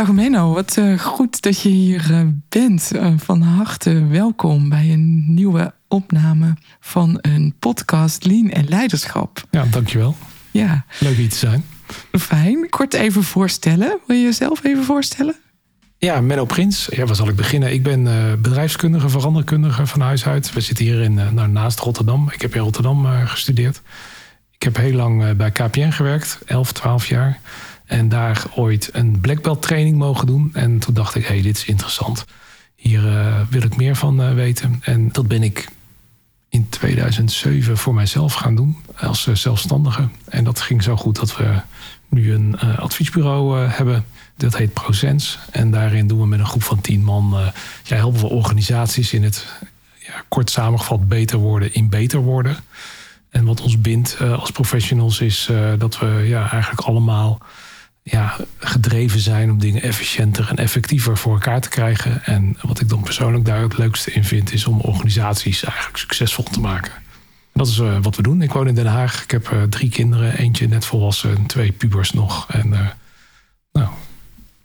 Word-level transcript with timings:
Dag 0.00 0.12
Menno, 0.12 0.52
wat 0.52 0.76
uh, 0.76 0.98
goed 0.98 1.42
dat 1.42 1.60
je 1.60 1.68
hier 1.68 2.10
uh, 2.10 2.20
bent. 2.48 2.90
Uh, 2.94 3.12
van 3.16 3.42
harte 3.42 4.06
welkom 4.06 4.68
bij 4.68 4.92
een 4.92 5.24
nieuwe 5.34 5.74
opname 5.88 6.54
van 6.80 7.18
een 7.20 7.54
podcast 7.58 8.24
Lean 8.24 8.50
en 8.50 8.68
Leiderschap. 8.68 9.44
Ja, 9.50 9.64
dankjewel. 9.70 10.16
Ja. 10.50 10.84
Leuk 10.98 11.16
hier 11.16 11.28
te 11.28 11.36
zijn. 11.36 11.64
Fijn. 12.12 12.68
Kort 12.68 12.94
even 12.94 13.22
voorstellen. 13.22 13.98
Wil 14.06 14.16
je 14.16 14.22
jezelf 14.22 14.64
even 14.64 14.84
voorstellen? 14.84 15.34
Ja, 15.98 16.20
Menno 16.20 16.44
Prins. 16.44 16.88
Ja, 16.90 17.04
waar 17.04 17.16
zal 17.16 17.28
ik 17.28 17.36
beginnen? 17.36 17.72
Ik 17.72 17.82
ben 17.82 18.04
bedrijfskundige, 18.42 19.08
veranderkundige 19.08 19.86
van 19.86 20.00
huis 20.00 20.26
uit. 20.26 20.52
We 20.52 20.60
zitten 20.60 20.84
hier 20.84 21.00
in, 21.00 21.14
nou, 21.14 21.48
naast 21.48 21.78
Rotterdam. 21.80 22.30
Ik 22.30 22.42
heb 22.42 22.54
in 22.54 22.62
Rotterdam 22.62 23.06
gestudeerd. 23.06 23.82
Ik 24.50 24.62
heb 24.62 24.76
heel 24.76 24.94
lang 24.94 25.36
bij 25.36 25.50
KPN 25.50 25.90
gewerkt, 25.90 26.38
11, 26.46 26.72
12 26.72 27.06
jaar. 27.06 27.40
En 27.90 28.08
daar 28.08 28.44
ooit 28.54 28.88
een 28.92 29.20
black 29.20 29.42
belt 29.42 29.62
training 29.62 29.96
mogen 29.96 30.26
doen. 30.26 30.50
En 30.54 30.78
toen 30.78 30.94
dacht 30.94 31.14
ik, 31.14 31.26
hé, 31.26 31.34
hey, 31.34 31.42
dit 31.42 31.56
is 31.56 31.64
interessant. 31.64 32.24
Hier 32.74 33.04
uh, 33.04 33.40
wil 33.48 33.62
ik 33.62 33.76
meer 33.76 33.96
van 33.96 34.20
uh, 34.20 34.34
weten. 34.34 34.80
En 34.82 35.12
dat 35.12 35.28
ben 35.28 35.42
ik 35.42 35.68
in 36.48 36.68
2007 36.68 37.76
voor 37.76 37.94
mijzelf 37.94 38.34
gaan 38.34 38.54
doen. 38.54 38.76
Als 38.96 39.26
uh, 39.26 39.34
zelfstandige. 39.34 40.08
En 40.24 40.44
dat 40.44 40.60
ging 40.60 40.82
zo 40.82 40.96
goed 40.96 41.16
dat 41.16 41.36
we 41.36 41.60
nu 42.08 42.32
een 42.32 42.58
adviesbureau 42.58 43.58
hebben. 43.58 44.04
Dat 44.36 44.56
heet 44.56 44.72
ProSense. 44.72 45.38
En 45.50 45.70
daarin 45.70 46.06
doen 46.06 46.20
we 46.20 46.26
met 46.26 46.38
een 46.38 46.46
groep 46.46 46.62
van 46.62 46.80
tien 46.80 47.04
man... 47.04 47.52
ja, 47.84 47.96
helpen 47.96 48.20
we 48.20 48.26
organisaties 48.26 49.12
in 49.12 49.22
het 49.22 49.46
ja, 49.98 50.24
kort 50.28 50.50
samengevat 50.50 51.08
beter 51.08 51.38
worden 51.38 51.74
in 51.74 51.88
beter 51.88 52.20
worden. 52.20 52.56
En 53.30 53.44
wat 53.44 53.60
ons 53.60 53.80
bindt 53.80 54.20
als 54.20 54.50
professionals 54.50 55.20
is 55.20 55.50
dat 55.78 55.98
we 55.98 56.24
ja, 56.26 56.50
eigenlijk 56.50 56.82
allemaal 56.82 57.40
ja, 58.02 58.36
gedreven 58.58 59.20
zijn 59.20 59.50
om 59.50 59.58
dingen 59.58 59.82
efficiënter 59.82 60.48
en 60.48 60.56
effectiever 60.56 61.16
voor 61.16 61.32
elkaar 61.32 61.60
te 61.60 61.68
krijgen. 61.68 62.24
En 62.24 62.56
wat 62.60 62.80
ik 62.80 62.88
dan 62.88 63.02
persoonlijk 63.02 63.44
daar 63.44 63.62
het 63.62 63.78
leukste 63.78 64.12
in 64.12 64.24
vind, 64.24 64.52
is 64.52 64.66
om 64.66 64.80
organisaties 64.80 65.64
eigenlijk 65.64 65.96
succesvol 65.96 66.44
te 66.44 66.60
maken. 66.60 66.92
dat 67.52 67.66
is 67.66 67.78
uh, 67.78 68.02
wat 68.02 68.16
we 68.16 68.22
doen. 68.22 68.42
Ik 68.42 68.52
woon 68.52 68.68
in 68.68 68.74
Den 68.74 68.86
Haag. 68.86 69.22
Ik 69.22 69.30
heb 69.30 69.50
uh, 69.50 69.62
drie 69.62 69.90
kinderen, 69.90 70.38
eentje 70.38 70.68
net 70.68 70.84
volwassen 70.84 71.36
en 71.36 71.46
twee 71.46 71.72
pubers 71.72 72.12
nog. 72.12 72.48
En 72.50 72.68
uh, 72.68 72.88
nou, 73.72 73.88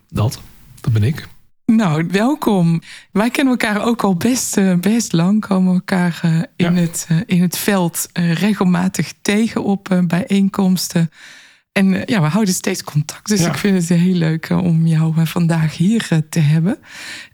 dat. 0.09 0.42
Dat 0.81 0.94
ben 0.94 1.03
ik. 1.03 1.27
Nou, 1.66 2.08
welkom. 2.11 2.81
Wij 3.11 3.30
kennen 3.30 3.58
elkaar 3.59 3.86
ook 3.86 4.03
al 4.03 4.16
best, 4.16 4.80
best 4.81 5.14
lang. 5.14 5.42
Komen 5.42 5.73
elkaar 5.73 6.20
in, 6.55 6.73
ja. 6.73 6.81
het, 6.81 7.08
in 7.25 7.42
het 7.42 7.58
veld 7.58 8.09
regelmatig 8.14 9.14
tegen 9.22 9.64
op 9.64 10.03
bijeenkomsten. 10.08 11.09
En 11.77 11.93
eh, 11.93 12.01
ja, 12.05 12.21
we 12.21 12.27
houden 12.27 12.53
steeds 12.53 12.83
contact. 12.83 13.27
Dus 13.27 13.41
ik 13.45 13.55
vind 13.55 13.77
het 13.77 13.99
heel 13.99 14.13
leuk 14.13 14.49
eh, 14.49 14.63
om 14.63 14.87
jou 14.87 15.13
eh, 15.17 15.25
vandaag 15.25 15.77
hier 15.77 16.21
te 16.29 16.39
hebben. 16.39 16.77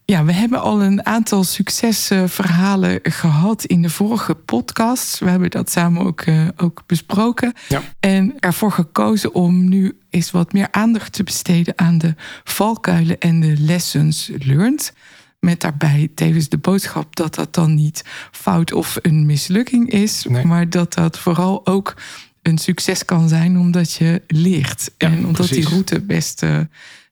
Ja, 0.05 0.25
we 0.25 0.31
hebben 0.31 0.61
al 0.61 0.81
een 0.81 1.05
aantal 1.05 1.43
succesverhalen 1.43 2.99
gehad 3.03 3.63
in 3.65 3.81
de 3.81 3.89
vorige 3.89 4.35
podcasts. 4.35 5.19
We 5.19 5.29
hebben 5.29 5.49
dat 5.49 5.71
samen 5.71 6.05
ook, 6.05 6.23
ook 6.57 6.83
besproken. 6.85 7.53
Ja. 7.67 7.81
En 7.99 8.33
ervoor 8.39 8.71
gekozen 8.71 9.33
om 9.33 9.69
nu 9.69 9.97
eens 10.09 10.31
wat 10.31 10.53
meer 10.53 10.67
aandacht 10.71 11.13
te 11.13 11.23
besteden 11.23 11.73
aan 11.77 11.97
de 11.97 12.15
valkuilen 12.43 13.19
en 13.19 13.39
de 13.39 13.55
lessons 13.57 14.31
learned. 14.37 14.93
Met 15.39 15.61
daarbij 15.61 16.11
tevens 16.15 16.49
de 16.49 16.57
boodschap 16.57 17.15
dat 17.15 17.35
dat 17.35 17.53
dan 17.53 17.75
niet 17.75 18.03
fout 18.31 18.73
of 18.73 18.97
een 19.01 19.25
mislukking 19.25 19.89
is, 19.89 20.25
maar 20.27 20.69
dat 20.69 20.93
dat 20.93 21.19
vooral 21.19 21.65
ook 21.67 21.95
een 22.41 22.57
succes 22.57 23.05
kan 23.05 23.29
zijn 23.29 23.57
omdat 23.57 23.93
je 23.93 24.21
leert. 24.27 24.91
en 24.97 25.25
omdat 25.25 25.47
die 25.47 25.67
route 25.67 26.01
best, 26.01 26.43
uh, 26.43 26.59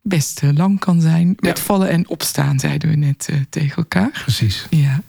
best 0.02 0.44
uh, 0.44 0.50
lang 0.54 0.80
kan 0.80 1.02
zijn. 1.02 1.36
Met 1.40 1.60
vallen 1.60 1.90
en 1.90 2.10
opstaan, 2.10 2.60
zeiden 2.60 2.90
we 2.90 2.96
net 2.96 3.28
uh, 3.32 3.38
tegen 3.50 3.76
elkaar. 3.76 4.10
Precies. 4.10 4.66
Ja. 4.70 5.02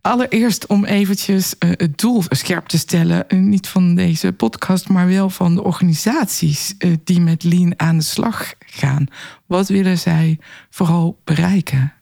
Allereerst 0.00 0.66
om 0.66 0.84
eventjes 0.84 1.54
het 1.58 1.98
doel 1.98 2.22
scherp 2.28 2.66
te 2.66 2.78
stellen. 2.78 3.24
Niet 3.28 3.68
van 3.68 3.94
deze 3.94 4.32
podcast, 4.32 4.88
maar 4.88 5.06
wel 5.06 5.30
van 5.30 5.54
de 5.54 5.62
organisaties 5.62 6.74
die 7.04 7.20
met 7.20 7.44
Lean 7.44 7.74
aan 7.76 7.98
de 7.98 8.04
slag 8.04 8.54
gaan. 8.58 9.06
Wat 9.46 9.68
willen 9.68 9.98
zij 9.98 10.38
vooral 10.70 11.20
bereiken? 11.24 11.92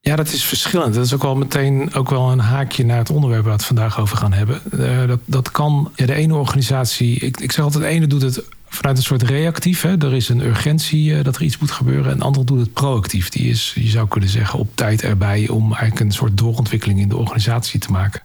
Ja, 0.00 0.16
dat 0.16 0.32
is 0.32 0.44
verschillend. 0.44 0.94
Dat 0.94 1.04
is 1.04 1.14
ook 1.14 1.22
wel 1.22 1.36
meteen 1.36 1.94
ook 1.94 2.10
wel 2.10 2.30
een 2.30 2.38
haakje 2.38 2.84
naar 2.84 2.98
het 2.98 3.10
onderwerp 3.10 3.42
waar 3.42 3.52
we 3.52 3.58
het 3.58 3.66
vandaag 3.66 4.00
over 4.00 4.16
gaan 4.16 4.32
hebben. 4.32 4.60
Uh, 4.74 5.06
dat, 5.06 5.20
dat 5.24 5.50
kan, 5.50 5.92
ja, 5.94 6.06
de 6.06 6.14
ene 6.14 6.34
organisatie, 6.34 7.18
ik, 7.18 7.40
ik 7.40 7.52
zeg 7.52 7.64
altijd, 7.64 7.82
de 7.82 7.88
ene 7.88 8.06
doet 8.06 8.22
het 8.22 8.44
vanuit 8.68 8.96
een 8.96 9.02
soort 9.02 9.22
reactief. 9.22 9.82
Hè. 9.82 9.98
Er 9.98 10.14
is 10.14 10.28
een 10.28 10.40
urgentie 10.40 11.10
uh, 11.10 11.24
dat 11.24 11.36
er 11.36 11.42
iets 11.42 11.58
moet 11.58 11.70
gebeuren. 11.70 12.12
En 12.12 12.18
de 12.18 12.24
andere 12.24 12.44
doet 12.44 12.60
het 12.60 12.72
proactief. 12.72 13.28
Die 13.28 13.48
is, 13.48 13.72
je 13.74 13.88
zou 13.88 14.08
kunnen 14.08 14.28
zeggen, 14.28 14.58
op 14.58 14.68
tijd 14.74 15.02
erbij 15.02 15.48
om 15.48 15.62
eigenlijk 15.62 16.00
een 16.00 16.12
soort 16.12 16.36
doorontwikkeling 16.36 17.00
in 17.00 17.08
de 17.08 17.16
organisatie 17.16 17.80
te 17.80 17.90
maken. 17.90 18.22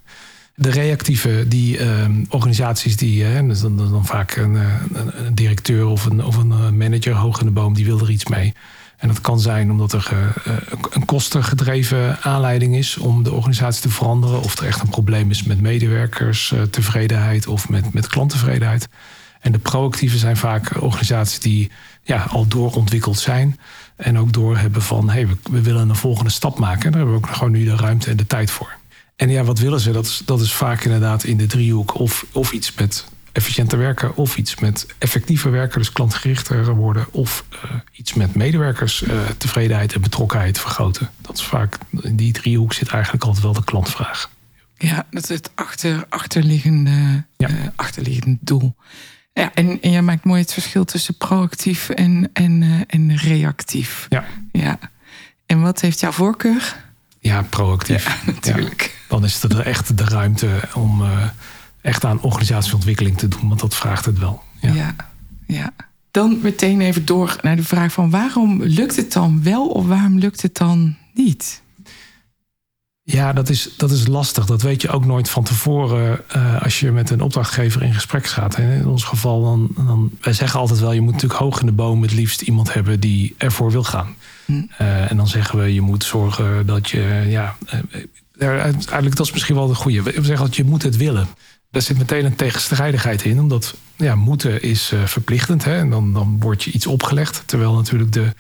De 0.56 0.70
reactieve 0.70 1.46
die, 1.48 1.80
uh, 1.80 2.06
organisaties, 2.30 2.98
die, 2.98 3.24
uh, 3.24 3.48
dus 3.48 3.62
dan, 3.62 3.78
dan 3.78 4.06
vaak 4.06 4.36
een, 4.36 4.56
een, 4.56 5.26
een, 5.26 5.36
directeur 5.36 5.86
of 5.86 6.06
een, 6.06 6.24
of 6.24 6.36
een 6.36 6.78
manager 6.78 7.14
hoog 7.14 7.40
in 7.40 7.46
de 7.46 7.52
boom, 7.52 7.74
die 7.74 7.86
wil 7.86 8.00
er 8.00 8.10
iets 8.10 8.26
mee. 8.26 8.54
En 9.04 9.10
dat 9.10 9.22
kan 9.22 9.40
zijn 9.40 9.72
omdat 9.72 9.94
er 9.94 10.12
uh, 10.48 10.56
een 10.90 11.06
kostengedreven 11.06 12.22
aanleiding 12.22 12.76
is 12.76 12.98
om 12.98 13.24
de 13.24 13.32
organisatie 13.32 13.82
te 13.82 13.90
veranderen. 13.90 14.42
Of 14.42 14.58
er 14.58 14.66
echt 14.66 14.82
een 14.82 14.90
probleem 14.90 15.30
is 15.30 15.44
met 15.44 15.62
medewerkerstevredenheid 15.62 17.48
of 17.48 17.70
met, 17.70 17.94
met 17.94 18.08
klanttevredenheid. 18.08 18.88
En 19.40 19.52
de 19.52 19.60
proactieve 19.60 20.18
zijn 20.18 20.38
vaak 20.38 20.82
organisaties 20.82 21.40
die 21.40 21.72
ja, 22.04 22.26
al 22.30 22.48
doorontwikkeld 22.48 23.20
zijn. 23.20 23.60
En 23.96 24.20
ook 24.20 24.34
doorhebben 24.34 24.82
van 24.82 25.10
hey, 25.10 25.28
we, 25.52 25.62
willen 25.62 25.90
een 25.90 25.96
volgende 25.96 26.32
stap 26.32 26.60
maken. 26.60 26.86
En 26.86 26.92
daar 26.92 27.02
hebben 27.02 27.20
we 27.20 27.28
ook 27.28 27.36
gewoon 27.36 27.52
nu 27.52 27.64
de 27.64 27.76
ruimte 27.76 28.10
en 28.10 28.18
de 28.18 28.28
tijd 28.28 28.52
voor. 28.52 28.76
En 29.16 29.30
ja, 29.30 29.44
wat 29.44 29.60
willen 29.60 29.80
ze? 29.80 29.92
Dat 29.92 30.06
is, 30.06 30.22
dat 30.26 30.42
is 30.42 30.54
vaak 30.54 30.84
inderdaad 30.84 31.24
in 31.24 31.38
de 31.38 31.46
driehoek 31.46 32.00
of, 32.00 32.26
of 32.32 32.52
iets 32.52 32.74
met 32.74 33.06
efficiënter 33.34 33.78
werken 33.78 34.16
of 34.16 34.38
iets 34.38 34.60
met 34.60 34.86
effectiever 34.98 35.52
werken, 35.52 35.80
dus 35.80 35.92
klantgerichter 35.92 36.76
worden, 36.76 37.06
of 37.12 37.46
uh, 37.56 37.72
iets 37.92 38.14
met 38.14 38.36
medewerkers 38.36 39.02
uh, 39.02 39.20
tevredenheid 39.38 39.94
en 39.94 40.02
betrokkenheid 40.02 40.60
vergroten. 40.60 41.10
Dat 41.22 41.38
is 41.38 41.44
vaak, 41.44 41.78
in 42.02 42.16
die 42.16 42.34
driehoek 42.34 42.74
zit 42.74 42.88
eigenlijk 42.88 43.24
altijd 43.24 43.44
wel 43.44 43.54
de 43.54 43.64
klantvraag. 43.64 44.30
Ja, 44.78 45.06
dat 45.12 45.24
is 45.24 45.30
het 45.30 45.52
achter, 45.56 46.06
achterliggende, 46.10 47.24
ja. 47.38 47.50
uh, 47.50 47.56
achterliggende 47.76 48.38
doel. 48.42 48.76
Ja, 49.34 49.52
en, 49.54 49.82
en 49.82 49.92
jij 49.92 50.02
maakt 50.02 50.24
mooi 50.24 50.42
het 50.42 50.54
verschil 50.54 50.86
tussen 50.86 51.18
proactief 51.18 51.90
en, 51.90 52.30
en, 52.34 52.84
en 52.88 53.16
reactief. 53.16 54.06
Ja. 54.10 54.26
ja. 54.52 54.80
En 55.46 55.62
wat 55.62 55.82
heeft 55.82 56.00
jouw 56.00 56.12
voorkeur? 56.12 56.76
Ja, 57.20 57.42
proactief. 57.42 58.06
Ja, 58.06 58.18
natuurlijk. 58.32 58.82
Ja. 58.82 59.08
Dan 59.08 59.24
is 59.24 59.44
er 59.44 59.60
echt 59.60 59.98
de 59.98 60.04
ruimte 60.04 60.60
om 60.74 61.04
echt 61.84 62.06
aan 62.06 62.22
organisatieontwikkeling 62.22 63.18
te 63.18 63.28
doen, 63.28 63.48
want 63.48 63.60
dat 63.60 63.76
vraagt 63.76 64.06
het 64.06 64.20
wel. 64.20 64.44
Ja. 64.62 64.74
ja, 64.74 64.96
ja. 65.48 65.72
Dan 66.12 66.40
meteen 66.42 66.82
even 66.82 67.06
door 67.06 67.38
naar 67.42 67.56
de 67.56 67.64
vraag 67.64 67.92
van 67.94 68.10
waarom 68.10 68.64
lukt 68.64 68.96
het 68.96 69.14
dan 69.14 69.44
wel 69.44 69.68
of 69.68 69.88
waarom 69.88 70.18
lukt 70.18 70.42
het 70.42 70.56
dan 70.56 70.96
niet? 71.14 71.62
Ja, 73.06 73.34
dat 73.34 73.50
is, 73.50 73.70
dat 73.78 73.92
is 73.92 74.08
lastig. 74.08 74.46
Dat 74.46 74.62
weet 74.62 74.82
je 74.82 74.90
ook 74.90 75.06
nooit 75.06 75.30
van 75.30 75.44
tevoren 75.44 76.22
uh, 76.36 76.62
als 76.62 76.80
je 76.80 76.92
met 76.92 77.10
een 77.10 77.22
opdrachtgever 77.22 77.82
in 77.82 77.94
gesprek 77.94 78.26
gaat. 78.26 78.58
In 78.58 78.88
ons 78.88 79.04
geval, 79.04 79.44
dan, 79.44 79.70
dan, 79.76 80.12
wij 80.22 80.34
zeggen 80.34 80.60
altijd 80.60 80.80
wel, 80.80 80.92
je 80.92 81.02
moet 81.02 81.14
natuurlijk 81.14 81.40
hoog 81.40 81.60
in 81.60 81.66
de 81.66 81.72
boom 81.72 82.02
het 82.02 82.14
liefst 82.14 82.42
iemand 82.42 82.74
hebben 82.74 83.00
die 83.00 83.36
ervoor 83.38 83.72
wil 83.72 83.84
gaan. 83.84 84.16
Hm. 84.46 84.52
Uh, 84.54 85.12
en 85.12 85.18
dan 85.18 85.28
zeggen 85.28 85.60
we, 85.60 85.74
je 85.74 85.82
moet 85.82 86.04
zorgen 86.04 86.66
dat 86.66 86.90
je, 86.90 87.26
ja, 87.28 87.56
uh, 88.38 88.50
eigenlijk 88.64 89.16
dat 89.16 89.26
is 89.26 89.32
misschien 89.32 89.56
wel 89.56 89.68
de 89.68 89.76
goede. 89.76 90.02
We 90.02 90.12
zeggen 90.24 90.46
dat 90.46 90.56
je 90.56 90.64
moet 90.64 90.84
het 90.84 90.98
willen 90.98 91.28
daar 91.74 91.82
zit 91.82 91.98
meteen 91.98 92.26
een 92.26 92.36
tegenstrijdigheid 92.36 93.24
in. 93.24 93.40
Omdat 93.40 93.76
ja, 93.96 94.16
moeten 94.16 94.62
is 94.62 94.92
uh, 94.94 95.06
verplichtend. 95.06 95.64
Hè? 95.64 95.78
En 95.78 95.90
dan, 95.90 96.14
dan 96.14 96.40
wordt 96.40 96.64
je 96.64 96.72
iets 96.72 96.88
opgelegd. 96.88 97.44
Terwijl 97.46 97.74
natuurlijk 97.74 98.12
de 98.12 98.34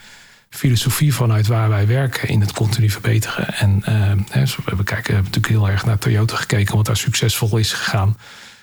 filosofie 0.49 1.13
vanuit 1.13 1.47
waar 1.47 1.69
wij 1.69 1.87
werken 1.87 2.29
in 2.29 2.41
het 2.41 2.51
continu 2.51 2.89
verbeteren. 2.89 3.53
En 3.53 3.81
hè, 4.29 4.43
we 4.77 4.83
kijken 4.83 5.13
hebben 5.13 5.31
natuurlijk 5.31 5.47
heel 5.47 5.69
erg 5.69 5.85
naar 5.85 5.97
Toyota 5.97 6.35
gekeken, 6.35 6.75
wat 6.75 6.85
daar 6.85 6.97
succesvol 6.97 7.57
is 7.57 7.73
gegaan. 7.73 8.17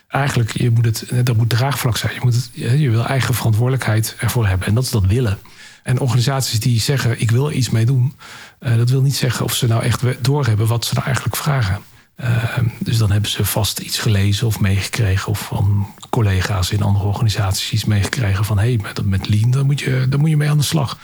Eigenlijk, 0.09 0.59
je 0.59 0.71
moet 0.71 0.85
het, 0.85 1.27
dat 1.27 1.37
moet 1.37 1.49
draagvlak 1.49 1.97
zijn. 1.97 2.15
Je, 2.15 2.21
moet 2.23 2.35
het, 2.35 2.51
je 2.55 2.91
wil 2.91 3.07
eigen 3.07 3.35
verantwoordelijkheid 3.35 4.17
ervoor 4.19 4.47
hebben. 4.47 4.67
En 4.67 4.75
dat 4.75 4.85
is 4.85 4.91
dat 4.91 5.07
willen. 5.07 5.39
En 5.83 6.01
organisaties 6.01 6.61
die 6.61 6.81
zeggen: 6.81 7.21
ik 7.21 7.31
wil 7.31 7.51
iets 7.51 7.71
mee 7.71 7.87
doen, 7.87 8.15
dat 8.59 8.91
wil 8.91 9.03
niet 9.03 9.17
zeggen 9.17 9.45
of 9.45 9.55
ze 9.55 9.67
nou 9.67 9.83
echt 9.83 10.25
doorhebben 10.25 10.67
wat 10.67 10.85
ze 10.85 10.95
nou 10.95 11.07
eigenlijk 11.07 11.37
vragen. 11.37 11.81
Ehm, 12.21 12.65
dus 12.79 12.99
dan 12.99 13.11
hebben 13.11 13.31
ze 13.31 13.45
vast 13.45 13.79
iets 13.79 13.99
gelezen 13.99 14.47
of 14.47 14.61
meegekregen. 14.61 15.29
Of 15.31 15.41
van 15.41 15.95
collega's 16.11 16.71
in 16.71 16.83
andere 16.83 17.05
organisaties 17.05 17.73
iets 17.73 17.85
meegekregen 17.85 18.45
van 18.45 18.59
hé, 18.59 18.65
hey, 18.65 18.79
met, 18.83 19.05
met 19.05 19.29
Lean, 19.29 19.51
daar 19.51 19.65
moet, 19.65 19.81
je, 19.81 20.07
moet 20.19 20.31
je 20.31 20.37
mee 20.37 20.51
aan 20.51 20.59
de 20.59 20.65
slag. 20.65 20.99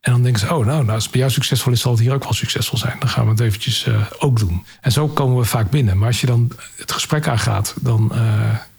En 0.00 0.12
dan 0.12 0.22
denken 0.22 0.40
ze, 0.40 0.54
oh, 0.54 0.66
nou, 0.66 0.84
nou, 0.84 0.90
als 0.90 1.02
het 1.02 1.12
bij 1.12 1.20
jou 1.20 1.32
succesvol 1.32 1.72
is, 1.72 1.80
zal 1.80 1.92
het 1.92 2.00
hier 2.00 2.14
ook 2.14 2.22
wel 2.22 2.32
succesvol 2.32 2.78
zijn. 2.78 2.96
Dan 2.98 3.08
gaan 3.08 3.24
we 3.24 3.30
het 3.30 3.40
eventjes 3.40 3.86
uh, 3.86 4.00
ook 4.18 4.38
doen. 4.38 4.64
En 4.80 4.92
zo 4.92 5.08
komen 5.08 5.36
we 5.36 5.44
vaak 5.44 5.70
binnen. 5.70 5.98
Maar 5.98 6.06
als 6.06 6.20
je 6.20 6.26
dan 6.26 6.52
het 6.76 6.92
gesprek 6.92 7.28
aangaat, 7.28 7.74
dan, 7.80 8.12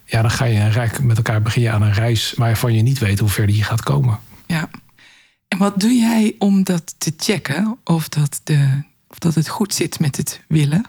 ja, 0.05 0.21
dan 0.21 0.31
ga 0.31 0.45
je 0.45 0.59
een 0.59 0.71
rijk 0.71 1.03
met 1.03 1.17
elkaar 1.17 1.41
beginnen 1.41 1.71
aan 1.73 1.81
een 1.81 1.93
reis 1.93 2.33
waarvan 2.37 2.73
je 2.73 2.81
niet 2.81 2.99
weet 2.99 3.19
hoe 3.19 3.29
ver 3.29 3.47
die 3.47 3.63
gaat 3.63 3.83
komen. 3.83 4.19
Ja. 4.45 4.69
En 5.49 5.57
wat 5.57 5.79
doe 5.79 5.93
jij 5.93 6.35
om 6.37 6.63
dat 6.63 6.95
te 6.97 7.13
checken 7.17 7.77
of 7.83 8.09
dat, 8.09 8.41
de, 8.43 8.83
of 9.07 9.19
dat 9.19 9.35
het 9.35 9.47
goed 9.47 9.73
zit 9.73 9.99
met 9.99 10.17
het 10.17 10.41
willen? 10.47 10.85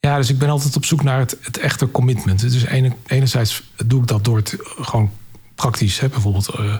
Ja, 0.00 0.16
dus 0.16 0.30
ik 0.30 0.38
ben 0.38 0.48
altijd 0.48 0.76
op 0.76 0.84
zoek 0.84 1.02
naar 1.02 1.18
het, 1.18 1.58
echte 1.58 1.90
commitment. 1.90 2.40
Dus 2.40 2.64
ene, 2.64 2.92
enerzijds 3.06 3.62
doe 3.86 4.00
ik 4.00 4.06
dat 4.06 4.24
door 4.24 4.36
het 4.36 4.56
gewoon 4.60 5.10
praktisch. 5.54 6.00
Hè, 6.00 6.08
bijvoorbeeld, 6.08 6.58
uh, 6.60 6.74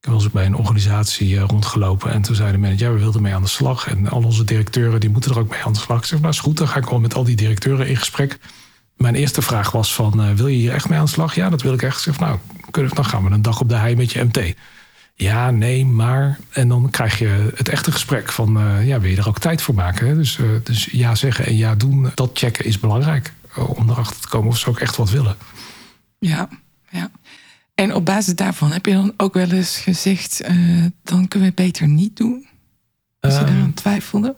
ik 0.00 0.10
was 0.10 0.30
bij 0.30 0.46
een 0.46 0.56
organisatie 0.56 1.30
uh, 1.30 1.42
rondgelopen 1.42 2.10
en 2.10 2.22
toen 2.22 2.34
zei 2.34 2.52
de 2.52 2.58
manager, 2.58 2.86
ja, 2.86 2.92
we 2.92 2.98
wilden 2.98 3.22
mee 3.22 3.34
aan 3.34 3.42
de 3.42 3.48
slag. 3.48 3.88
En 3.88 4.08
al 4.08 4.22
onze 4.22 4.44
directeuren 4.44 5.00
die 5.00 5.10
moeten 5.10 5.30
er 5.30 5.38
ook 5.38 5.50
mee 5.50 5.62
aan 5.64 5.72
de 5.72 5.78
slag. 5.78 5.98
Ik 5.98 6.04
zeg, 6.04 6.18
nou 6.18 6.32
is 6.32 6.40
goed, 6.40 6.56
dan 6.56 6.68
ga 6.68 6.78
ik 6.78 6.84
gewoon 6.84 7.02
met 7.02 7.14
al 7.14 7.24
die 7.24 7.36
directeuren 7.36 7.88
in 7.88 7.96
gesprek. 7.96 8.38
Mijn 8.96 9.14
eerste 9.14 9.42
vraag 9.42 9.70
was 9.70 9.94
van, 9.94 10.36
wil 10.36 10.46
je 10.46 10.56
hier 10.56 10.72
echt 10.72 10.88
mee 10.88 10.98
aan 10.98 11.04
de 11.04 11.10
slag? 11.10 11.34
Ja, 11.34 11.50
dat 11.50 11.62
wil 11.62 11.72
ik 11.72 11.82
echt. 11.82 11.96
Ik 11.96 12.02
zeg, 12.02 12.18
nou, 12.18 12.38
dan 12.70 13.04
gaan 13.04 13.24
we 13.24 13.30
een 13.30 13.42
dag 13.42 13.60
op 13.60 13.68
de 13.68 13.74
hei 13.74 13.96
met 13.96 14.12
je 14.12 14.24
MT 14.24 14.54
ja, 15.14 15.50
nee, 15.50 15.86
maar. 15.86 16.38
En 16.50 16.68
dan 16.68 16.90
krijg 16.90 17.18
je 17.18 17.50
het 17.54 17.68
echte 17.68 17.92
gesprek 17.92 18.32
van, 18.32 18.58
uh, 18.58 18.86
ja, 18.86 19.00
wil 19.00 19.10
je 19.10 19.16
er 19.16 19.28
ook 19.28 19.38
tijd 19.38 19.62
voor 19.62 19.74
maken? 19.74 20.06
Hè? 20.06 20.14
Dus, 20.14 20.38
uh, 20.38 20.50
dus 20.62 20.84
ja 20.84 21.14
zeggen 21.14 21.46
en 21.46 21.56
ja 21.56 21.74
doen, 21.74 22.10
dat 22.14 22.30
checken 22.34 22.64
is 22.64 22.80
belangrijk. 22.80 23.32
Uh, 23.58 23.78
om 23.78 23.90
erachter 23.90 24.20
te 24.20 24.28
komen 24.28 24.48
of 24.48 24.58
ze 24.58 24.68
ook 24.68 24.80
echt 24.80 24.96
wat 24.96 25.10
willen. 25.10 25.36
Ja, 26.18 26.48
ja. 26.90 27.10
En 27.74 27.94
op 27.94 28.04
basis 28.04 28.34
daarvan 28.34 28.72
heb 28.72 28.86
je 28.86 28.92
dan 28.92 29.14
ook 29.16 29.34
wel 29.34 29.50
eens 29.50 29.76
gezegd, 29.76 30.42
dan 31.02 31.28
kunnen 31.28 31.28
we 31.30 31.44
het 31.44 31.54
beter 31.54 31.88
niet 31.88 32.16
doen? 32.16 32.46
Als 33.20 33.34
je 33.34 33.40
um, 33.40 33.46
eraan 33.46 33.74
twijfelde? 33.74 34.36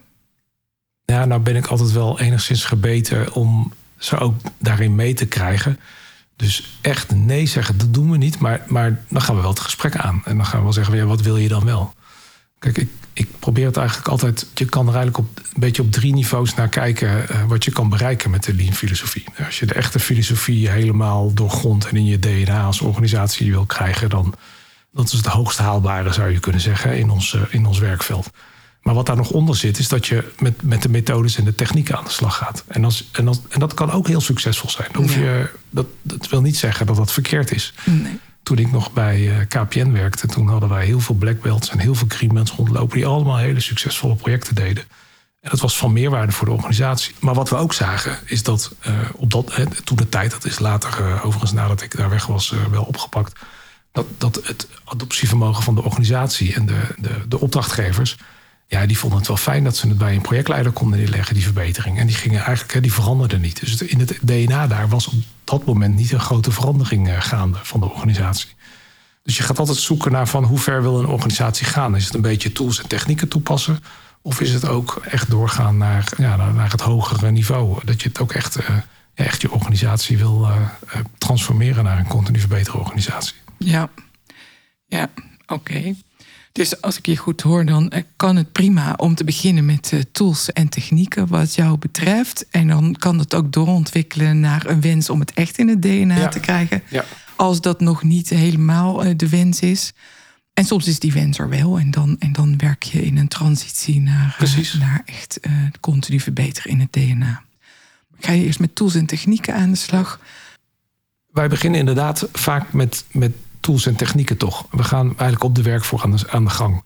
Ja, 1.05 1.25
nou 1.25 1.40
ben 1.40 1.56
ik 1.56 1.67
altijd 1.67 1.93
wel 1.93 2.20
enigszins 2.20 2.64
gebeten 2.64 3.32
om 3.32 3.72
ze 3.99 4.19
ook 4.19 4.34
daarin 4.58 4.94
mee 4.94 5.14
te 5.14 5.26
krijgen. 5.26 5.79
Dus 6.37 6.79
echt 6.81 7.15
nee 7.15 7.47
zeggen, 7.47 7.79
dat 7.79 7.94
doen 7.94 8.11
we 8.11 8.17
niet. 8.17 8.38
Maar, 8.38 8.65
maar 8.67 9.03
dan 9.09 9.23
gaan 9.23 9.35
we 9.35 9.41
wel 9.41 9.50
het 9.50 9.61
gesprek 9.61 9.97
aan. 9.97 10.23
En 10.25 10.37
dan 10.37 10.47
gaan 10.47 10.59
we 10.59 10.65
wel 10.65 10.73
zeggen, 10.73 10.97
ja, 10.97 11.05
wat 11.05 11.21
wil 11.21 11.37
je 11.37 11.49
dan 11.49 11.65
wel? 11.65 11.94
Kijk, 12.59 12.79
ik, 12.79 12.88
ik 13.12 13.29
probeer 13.38 13.67
het 13.67 13.77
eigenlijk 13.77 14.09
altijd... 14.09 14.47
Je 14.55 14.65
kan 14.65 14.88
er 14.88 14.94
eigenlijk 14.94 15.29
op, 15.29 15.38
een 15.55 15.61
beetje 15.61 15.83
op 15.83 15.93
drie 15.93 16.15
niveaus 16.15 16.55
naar 16.55 16.69
kijken... 16.69 17.27
Uh, 17.31 17.44
wat 17.44 17.65
je 17.65 17.71
kan 17.71 17.88
bereiken 17.88 18.31
met 18.31 18.44
de 18.44 18.55
Lean-filosofie. 18.55 19.25
Als 19.44 19.59
je 19.59 19.67
de 19.67 19.75
echte 19.75 19.99
filosofie 19.99 20.69
helemaal 20.69 21.33
doorgrond... 21.35 21.87
en 21.87 21.97
in 21.97 22.05
je 22.05 22.19
DNA 22.19 22.65
als 22.65 22.81
organisatie 22.81 23.50
wil 23.50 23.67
krijgen... 23.67 24.11
dan 24.11 24.35
dat 24.93 25.06
is 25.06 25.12
het 25.12 25.27
hoogst 25.27 25.59
haalbare, 25.59 26.12
zou 26.12 26.31
je 26.31 26.41
kunnen 26.41 26.61
zeggen, 26.61 26.99
in 26.99 27.11
ons, 27.11 27.32
uh, 27.32 27.43
in 27.50 27.67
ons 27.67 27.79
werkveld. 27.79 28.31
Maar 28.87 28.94
wat 28.94 29.06
daar 29.06 29.17
nog 29.17 29.31
onder 29.31 29.56
zit, 29.56 29.79
is 29.79 29.88
dat 29.88 30.06
je 30.06 30.33
met, 30.38 30.62
met 30.62 30.83
de 30.83 30.88
methodes 30.88 31.37
en 31.37 31.44
de 31.44 31.55
technieken 31.55 31.97
aan 31.97 32.05
de 32.05 32.11
slag 32.11 32.37
gaat. 32.37 32.65
En, 32.67 32.85
als, 32.85 33.09
en, 33.12 33.29
als, 33.29 33.41
en 33.49 33.61
dat 33.61 33.75
kan 33.75 33.91
ook 33.91 34.06
heel 34.06 34.21
succesvol 34.21 34.71
zijn. 34.71 34.88
Hoef 34.94 35.15
je, 35.15 35.50
dat, 35.71 35.87
dat 36.03 36.29
wil 36.29 36.41
niet 36.41 36.56
zeggen 36.56 36.87
dat 36.87 36.97
dat 36.97 37.12
verkeerd 37.12 37.53
is. 37.53 37.75
Nee. 37.85 38.19
Toen 38.43 38.59
ik 38.59 38.73
nog 38.73 38.93
bij 38.93 39.38
eh, 39.38 39.47
KPN 39.49 39.91
werkte, 39.91 40.27
toen 40.27 40.49
hadden 40.49 40.69
wij 40.69 40.85
heel 40.85 41.00
veel 41.00 41.15
black 41.15 41.41
belts 41.41 41.71
en 41.71 41.79
heel 41.79 41.94
veel 41.94 42.06
green 42.09 42.35
belts 42.35 42.50
rondlopen 42.50 42.97
die 42.97 43.06
allemaal 43.06 43.37
hele 43.37 43.61
succesvolle 43.61 44.15
projecten 44.15 44.55
deden. 44.55 44.85
En 45.41 45.50
dat 45.50 45.61
was 45.61 45.77
van 45.77 45.93
meerwaarde 45.93 46.32
voor 46.32 46.47
de 46.47 46.53
organisatie. 46.53 47.15
Maar 47.21 47.35
wat 47.35 47.49
we 47.49 47.56
ook 47.56 47.73
zagen, 47.73 48.19
is 48.25 48.43
dat 48.43 48.75
uh, 48.87 48.94
op 49.12 49.31
dat, 49.31 49.53
toen 49.85 49.97
de 49.97 50.09
tijd, 50.09 50.31
dat 50.31 50.44
is 50.44 50.59
later, 50.59 51.00
uh, 51.00 51.25
overigens 51.25 51.53
nadat 51.53 51.82
ik 51.82 51.97
daar 51.97 52.11
weg 52.11 52.27
was, 52.27 52.55
wel 52.71 52.82
opgepakt, 52.82 53.41
dat, 53.93 54.06
dat 54.19 54.41
het 54.43 54.69
adoptievermogen 54.85 55.62
van 55.62 55.75
de 55.75 55.82
organisatie 55.82 56.55
en 56.55 56.67
de, 56.67 56.81
de, 56.97 57.29
de 57.29 57.41
opdrachtgevers 57.41 58.17
ja, 58.67 58.87
die 58.87 58.99
vonden 58.99 59.19
het 59.19 59.29
wel 59.29 59.37
fijn 59.37 59.65
dat 59.65 59.77
ze 59.77 59.89
het 59.89 59.99
bij 59.99 60.15
een 60.15 60.21
projectleider 60.21 60.73
konden 60.73 60.99
neerleggen, 60.99 61.35
die 61.35 61.43
verbetering. 61.43 61.99
En 61.99 62.07
die 62.07 62.17
gingen 62.17 62.45
eigenlijk, 62.45 62.83
die 62.83 62.93
veranderden 62.93 63.41
niet. 63.41 63.61
Dus 63.61 63.83
in 63.83 64.01
het 64.01 64.19
DNA 64.23 64.67
daar 64.67 64.89
was 64.89 65.07
op 65.07 65.15
dat 65.45 65.65
moment 65.65 65.95
niet 65.95 66.13
een 66.13 66.21
grote 66.21 66.51
verandering 66.51 67.09
eh, 67.09 67.21
gaande 67.21 67.59
van 67.63 67.81
de 67.81 67.91
organisatie. 67.91 68.55
Dus 69.23 69.37
je 69.37 69.43
gaat 69.43 69.59
altijd 69.59 69.79
zoeken 69.79 70.13
naar 70.13 70.29
van 70.29 70.45
hoe 70.45 70.59
ver 70.59 70.83
wil 70.83 70.99
een 70.99 71.07
organisatie 71.07 71.67
gaan. 71.67 71.97
Is 71.97 72.05
het 72.05 72.15
een 72.15 72.21
beetje 72.21 72.53
tools 72.53 72.83
en 72.83 72.89
technieken 72.89 73.29
toepassen? 73.29 73.79
Of 74.23 74.41
is 74.41 74.53
het 74.53 74.69
ook 74.69 75.03
echt 75.05 75.31
doorgaan 75.31 75.77
naar, 75.77 76.13
ja, 76.17 76.37
naar 76.37 76.71
het 76.71 76.81
hogere 76.81 77.31
niveau? 77.31 77.85
Dat 77.85 78.03
je 78.03 78.09
het 78.09 78.21
ook 78.21 78.33
echt, 78.33 78.61
uh, 78.61 78.77
echt 79.15 79.41
je 79.41 79.51
organisatie 79.51 80.19
wil 80.19 80.43
uh, 80.43 80.57
transformeren 81.19 81.85
naar 81.85 81.99
een 81.99 82.07
continu 82.07 82.39
verbeterde 82.41 82.79
organisatie. 82.79 83.35
Ja, 83.59 83.89
ja 84.87 85.09
oké. 85.47 85.95
Dus 86.56 86.81
als 86.81 86.99
ik 86.99 87.06
je 87.06 87.17
goed 87.17 87.41
hoor, 87.41 87.64
dan 87.64 87.91
eh, 87.91 88.03
kan 88.17 88.37
het 88.37 88.53
prima 88.53 88.94
om 88.97 89.14
te 89.14 89.25
beginnen 89.25 89.64
met 89.64 89.93
eh, 89.93 90.00
tools 90.12 90.53
en 90.53 90.69
technieken 90.69 91.26
wat 91.26 91.55
jou 91.55 91.79
betreft. 91.79 92.47
En 92.50 92.69
dan 92.69 92.97
kan 92.99 93.19
het 93.19 93.35
ook 93.35 93.53
doorontwikkelen 93.53 94.41
naar 94.41 94.67
een 94.67 94.81
wens 94.81 95.11
om 95.11 95.20
het 95.20 95.32
echt 95.32 95.58
in 95.58 95.69
het 95.69 95.82
DNA 95.82 96.29
te 96.29 96.41
krijgen. 96.41 96.82
Ja. 96.88 97.05
Als 97.37 97.61
dat 97.61 97.81
nog 97.81 98.03
niet 98.03 98.29
helemaal 98.29 99.05
eh, 99.05 99.12
de 99.17 99.29
wens 99.29 99.61
is. 99.61 99.93
En 100.55 100.64
soms 100.64 100.87
is 100.87 100.99
die 100.99 101.12
wens 101.12 101.38
er 101.38 101.49
wel. 101.49 101.79
En 101.79 101.91
dan, 101.91 102.17
en 102.19 102.32
dan 102.32 102.58
werk 102.58 102.82
je 102.82 103.05
in 103.05 103.17
een 103.17 103.29
transitie 103.29 104.00
naar, 104.00 104.37
naar 104.79 105.03
echt 105.05 105.38
uh, 105.47 105.53
continu 105.81 106.20
verbeteren 106.20 106.70
in 106.70 106.81
het 106.81 106.93
DNA. 106.93 107.43
Ga 108.20 108.32
je 108.32 108.44
eerst 108.44 108.61
met 108.61 108.75
tools 108.75 108.94
en 108.94 109.06
technieken 109.06 109.55
aan 109.55 109.70
de 109.70 109.76
slag? 109.76 110.20
Wij 111.32 111.49
beginnen 111.49 111.81
inderdaad 111.81 112.29
vaak 112.32 112.73
met, 112.73 113.05
met 113.11 113.32
tools 113.67 113.87
en 113.87 113.97
technieken 113.97 114.37
toch. 114.37 114.67
We 114.71 114.85
gaan 114.85 115.07
eigenlijk 115.07 115.45
op 115.45 115.55
de 115.55 115.63
werkvloer 115.63 116.03
aan 116.03 116.11
de, 116.11 116.31
aan 116.31 116.45
de 116.45 116.51
gang. 116.51 116.85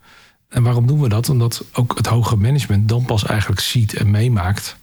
En 0.49 0.63
waarom 0.63 0.87
doen 0.87 1.01
we 1.01 1.09
dat? 1.09 1.29
Omdat 1.29 1.65
ook 1.73 1.97
het 1.97 2.07
hoge 2.07 2.37
management 2.37 2.89
dan 2.89 3.05
pas 3.05 3.25
eigenlijk 3.25 3.61
ziet 3.61 3.95
en 3.95 4.11
meemaakt 4.11 4.77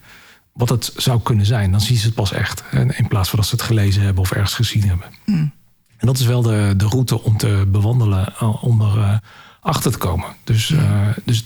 wat 0.54 0.70
het 0.70 0.94
zou 0.96 1.22
kunnen 1.22 1.46
zijn. 1.46 1.72
Dan 1.72 1.82
zien 1.82 1.98
ze 1.98 2.06
het 2.06 2.16
pas 2.16 2.32
echt. 2.32 2.64
In 2.72 3.08
plaats 3.08 3.30
van 3.30 3.40
dat 3.40 3.48
ze 3.48 3.56
het 3.56 3.64
gelezen 3.64 4.02
hebben 4.02 4.22
of 4.22 4.32
ergens 4.32 4.54
gezien 4.54 4.88
hebben. 4.88 5.08
Mm. 5.26 5.52
En 5.98 6.08
dat 6.08 6.20
is 6.20 6.26
wel 6.26 6.42
de, 6.42 6.74
de 6.78 6.86
route 6.86 7.24
om 7.24 7.38
te 7.38 7.66
bewandelen 7.68 8.34
eh, 8.40 8.64
om 8.64 8.82
er 8.82 8.98
uh, 8.98 9.18
achter 9.62 9.92
te 9.92 9.98
komen. 9.98 10.36
Dus, 10.44 10.70
uh, 10.70 11.08
dus 11.24 11.46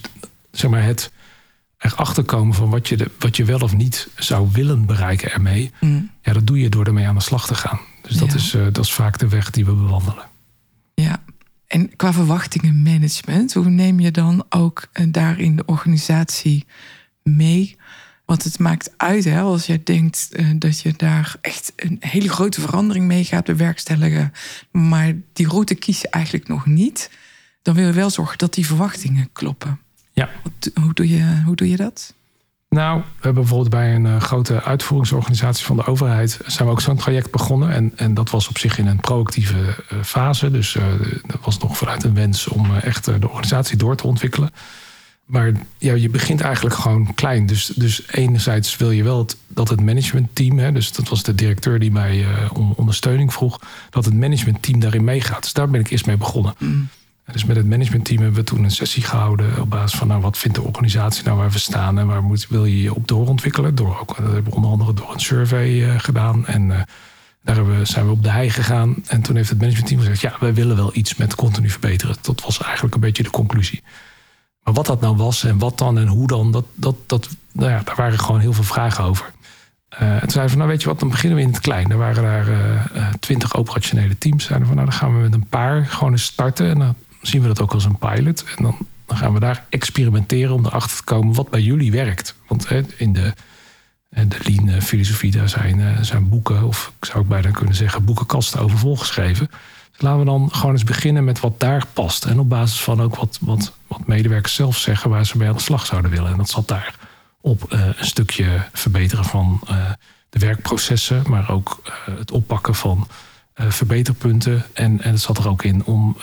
zeg 0.51 0.71
maar 0.71 0.83
het 0.83 1.11
erachter 1.77 2.23
komen 2.23 2.55
van 2.55 2.69
wat 2.69 2.87
je, 2.87 2.97
de, 2.97 3.11
wat 3.19 3.37
je 3.37 3.45
wel 3.45 3.59
of 3.59 3.75
niet 3.75 4.07
zou 4.15 4.49
willen 4.51 4.85
bereiken 4.85 5.31
ermee. 5.31 5.71
Mm. 5.79 6.11
Ja, 6.21 6.33
dat 6.33 6.47
doe 6.47 6.59
je 6.59 6.69
door 6.69 6.85
ermee 6.85 7.07
aan 7.07 7.15
de 7.15 7.21
slag 7.21 7.47
te 7.47 7.55
gaan. 7.55 7.79
Dus 8.01 8.15
dat, 8.15 8.33
is, 8.33 8.55
dat 8.71 8.85
is 8.85 8.93
vaak 8.93 9.17
de 9.17 9.27
weg 9.27 9.49
die 9.49 9.65
we 9.65 9.73
bewandelen. 9.73 10.29
Ja, 11.01 11.23
en 11.67 11.95
qua 11.95 12.13
verwachtingenmanagement, 12.13 13.53
hoe 13.53 13.69
neem 13.69 13.99
je 13.99 14.11
dan 14.11 14.45
ook 14.49 14.87
eh, 14.91 15.05
daarin 15.09 15.55
de 15.55 15.65
organisatie 15.65 16.65
mee? 17.23 17.75
Want 18.25 18.43
het 18.43 18.59
maakt 18.59 18.93
uit 18.97 19.23
hè, 19.23 19.39
als 19.39 19.65
je 19.65 19.83
denkt 19.83 20.29
uh, 20.31 20.51
dat 20.55 20.81
je 20.81 20.93
daar 20.97 21.35
echt 21.41 21.73
een 21.75 21.97
hele 21.99 22.29
grote 22.29 22.61
verandering 22.61 23.05
mee 23.05 23.23
gaat 23.23 23.45
bewerkstelligen, 23.45 24.31
maar 24.71 25.13
die 25.33 25.47
route 25.47 25.75
kies 25.75 26.01
je 26.01 26.09
eigenlijk 26.09 26.47
nog 26.47 26.65
niet. 26.65 27.11
Dan 27.61 27.75
wil 27.75 27.87
je 27.87 27.93
wel 27.93 28.09
zorgen 28.09 28.37
dat 28.37 28.53
die 28.53 28.65
verwachtingen 28.65 29.29
kloppen. 29.31 29.79
Ja. 30.13 30.29
hoe, 30.81 30.93
doe 30.93 31.09
je, 31.09 31.41
hoe 31.45 31.55
doe 31.55 31.69
je 31.69 31.77
dat? 31.77 32.13
Nou, 32.75 32.97
we 32.99 33.03
hebben 33.13 33.41
bijvoorbeeld 33.41 33.69
bij 33.69 33.95
een 33.95 34.05
uh, 34.05 34.21
grote 34.21 34.63
uitvoeringsorganisatie 34.63 35.65
van 35.65 35.75
de 35.75 35.85
overheid 35.85 36.39
zijn 36.45 36.67
we 36.67 36.73
ook 36.73 36.81
zo'n 36.81 36.95
traject 36.95 37.31
begonnen. 37.31 37.71
En, 37.71 37.91
en 37.95 38.13
dat 38.13 38.29
was 38.29 38.47
op 38.47 38.57
zich 38.57 38.77
in 38.77 38.87
een 38.87 38.99
proactieve 38.99 39.55
uh, 39.55 40.03
fase. 40.03 40.51
Dus 40.51 40.77
dat 41.25 41.39
was 41.43 41.57
nog 41.57 41.77
vanuit 41.77 42.03
een 42.03 42.13
wens 42.13 42.47
om 42.47 42.75
echt 42.75 43.05
de 43.05 43.29
organisatie 43.29 43.77
door 43.77 43.95
te 43.95 44.07
ontwikkelen. 44.07 44.51
Maar 45.25 45.51
ja, 45.77 45.93
je 45.93 46.09
begint 46.09 46.41
eigenlijk 46.41 46.75
gewoon 46.75 47.13
klein. 47.13 47.45
Dus, 47.45 47.65
dus 47.65 48.07
enerzijds 48.11 48.77
wil 48.77 48.91
je 48.91 49.03
wel 49.03 49.25
dat 49.47 49.69
het 49.69 49.81
managementteam, 49.81 50.73
dus 50.73 50.91
dat 50.91 51.09
was 51.09 51.23
de 51.23 51.35
directeur 51.35 51.79
die 51.79 51.91
mij 51.91 52.25
om 52.53 52.73
ondersteuning 52.75 53.33
vroeg, 53.33 53.59
dat 53.89 54.05
het 54.05 54.13
managementteam 54.13 54.79
daarin 54.79 55.03
meegaat. 55.03 55.43
Dus 55.43 55.53
daar 55.53 55.69
ben 55.69 55.79
ik 55.79 55.89
eerst 55.89 56.05
mee 56.05 56.17
begonnen. 56.17 56.55
Mm. 56.57 56.89
Dus 57.31 57.45
met 57.45 57.55
het 57.55 57.69
managementteam 57.69 58.21
hebben 58.21 58.39
we 58.39 58.45
toen 58.45 58.63
een 58.63 58.71
sessie 58.71 59.03
gehouden 59.03 59.61
op 59.61 59.69
basis 59.69 59.99
van 59.99 60.07
nou, 60.07 60.21
wat 60.21 60.37
vindt 60.37 60.57
de 60.57 60.63
organisatie 60.63 61.23
nou 61.23 61.37
waar 61.37 61.51
we 61.51 61.59
staan 61.59 61.99
en 61.99 62.07
waar 62.07 62.23
moet, 62.23 62.47
wil 62.47 62.65
je 62.65 62.81
je 62.81 62.93
op 62.93 63.07
doorontwikkelen. 63.07 63.75
Door 63.75 63.99
ook, 63.99 64.07
dat 64.07 64.25
hebben 64.25 64.43
we 64.43 64.55
onder 64.55 64.71
andere 64.71 64.93
door 64.93 65.13
een 65.13 65.19
survey 65.19 65.69
uh, 65.69 65.99
gedaan. 65.99 66.47
En 66.47 66.69
uh, 66.69 66.79
daar 67.43 67.87
zijn 67.87 68.05
we 68.05 68.11
op 68.11 68.23
de 68.23 68.29
hei 68.29 68.49
gegaan. 68.49 68.95
En 69.07 69.21
toen 69.21 69.35
heeft 69.35 69.49
het 69.49 69.57
managementteam 69.57 69.99
gezegd: 69.99 70.21
ja, 70.21 70.35
wij 70.39 70.53
willen 70.53 70.75
wel 70.75 70.89
iets 70.93 71.15
met 71.15 71.35
continu 71.35 71.69
verbeteren. 71.69 72.15
Dat 72.21 72.41
was 72.41 72.61
eigenlijk 72.61 72.95
een 72.95 73.01
beetje 73.01 73.23
de 73.23 73.29
conclusie. 73.29 73.83
Maar 74.63 74.73
wat 74.73 74.85
dat 74.85 75.01
nou 75.01 75.15
was 75.15 75.43
en 75.43 75.57
wat 75.57 75.77
dan 75.77 75.97
en 75.97 76.07
hoe 76.07 76.27
dan, 76.27 76.51
dat, 76.51 76.65
dat, 76.75 76.95
dat, 77.05 77.29
nou 77.51 77.69
ja, 77.69 77.81
daar 77.83 77.95
waren 77.95 78.19
gewoon 78.19 78.39
heel 78.39 78.53
veel 78.53 78.63
vragen 78.63 79.03
over. 79.03 79.31
Uh, 79.93 80.13
en 80.13 80.19
toen 80.19 80.29
zeiden 80.29 80.49
van, 80.49 80.57
nou 80.57 80.69
weet 80.71 80.81
je 80.81 80.87
wat, 80.87 80.99
dan 80.99 81.09
beginnen 81.09 81.37
we 81.37 81.43
in 81.43 81.51
het 81.51 81.59
klein. 81.59 81.91
Er 81.91 81.97
waren 81.97 82.23
daar 82.23 82.89
twintig 83.19 83.55
operationele 83.55 84.17
teams. 84.17 84.45
Zeiden 84.45 84.67
we 84.67 84.73
van, 84.73 84.83
nou 84.83 84.89
dan 84.89 84.99
gaan 84.99 85.15
we 85.15 85.21
met 85.21 85.33
een 85.33 85.47
paar 85.47 85.85
gewoon 85.85 86.11
eens 86.11 86.23
starten. 86.23 86.69
En 86.69 86.79
dan 86.79 86.95
zien 87.21 87.41
we 87.41 87.47
dat 87.47 87.61
ook 87.61 87.73
als 87.73 87.85
een 87.85 87.97
pilot. 87.97 88.43
En 88.57 88.63
dan, 88.63 88.77
gaan 89.07 89.33
we 89.33 89.39
daar 89.39 89.65
experimenteren 89.69 90.53
om 90.53 90.65
erachter 90.65 90.97
te 90.97 91.03
komen 91.03 91.33
wat 91.33 91.49
bij 91.49 91.61
jullie 91.61 91.91
werkt. 91.91 92.35
Want 92.47 92.67
hè, 92.67 92.81
in 92.97 93.13
de, 93.13 93.33
de 94.09 94.37
lean 94.43 94.81
filosofie, 94.81 95.31
daar 95.31 95.49
zijn, 95.49 96.05
zijn 96.05 96.29
boeken, 96.29 96.63
of 96.63 96.93
ik 96.99 97.05
zou 97.05 97.19
ook 97.19 97.27
bijna 97.27 97.51
kunnen 97.51 97.75
zeggen, 97.75 98.05
boekenkasten 98.05 98.59
over 98.59 98.77
volgeschreven. 98.77 99.49
Dus 99.91 100.01
laten 100.01 100.19
we 100.19 100.25
dan 100.25 100.49
gewoon 100.51 100.71
eens 100.71 100.83
beginnen 100.83 101.23
met 101.23 101.39
wat 101.39 101.59
daar 101.59 101.85
past. 101.93 102.25
En 102.25 102.39
op 102.39 102.49
basis 102.49 102.81
van 102.81 103.01
ook 103.01 103.15
wat, 103.15 103.37
wat, 103.41 103.73
wat 103.87 104.07
medewerkers 104.07 104.55
zelf 104.55 104.77
zeggen 104.77 105.09
waar 105.09 105.25
ze 105.25 105.37
mee 105.37 105.47
aan 105.47 105.55
de 105.55 105.61
slag 105.61 105.85
zouden 105.85 106.11
willen. 106.11 106.31
En 106.31 106.37
dat 106.37 106.49
zat 106.49 106.67
daar 106.67 106.95
op 107.41 107.65
een 107.69 107.95
stukje 107.99 108.67
verbeteren 108.73 109.25
van 109.25 109.61
de 110.29 110.39
werkprocessen, 110.39 111.23
maar 111.27 111.49
ook 111.49 111.81
het 112.05 112.31
oppakken 112.31 112.75
van 112.75 113.07
verbeterpunten. 113.53 114.65
En, 114.73 115.01
en 115.01 115.11
het 115.11 115.21
zat 115.21 115.37
er 115.37 115.49
ook 115.49 115.63
in 115.63 115.85
om 115.85 116.17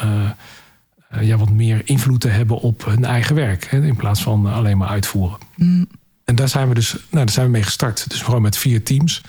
ja, 1.20 1.36
wat 1.36 1.50
meer 1.50 1.80
invloed 1.84 2.20
te 2.20 2.28
hebben 2.28 2.60
op 2.60 2.84
hun 2.84 3.04
eigen 3.04 3.34
werk. 3.34 3.64
Hè, 3.64 3.86
in 3.86 3.96
plaats 3.96 4.22
van 4.22 4.46
alleen 4.46 4.78
maar 4.78 4.88
uitvoeren. 4.88 5.38
Mm. 5.56 5.88
En 6.24 6.34
daar 6.34 6.48
zijn 6.48 6.68
we 6.68 6.74
dus 6.74 6.92
nou, 6.92 7.06
daar 7.10 7.30
zijn 7.30 7.46
we 7.46 7.52
mee 7.52 7.62
gestart. 7.62 8.10
Dus 8.10 8.22
gewoon 8.22 8.42
met 8.42 8.56
vier 8.56 8.82
teams. 8.82 9.22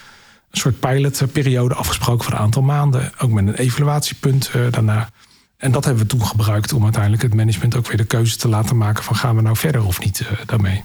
Een 0.51 0.59
soort 0.59 0.79
pilotperiode 0.79 1.75
afgesproken 1.75 2.23
voor 2.23 2.33
een 2.33 2.39
aantal 2.39 2.61
maanden. 2.61 3.11
Ook 3.17 3.31
met 3.31 3.47
een 3.47 3.55
evaluatiepunt 3.55 4.51
uh, 4.55 4.71
daarna. 4.71 5.09
En 5.57 5.71
dat 5.71 5.85
hebben 5.85 6.03
we 6.03 6.09
toen 6.09 6.25
gebruikt 6.25 6.73
om 6.73 6.83
uiteindelijk 6.83 7.23
het 7.23 7.33
management 7.33 7.75
ook 7.75 7.87
weer 7.87 7.97
de 7.97 8.05
keuze 8.05 8.37
te 8.37 8.47
laten 8.47 8.77
maken 8.77 9.03
van 9.03 9.15
gaan 9.15 9.35
we 9.35 9.41
nou 9.41 9.55
verder 9.55 9.85
of 9.85 9.99
niet 9.99 10.29
daarmee. 10.45 10.83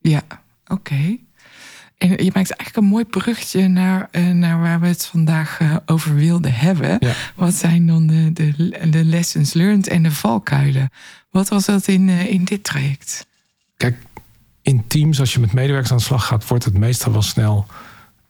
Ja, 0.00 0.22
oké. 0.66 1.18
En 1.98 2.08
je 2.08 2.16
maakt 2.34 2.34
eigenlijk 2.34 2.76
een 2.76 2.84
mooi 2.84 3.04
bruggetje 3.04 3.68
naar, 3.68 4.08
uh, 4.12 4.30
naar 4.30 4.60
waar 4.60 4.80
we 4.80 4.86
het 4.86 5.06
vandaag 5.06 5.60
uh, 5.60 5.76
over 5.86 6.14
wilden 6.14 6.52
hebben. 6.52 6.98
Wat 7.34 7.54
zijn 7.54 7.86
dan 7.86 8.06
de, 8.06 8.32
de, 8.32 8.88
de, 8.90 9.04
lessons 9.04 9.52
learned 9.52 9.88
en 9.88 10.02
de 10.02 10.10
valkuilen? 10.10 10.90
Wat 11.30 11.48
was 11.48 11.64
dat 11.64 11.88
in, 11.88 12.08
uh, 12.08 12.30
in 12.30 12.44
dit 12.44 12.64
traject? 12.64 13.26
Kijk, 13.76 13.96
in 14.62 14.86
teams, 14.86 15.20
als 15.20 15.32
je 15.32 15.40
met 15.40 15.52
medewerkers 15.52 15.90
aan 15.90 15.96
de 15.96 16.02
slag 16.02 16.26
gaat, 16.26 16.46
wordt 16.46 16.64
het 16.64 16.78
meestal 16.78 17.12
wel 17.12 17.22
snel. 17.22 17.66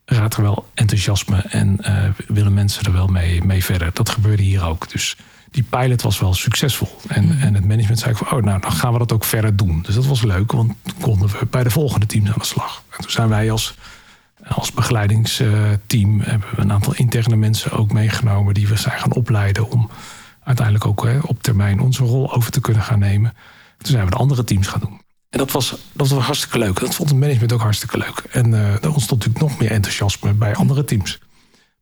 Raad 0.04 0.36
er 0.36 0.42
wel 0.42 0.68
enthousiasme 0.74 1.36
en 1.36 1.78
willen 2.26 2.54
mensen 2.54 2.84
er 2.84 2.92
wel 2.92 3.06
mee, 3.06 3.44
mee 3.44 3.64
verder. 3.64 3.90
Dat 3.92 4.08
gebeurde 4.08 4.42
hier 4.42 4.64
ook. 4.64 4.90
Dus 4.90 5.16
die 5.50 5.62
pilot 5.62 6.02
was 6.02 6.18
wel 6.18 6.34
succesvol. 6.34 6.98
En, 7.08 7.24
mm. 7.24 7.40
en 7.40 7.54
het 7.54 7.64
management 7.64 7.98
zei 7.98 8.14
van, 8.14 8.26
oh, 8.26 8.42
nou, 8.42 8.60
dan 8.60 8.72
gaan 8.72 8.92
we 8.92 8.98
dat 8.98 9.12
ook 9.12 9.24
verder 9.24 9.56
doen. 9.56 9.82
Dus 9.82 9.94
dat 9.94 10.06
was 10.06 10.22
leuk, 10.22 10.52
want 10.52 10.72
toen 10.82 11.00
konden 11.00 11.28
we 11.28 11.46
bij 11.50 11.62
de 11.62 11.70
volgende 11.70 12.06
teams 12.06 12.28
aan 12.28 12.38
de 12.38 12.44
slag. 12.44 12.82
En 12.90 13.00
toen 13.00 13.10
zijn 13.10 13.28
wij 13.28 13.50
als, 13.50 13.74
als 14.48 14.72
begeleidingsteam, 14.72 16.20
hebben 16.20 16.48
we 16.54 16.62
een 16.62 16.72
aantal 16.72 16.94
interne 16.94 17.36
mensen 17.36 17.72
ook 17.72 17.92
meegenomen 17.92 18.54
die 18.54 18.68
we 18.68 18.76
zijn 18.76 18.98
gaan 18.98 19.12
opleiden 19.12 19.70
om 19.70 19.90
uiteindelijk 20.44 20.86
ook 20.86 21.04
hè, 21.04 21.18
op 21.18 21.42
termijn 21.42 21.80
onze 21.80 22.04
rol 22.04 22.34
over 22.34 22.50
te 22.50 22.60
kunnen 22.60 22.82
gaan 22.82 22.98
nemen. 22.98 23.32
Toen 23.78 23.92
zijn 23.92 24.04
we 24.04 24.10
de 24.10 24.16
andere 24.16 24.44
teams 24.44 24.66
gaan 24.66 24.80
doen. 24.80 25.00
En 25.30 25.38
dat 25.38 25.50
was, 25.50 25.74
dat 25.92 26.08
was 26.08 26.24
hartstikke 26.24 26.58
leuk. 26.58 26.80
Dat 26.80 26.94
vond 26.94 27.08
het 27.08 27.18
management 27.18 27.52
ook 27.52 27.60
hartstikke 27.60 27.98
leuk. 27.98 28.22
En 28.30 28.50
uh, 28.52 28.84
er 28.84 28.92
ontstond 28.92 29.24
natuurlijk 29.24 29.50
nog 29.50 29.58
meer 29.58 29.70
enthousiasme 29.70 30.32
bij 30.32 30.54
andere 30.54 30.84
teams. 30.84 31.18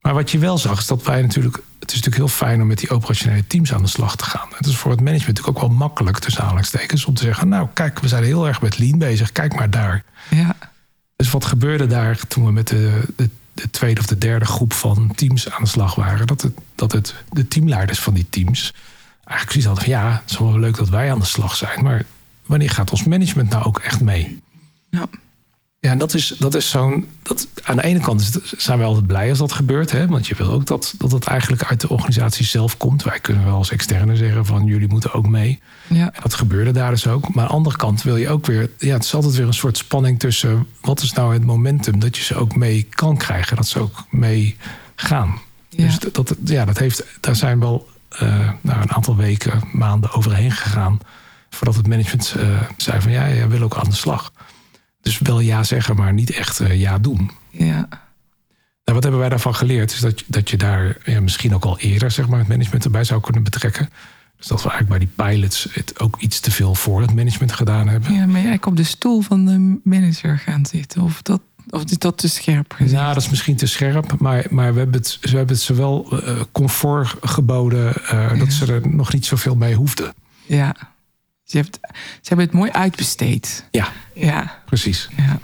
Maar 0.01 0.15
wat 0.15 0.31
je 0.31 0.39
wel 0.39 0.59
zag, 0.59 0.79
is 0.79 0.87
dat 0.87 1.03
wij 1.03 1.23
natuurlijk. 1.23 1.63
Het 1.87 1.95
is 1.95 2.03
natuurlijk 2.03 2.31
heel 2.31 2.49
fijn 2.49 2.61
om 2.61 2.67
met 2.67 2.79
die 2.79 2.91
operationele 2.91 3.47
teams 3.47 3.73
aan 3.73 3.83
de 3.83 3.89
slag 3.89 4.17
te 4.17 4.25
gaan. 4.25 4.49
Het 4.57 4.67
is 4.67 4.77
voor 4.77 4.91
het 4.91 5.01
management 5.01 5.37
natuurlijk 5.37 5.65
ook 5.65 5.69
wel 5.69 5.79
makkelijk, 5.79 6.19
tussen 6.19 6.43
aanhalingstekens, 6.43 7.05
om 7.05 7.15
te 7.15 7.23
zeggen: 7.23 7.49
Nou, 7.49 7.69
kijk, 7.73 7.99
we 7.99 8.09
zijn 8.09 8.25
heel 8.25 8.47
erg 8.47 8.61
met 8.61 8.79
lean 8.79 8.99
bezig, 8.99 9.33
kijk 9.33 9.55
maar 9.55 9.71
daar. 9.71 10.05
Ja. 10.31 10.57
Dus 11.17 11.31
wat 11.31 11.45
gebeurde 11.45 11.87
daar 11.87 12.19
toen 12.29 12.45
we 12.45 12.53
met 12.53 12.69
de, 12.69 13.03
de, 13.17 13.31
de, 13.53 13.71
tweede 13.71 14.01
of 14.01 14.07
de 14.07 14.19
derde 14.19 14.45
groep 14.45 14.73
van 14.73 15.13
teams 15.15 15.51
aan 15.51 15.63
de 15.63 15.69
slag 15.69 15.95
waren? 15.95 16.27
Dat, 16.27 16.41
het, 16.41 16.53
dat 16.75 16.93
het, 16.93 17.15
de 17.29 17.49
teamleiders 17.49 17.99
van 17.99 18.15
die 18.15 18.27
teams 18.31 18.73
eigenlijk 19.25 19.51
zoiets 19.51 19.67
hadden 19.67 19.85
van: 19.85 19.93
Ja, 19.93 20.21
het 20.23 20.31
is 20.31 20.39
wel 20.39 20.59
leuk 20.59 20.77
dat 20.77 20.89
wij 20.89 21.13
aan 21.13 21.19
de 21.19 21.25
slag 21.25 21.57
zijn, 21.57 21.83
maar 21.83 22.05
wanneer 22.47 22.71
gaat 22.71 22.91
ons 22.91 23.05
management 23.05 23.51
nou 23.51 23.65
ook 23.65 23.79
echt 23.79 24.01
mee? 24.01 24.43
Ja. 24.91 25.07
Ja, 25.79 25.91
en 25.91 25.99
dat 25.99 26.15
is, 26.15 26.35
dat 26.39 26.55
is 26.55 26.71
zo'n. 26.71 27.09
Dat, 27.23 27.49
aan 27.63 27.77
de 27.77 27.83
ene 27.83 28.01
kant 28.01 28.41
zijn 28.57 28.79
we 28.79 28.85
altijd 28.85 29.07
blij 29.07 29.29
als 29.29 29.39
dat 29.39 29.53
gebeurt. 29.53 29.91
Hè? 29.91 30.07
Want 30.07 30.27
je 30.27 30.35
wil 30.35 30.51
ook 30.51 30.67
dat, 30.67 30.95
dat 30.99 31.13
het 31.13 31.25
eigenlijk 31.25 31.65
uit 31.65 31.81
de 31.81 31.89
organisatie 31.89 32.45
zelf 32.45 32.77
komt. 32.77 33.03
Wij 33.03 33.21
kunnen 33.21 33.45
wel 33.45 33.57
als 33.57 33.71
externe 33.71 34.17
zeggen 34.17 34.47
van 34.47 34.65
jullie 34.65 34.89
moeten 34.89 35.13
ook 35.13 35.29
mee. 35.29 35.61
Ja. 35.87 36.13
En 36.13 36.21
dat 36.23 36.35
gebeurde 36.35 36.71
daar 36.71 36.91
dus 36.91 37.07
ook. 37.07 37.35
Maar 37.35 37.45
aan 37.45 37.49
de 37.49 37.55
andere 37.55 37.77
kant 37.77 38.03
wil 38.03 38.17
je 38.17 38.29
ook 38.29 38.47
weer. 38.47 38.71
Ja, 38.79 38.93
het 38.93 39.05
is 39.05 39.15
altijd 39.15 39.35
weer 39.35 39.47
een 39.47 39.55
soort 39.55 39.77
spanning 39.77 40.19
tussen. 40.19 40.67
Wat 40.81 41.01
is 41.03 41.13
nou 41.13 41.33
het 41.33 41.45
momentum 41.45 41.99
dat 41.99 42.17
je 42.17 42.23
ze 42.23 42.35
ook 42.35 42.57
mee 42.57 42.83
kan 42.91 43.17
krijgen? 43.17 43.57
Dat 43.57 43.69
ze 43.69 43.79
ook 43.79 44.05
mee 44.11 44.57
gaan. 44.95 45.41
Ja. 45.69 45.85
Dus 45.85 45.99
dat, 45.99 46.35
ja, 46.45 46.65
dat 46.65 46.79
heeft. 46.79 47.05
Daar 47.21 47.37
zijn 47.37 47.61
wel 47.61 47.89
uh, 48.23 48.51
nou, 48.61 48.81
een 48.81 48.93
aantal 48.93 49.17
weken, 49.17 49.63
maanden 49.73 50.13
overheen 50.13 50.53
gegaan. 50.53 50.99
Voordat 51.51 51.77
het 51.77 51.89
management 51.89 52.35
uh, 52.39 52.61
zei 52.77 53.01
van 53.01 53.13
ja, 53.13 53.29
jij 53.29 53.49
wil 53.49 53.63
ook 53.63 53.77
aan 53.77 53.89
de 53.89 53.95
slag. 53.95 54.33
Dus 55.07 55.19
wel 55.19 55.41
ja 55.41 55.63
zeggen, 55.63 55.97
maar 55.97 56.13
niet 56.13 56.31
echt 56.31 56.61
uh, 56.61 56.81
ja 56.81 56.99
doen. 56.99 57.31
Ja. 57.51 57.89
Nou, 58.85 58.99
wat 58.99 59.03
hebben 59.03 59.21
wij 59.21 59.29
daarvan 59.29 59.55
geleerd? 59.55 59.93
Is 59.93 60.01
dat, 60.01 60.23
dat 60.27 60.51
je 60.51 60.57
daar 60.57 60.97
ja, 61.05 61.21
misschien 61.21 61.55
ook 61.55 61.65
al 61.65 61.79
eerder 61.79 62.11
zeg 62.11 62.29
maar, 62.29 62.39
het 62.39 62.49
management 62.49 62.85
erbij 62.85 63.05
zou 63.05 63.21
kunnen 63.21 63.43
betrekken. 63.43 63.89
Dus 64.37 64.47
dat 64.47 64.63
we 64.63 64.71
eigenlijk 64.71 64.99
bij 64.99 65.09
die 65.09 65.37
pilots 65.39 65.69
het 65.73 66.01
ook 66.01 66.17
iets 66.21 66.41
te 66.41 66.51
veel 66.51 66.75
voor 66.75 67.01
het 67.01 67.15
management 67.15 67.53
gedaan 67.53 67.89
hebben. 67.89 68.13
Ja, 68.13 68.27
maar 68.27 68.35
eigenlijk 68.35 68.67
op 68.67 68.77
de 68.77 68.85
stoel 68.85 69.21
van 69.21 69.45
de 69.45 69.81
manager 69.85 70.39
gaan 70.39 70.67
zitten. 70.67 71.03
Of 71.03 71.23
dat, 71.23 71.41
of 71.71 71.85
is 71.85 71.99
dat 71.99 72.19
te 72.19 72.29
scherp 72.29 72.73
gezegd? 72.73 72.93
Nou, 72.93 73.15
dat 73.15 73.23
is 73.23 73.31
misschien 73.31 73.57
te 73.57 73.67
scherp. 73.67 74.21
Maar, 74.21 74.47
maar 74.51 74.73
we, 74.73 74.79
hebben 74.79 74.97
het, 74.97 75.19
we 75.21 75.29
hebben 75.29 75.55
het 75.55 75.65
zowel 75.65 76.09
uh, 76.13 76.41
comfort 76.53 77.15
geboden... 77.21 77.95
Uh, 78.13 78.39
dat 78.39 78.53
ze 78.53 78.73
er 78.73 78.89
nog 78.89 79.13
niet 79.13 79.27
zoveel 79.27 79.55
mee 79.55 79.75
hoefden. 79.75 80.15
Ja. 80.47 80.77
Ze, 81.47 81.57
heeft, 81.57 81.79
ze 82.21 82.29
hebben 82.29 82.47
het 82.47 82.55
mooi 82.55 82.71
uitbesteed. 82.71 83.65
Ja, 83.71 83.89
ja. 84.15 84.63
precies. 84.65 85.09
Ja. 85.17 85.39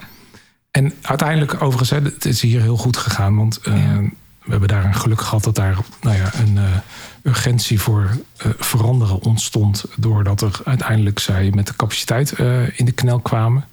En 0.71 0.93
uiteindelijk, 1.01 1.61
overigens, 1.61 1.89
het 1.89 2.25
is 2.25 2.41
hier 2.41 2.61
heel 2.61 2.77
goed 2.77 2.97
gegaan. 2.97 3.35
Want 3.35 3.59
uh, 3.67 3.73
we 4.43 4.51
hebben 4.51 4.67
daar 4.67 4.85
een 4.85 4.95
geluk 4.95 5.21
gehad 5.21 5.43
dat 5.43 5.55
daar 5.55 5.77
nou 6.01 6.17
ja, 6.17 6.31
een 6.33 6.55
uh, 6.55 6.63
urgentie 7.23 7.79
voor 7.79 8.17
uh, 8.45 8.51
veranderen 8.57 9.21
ontstond. 9.21 9.85
Doordat 9.97 10.41
er 10.41 10.59
uiteindelijk 10.65 11.19
zij 11.19 11.51
met 11.55 11.67
de 11.67 11.75
capaciteit 11.75 12.31
in 12.75 12.85
de 12.85 12.91
knel 12.91 13.19
kwamen. 13.19 13.65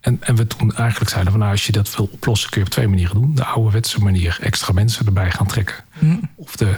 En, 0.00 0.18
en 0.20 0.36
we 0.36 0.46
toen 0.46 0.74
eigenlijk 0.74 1.10
zeiden 1.10 1.32
van 1.32 1.40
nou, 1.40 1.52
als 1.52 1.66
je 1.66 1.72
dat 1.72 1.96
wil 1.96 2.08
oplossen, 2.12 2.50
kun 2.50 2.60
je 2.60 2.66
op 2.66 2.72
twee 2.72 2.88
manieren 2.88 3.14
doen. 3.14 3.34
De 3.34 3.44
ouderwetse 3.44 4.00
manier, 4.00 4.38
extra 4.40 4.72
mensen 4.72 5.06
erbij 5.06 5.30
gaan 5.30 5.46
trekken. 5.46 5.76
Mm. 5.98 6.20
Of 6.34 6.56
de 6.56 6.76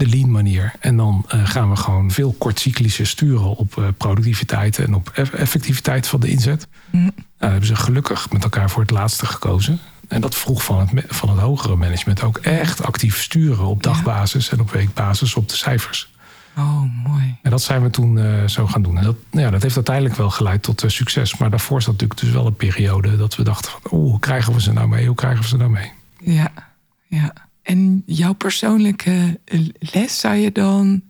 de 0.00 0.06
lean 0.06 0.30
manier. 0.30 0.72
En 0.80 0.96
dan 0.96 1.26
uh, 1.34 1.48
gaan 1.48 1.70
we 1.70 1.76
gewoon 1.76 2.10
veel 2.10 2.34
kortcyclische 2.38 3.04
sturen 3.04 3.56
op 3.56 3.76
uh, 3.78 3.84
productiviteit 3.96 4.78
en 4.78 4.94
op 4.94 5.08
effectiviteit 5.14 6.06
van 6.06 6.20
de 6.20 6.28
inzet. 6.28 6.68
Mm. 6.90 7.02
Nou, 7.38 7.52
hebben 7.52 7.66
ze 7.66 7.76
gelukkig 7.76 8.30
met 8.30 8.42
elkaar 8.42 8.70
voor 8.70 8.82
het 8.82 8.90
laatste 8.90 9.26
gekozen. 9.26 9.78
En 10.08 10.20
dat 10.20 10.34
vroeg 10.34 10.64
van 10.64 10.78
het, 10.78 11.04
van 11.08 11.28
het 11.28 11.38
hogere 11.38 11.76
management 11.76 12.22
ook 12.22 12.38
echt 12.38 12.82
actief 12.82 13.20
sturen 13.20 13.64
op 13.66 13.82
dagbasis 13.82 14.50
en 14.50 14.60
op 14.60 14.70
weekbasis 14.70 15.34
op 15.34 15.48
de 15.48 15.56
cijfers. 15.56 16.10
Oh, 16.56 16.82
mooi. 17.06 17.36
En 17.42 17.50
dat 17.50 17.62
zijn 17.62 17.82
we 17.82 17.90
toen 17.90 18.16
uh, 18.16 18.46
zo 18.46 18.66
gaan 18.66 18.82
doen. 18.82 18.98
En 18.98 19.04
dat, 19.04 19.16
nou 19.30 19.44
ja, 19.44 19.50
dat 19.50 19.62
heeft 19.62 19.74
uiteindelijk 19.74 20.16
wel 20.16 20.30
geleid 20.30 20.62
tot 20.62 20.84
succes. 20.86 21.36
Maar 21.36 21.50
daarvoor 21.50 21.82
zat 21.82 21.92
natuurlijk 21.92 22.20
dus 22.20 22.30
wel 22.30 22.46
een 22.46 22.56
periode 22.56 23.16
dat 23.16 23.36
we 23.36 23.42
dachten 23.42 23.70
van... 23.70 23.80
oh, 23.84 23.90
hoe 23.90 24.18
krijgen 24.18 24.52
we 24.52 24.60
ze 24.60 24.72
nou 24.72 24.88
mee? 24.88 25.06
Hoe 25.06 25.16
krijgen 25.16 25.42
we 25.42 25.48
ze 25.48 25.56
nou 25.56 25.70
mee? 25.70 25.92
Ja, 26.18 26.52
ja. 27.08 27.32
En 27.62 28.02
jouw 28.06 28.32
persoonlijke 28.32 29.40
les 29.78 30.20
zou 30.20 30.34
je 30.34 30.52
dan 30.52 31.02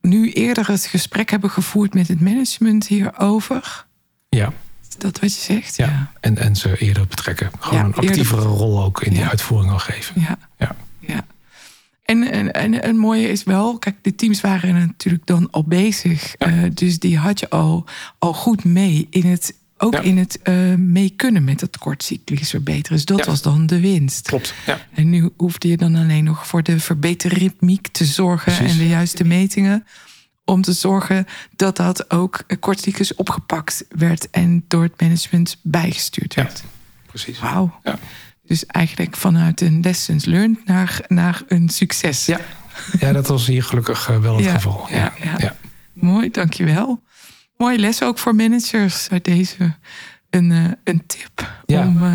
nu 0.00 0.32
eerder 0.32 0.68
het 0.68 0.86
gesprek 0.86 1.30
hebben 1.30 1.50
gevoerd 1.50 1.94
met 1.94 2.08
het 2.08 2.20
management 2.20 2.86
hierover? 2.86 3.86
Ja. 4.28 4.52
Is 4.88 4.96
dat 4.96 5.20
wat 5.20 5.34
je 5.34 5.40
zegt? 5.40 5.76
Ja. 5.76 5.86
ja. 5.86 6.12
En, 6.20 6.38
en 6.38 6.56
ze 6.56 6.78
eerder 6.78 7.06
betrekken. 7.06 7.50
Gewoon 7.58 7.84
een 7.84 7.94
actievere 7.94 8.42
rol 8.42 8.82
ook 8.82 9.02
in 9.02 9.12
die 9.12 9.24
uitvoering 9.24 9.72
al 9.72 9.78
geven. 9.78 10.20
Ja. 10.20 10.38
ja. 10.58 10.76
ja. 10.98 11.24
En, 12.04 12.30
en, 12.30 12.52
en 12.52 12.88
een 12.88 12.96
mooie 12.96 13.28
is 13.28 13.44
wel, 13.44 13.78
kijk, 13.78 13.96
de 14.02 14.14
teams 14.14 14.40
waren 14.40 14.74
natuurlijk 14.74 15.26
dan 15.26 15.50
al 15.50 15.64
bezig. 15.64 16.34
Uh, 16.38 16.64
dus 16.74 16.98
die 16.98 17.18
had 17.18 17.40
je 17.40 17.50
al, 17.50 17.84
al 18.18 18.32
goed 18.32 18.64
mee 18.64 19.06
in 19.10 19.26
het 19.26 19.54
ook 19.84 19.94
in 19.94 20.18
het 20.18 20.38
uh, 20.44 20.74
mee 20.74 21.10
kunnen 21.16 21.44
met 21.44 21.60
het 21.60 21.78
kortcyclisch 21.78 22.50
verbeteren. 22.50 22.96
Dus 22.96 23.06
dat 23.06 23.26
was 23.26 23.42
dan 23.42 23.66
de 23.66 23.80
winst. 23.80 24.26
Klopt. 24.26 24.54
Ja. 24.66 24.80
En 24.94 25.10
nu 25.10 25.30
hoefde 25.36 25.68
je 25.68 25.76
dan 25.76 25.94
alleen 25.94 26.24
nog 26.24 26.46
voor 26.46 26.62
de 26.62 26.80
verbeterritmiek 26.80 27.88
te 27.88 28.04
zorgen 28.04 28.66
en 28.66 28.78
de 28.78 28.88
juiste 28.88 29.24
metingen. 29.24 29.86
Om 30.44 30.62
te 30.62 30.72
zorgen 30.72 31.26
dat 31.56 31.76
dat 31.76 32.10
ook 32.10 32.44
kortcyclisch 32.60 33.14
opgepakt 33.14 33.84
werd 33.88 34.30
en 34.30 34.64
door 34.68 34.82
het 34.82 35.00
management 35.00 35.56
bijgestuurd 35.62 36.34
werd. 36.34 36.58
Ja, 36.58 36.68
precies. 37.06 37.38
Wauw. 37.38 37.80
Ja. 37.82 37.98
Dus 38.46 38.66
eigenlijk 38.66 39.16
vanuit 39.16 39.60
een 39.60 39.80
lessons 39.80 40.24
learned 40.24 40.66
naar, 40.66 41.00
naar 41.08 41.42
een 41.48 41.68
succes. 41.68 42.26
Ja, 42.26 42.40
ja 42.98 43.12
dat 43.12 43.26
was 43.26 43.46
hier 43.46 43.62
gelukkig 43.62 44.08
eh, 44.10 44.18
wel 44.18 44.36
het 44.36 44.46
geval. 44.46 44.86
Ja, 44.90 45.12
ja. 45.38 45.56
Mooi, 45.92 46.30
dankjewel. 46.30 47.02
Mooie 47.56 47.78
les 47.78 48.02
ook 48.02 48.18
voor 48.18 48.34
managers 48.34 49.08
uit 49.10 49.24
deze. 49.24 49.74
Een, 50.30 50.50
uh, 50.50 50.64
een 50.84 51.06
tip 51.06 51.62
om, 51.66 52.02
uh, 52.02 52.14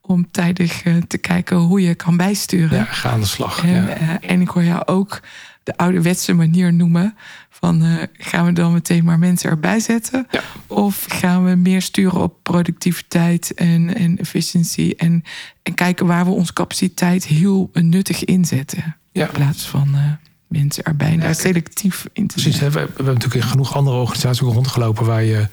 om 0.00 0.30
tijdig 0.30 0.84
uh, 0.84 0.96
te 0.96 1.18
kijken 1.18 1.56
hoe 1.56 1.80
je 1.80 1.94
kan 1.94 2.16
bijsturen. 2.16 2.78
Ja, 2.78 2.84
ga 2.84 3.10
aan 3.10 3.20
de 3.20 3.26
slag. 3.26 3.64
En, 3.64 4.22
en 4.22 4.40
ik 4.40 4.48
hoor 4.48 4.64
jou 4.64 4.86
ook 4.86 5.20
de 5.62 5.76
ouderwetse 5.76 6.32
manier 6.32 6.72
noemen. 6.72 7.16
Van 7.50 7.84
uh, 7.84 8.02
gaan 8.12 8.44
we 8.44 8.52
dan 8.52 8.72
meteen 8.72 9.04
maar 9.04 9.18
mensen 9.18 9.50
erbij 9.50 9.80
zetten? 9.80 10.26
Of 10.66 11.04
gaan 11.08 11.44
we 11.44 11.54
meer 11.54 11.82
sturen 11.82 12.20
op 12.20 12.42
productiviteit 12.42 13.54
en, 13.54 13.94
en 13.94 14.18
efficiëntie? 14.18 14.96
En, 14.96 15.22
en 15.62 15.74
kijken 15.74 16.06
waar 16.06 16.24
we 16.24 16.30
onze 16.30 16.52
capaciteit 16.52 17.24
heel 17.24 17.70
nuttig 17.72 18.24
inzetten. 18.24 18.96
In 19.12 19.28
plaats 19.32 19.68
van 19.68 19.88
uh, 19.94 20.12
mensen 20.46 20.84
erbij 20.84 21.12
ja, 21.12 21.16
daar 21.16 21.34
selectief 21.34 22.06
in 22.12 22.26
te 22.26 22.34
Precies, 22.34 22.60
we, 22.60 22.70
we, 22.70 22.78
hebben 22.78 23.04
natuurlijk 23.04 23.34
in 23.34 23.50
genoeg 23.50 23.74
andere 23.74 23.96
organisaties 23.96 24.40
rondgelopen 24.40 25.04
waar 25.04 25.22
je 25.22 25.48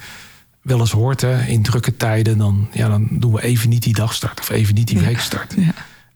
wel 0.61 0.79
eens 0.79 0.91
hoort, 0.91 1.21
hè, 1.21 1.45
in 1.45 1.61
drukke 1.61 1.97
tijden, 1.97 2.37
dan, 2.37 2.67
ja, 2.73 2.87
dan 2.89 3.07
doen 3.11 3.33
we 3.33 3.43
even 3.43 3.69
niet 3.69 3.83
die 3.83 3.93
dagstart 3.93 4.39
of 4.39 4.49
even 4.49 4.73
niet 4.73 4.87
die 4.87 4.99
weekstart. 4.99 5.53
Ja. 5.57 5.73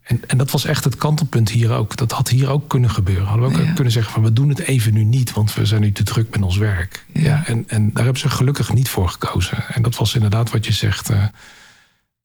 En, 0.08 0.22
en 0.28 0.38
dat 0.38 0.52
was 0.52 0.66
echt 0.66 0.84
het 0.84 0.96
kantelpunt 0.96 1.50
hier 1.50 1.72
ook. 1.72 1.96
Dat 1.96 2.12
had 2.12 2.30
hier 2.30 2.50
ook 2.50 2.70
kunnen 2.70 2.90
gebeuren. 2.90 3.26
Hadden 3.26 3.50
we 3.50 3.62
ook 3.62 3.76
kunnen 3.76 3.94
zeggen 3.94 4.14
van 4.14 4.24
we 4.24 4.34
doen 4.34 4.50
het 4.50 4.60
even 4.60 4.94
nu 4.94 5.04
niet, 5.04 5.34
want 5.34 5.54
we 5.54 5.66
zijn 5.66 5.82
nu 5.82 5.92
te 5.92 6.04
druk 6.04 6.30
met 6.30 6.42
ons 6.42 6.58
werk. 6.58 7.06
Ja. 7.14 7.46
en, 7.46 7.64
en 7.68 7.92
daar 7.94 8.04
hebben 8.04 8.22
ze 8.22 8.30
gelukkig 8.30 8.74
niet 8.74 8.90
voor 8.90 9.10
gekozen. 9.10 9.68
En 9.68 9.82
dat 9.82 9.96
was 9.96 10.16
inderdaad 10.16 10.52
wat 10.52 10.66
je 10.66 10.72
zegt. 10.72 11.10
Uh, 11.10 11.24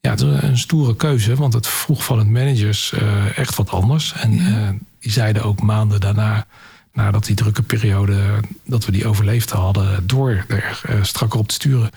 ja, 0.00 0.10
het 0.10 0.20
is 0.20 0.42
een 0.42 0.58
stoere 0.58 0.96
keuze, 0.96 1.34
want 1.34 1.52
het 1.52 1.66
vroeg 1.66 2.04
van 2.04 2.18
het 2.18 2.28
managers 2.28 2.92
uh, 2.92 3.38
echt 3.38 3.54
wat 3.54 3.70
anders. 3.70 4.12
En 4.12 4.32
uh, 4.32 4.68
die 5.02 5.12
zeiden 5.12 5.42
ook 5.42 5.62
maanden 5.62 6.00
daarna, 6.00 6.46
nadat 6.92 7.24
die 7.24 7.36
drukke 7.36 7.62
periode, 7.62 8.40
dat 8.64 8.84
we 8.84 8.92
die 8.92 9.06
overleefd 9.06 9.50
hadden, 9.50 10.06
door 10.06 10.44
er 10.48 10.80
strakker 11.02 11.38
op 11.38 11.48
te 11.48 11.54
sturen. 11.54 11.90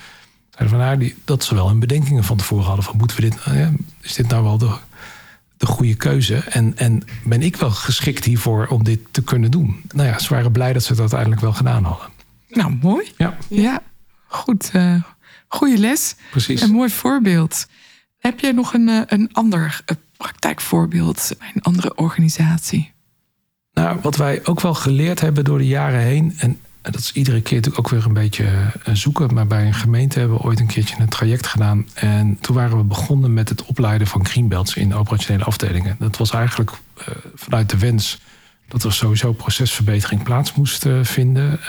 Zeiden 0.50 0.78
van 0.78 0.88
nou, 0.88 0.98
die, 0.98 1.16
dat 1.26 1.44
ze 1.44 1.56
wel 1.56 1.68
hun 1.68 1.80
bedenkingen 1.80 2.24
van 2.24 2.38
tevoren 2.38 2.66
hadden 2.66 2.86
van 2.86 2.98
moeten 2.98 3.18
we 3.18 3.22
dit, 3.22 3.38
is 4.02 4.14
dit 4.14 4.28
nou 4.28 4.44
wel 4.44 4.58
de 4.58 4.76
de 5.58 5.66
goede 5.66 5.96
keuze. 5.96 6.36
En, 6.36 6.78
en 6.78 7.04
ben 7.24 7.42
ik 7.42 7.56
wel 7.56 7.72
geschikt 7.72 8.26
hiervoor 8.26 8.68
om 8.68 8.84
dit 8.84 9.00
te 9.12 9.24
kunnen 9.24 9.52
doen? 9.52 9.82
Nou 9.94 10.08
ja, 10.08 10.20
ze 10.20 10.34
waren 10.34 10.52
blij 10.52 10.74
dat 10.74 10.84
ze 10.84 10.92
het 10.92 11.00
uiteindelijk 11.00 11.42
wel 11.42 11.54
gedaan 11.54 11.84
hadden. 11.84 12.08
Nou, 12.50 12.78
mooi. 12.82 13.12
Ja, 13.18 13.38
ja 13.50 13.82
goed. 14.28 14.70
Uh, 14.74 15.02
goede 15.48 15.78
les. 15.78 16.16
Precies. 16.32 16.62
Een 16.62 16.72
mooi 16.72 16.90
voorbeeld. 16.90 17.68
Heb 18.18 18.40
jij 18.40 18.52
nog 18.52 18.74
een, 18.74 18.90
eh, 18.90 19.02
een 19.06 19.30
ander 19.32 19.82
eh, 19.86 19.96
praktijkvoorbeeld 20.18 21.36
bij 21.40 21.52
een 21.54 21.62
andere 21.62 21.96
organisatie? 21.96 22.94
Nou, 23.75 24.00
wat 24.01 24.15
wij 24.15 24.41
ook 24.44 24.62
wel 24.62 24.74
geleerd 24.74 25.20
hebben 25.20 25.44
door 25.44 25.58
de 25.58 25.67
jaren 25.67 26.00
heen. 26.00 26.34
En 26.38 26.60
dat 26.82 26.96
is 26.96 27.12
iedere 27.12 27.41
keer 27.41 27.55
natuurlijk 27.55 27.86
ook 27.86 27.94
weer 27.94 28.05
een 28.05 28.13
beetje 28.13 28.46
eh, 28.84 28.94
zoeken. 28.94 29.34
Maar 29.34 29.48
bij 29.48 29.65
een 29.65 29.74
gemeente 29.74 30.20
hebben 30.20 30.38
we 30.38 30.44
ooit 30.44 30.60
een 30.60 30.67
keertje 30.67 30.96
een 31.00 31.10
traject 31.10 31.48
gedaan. 31.48 31.88
En 31.94 32.38
toen 32.41 32.55
waren 32.55 32.77
we 32.77 32.84
begonnen 32.84 33.34
met 33.34 33.50
het 33.50 33.65
opleiden 33.65 34.08
van 34.08 34.25
greenbelts 34.25 34.75
in 34.75 34.94
operationele 34.94 35.44
afdelingen. 35.44 35.96
Dat 36.00 36.17
was 36.17 36.32
eigenlijk 36.32 36.72
uh, 36.72 37.05
vanuit 37.36 37.70
de 37.70 37.77
wens 37.77 38.20
dat 38.67 38.84
er 38.84 38.94
sowieso 38.94 39.34
procesverbetering 39.34 40.24
plaats 40.24 40.53
moest 40.53 40.86
uh, 40.86 41.03
vinden. 41.03 41.60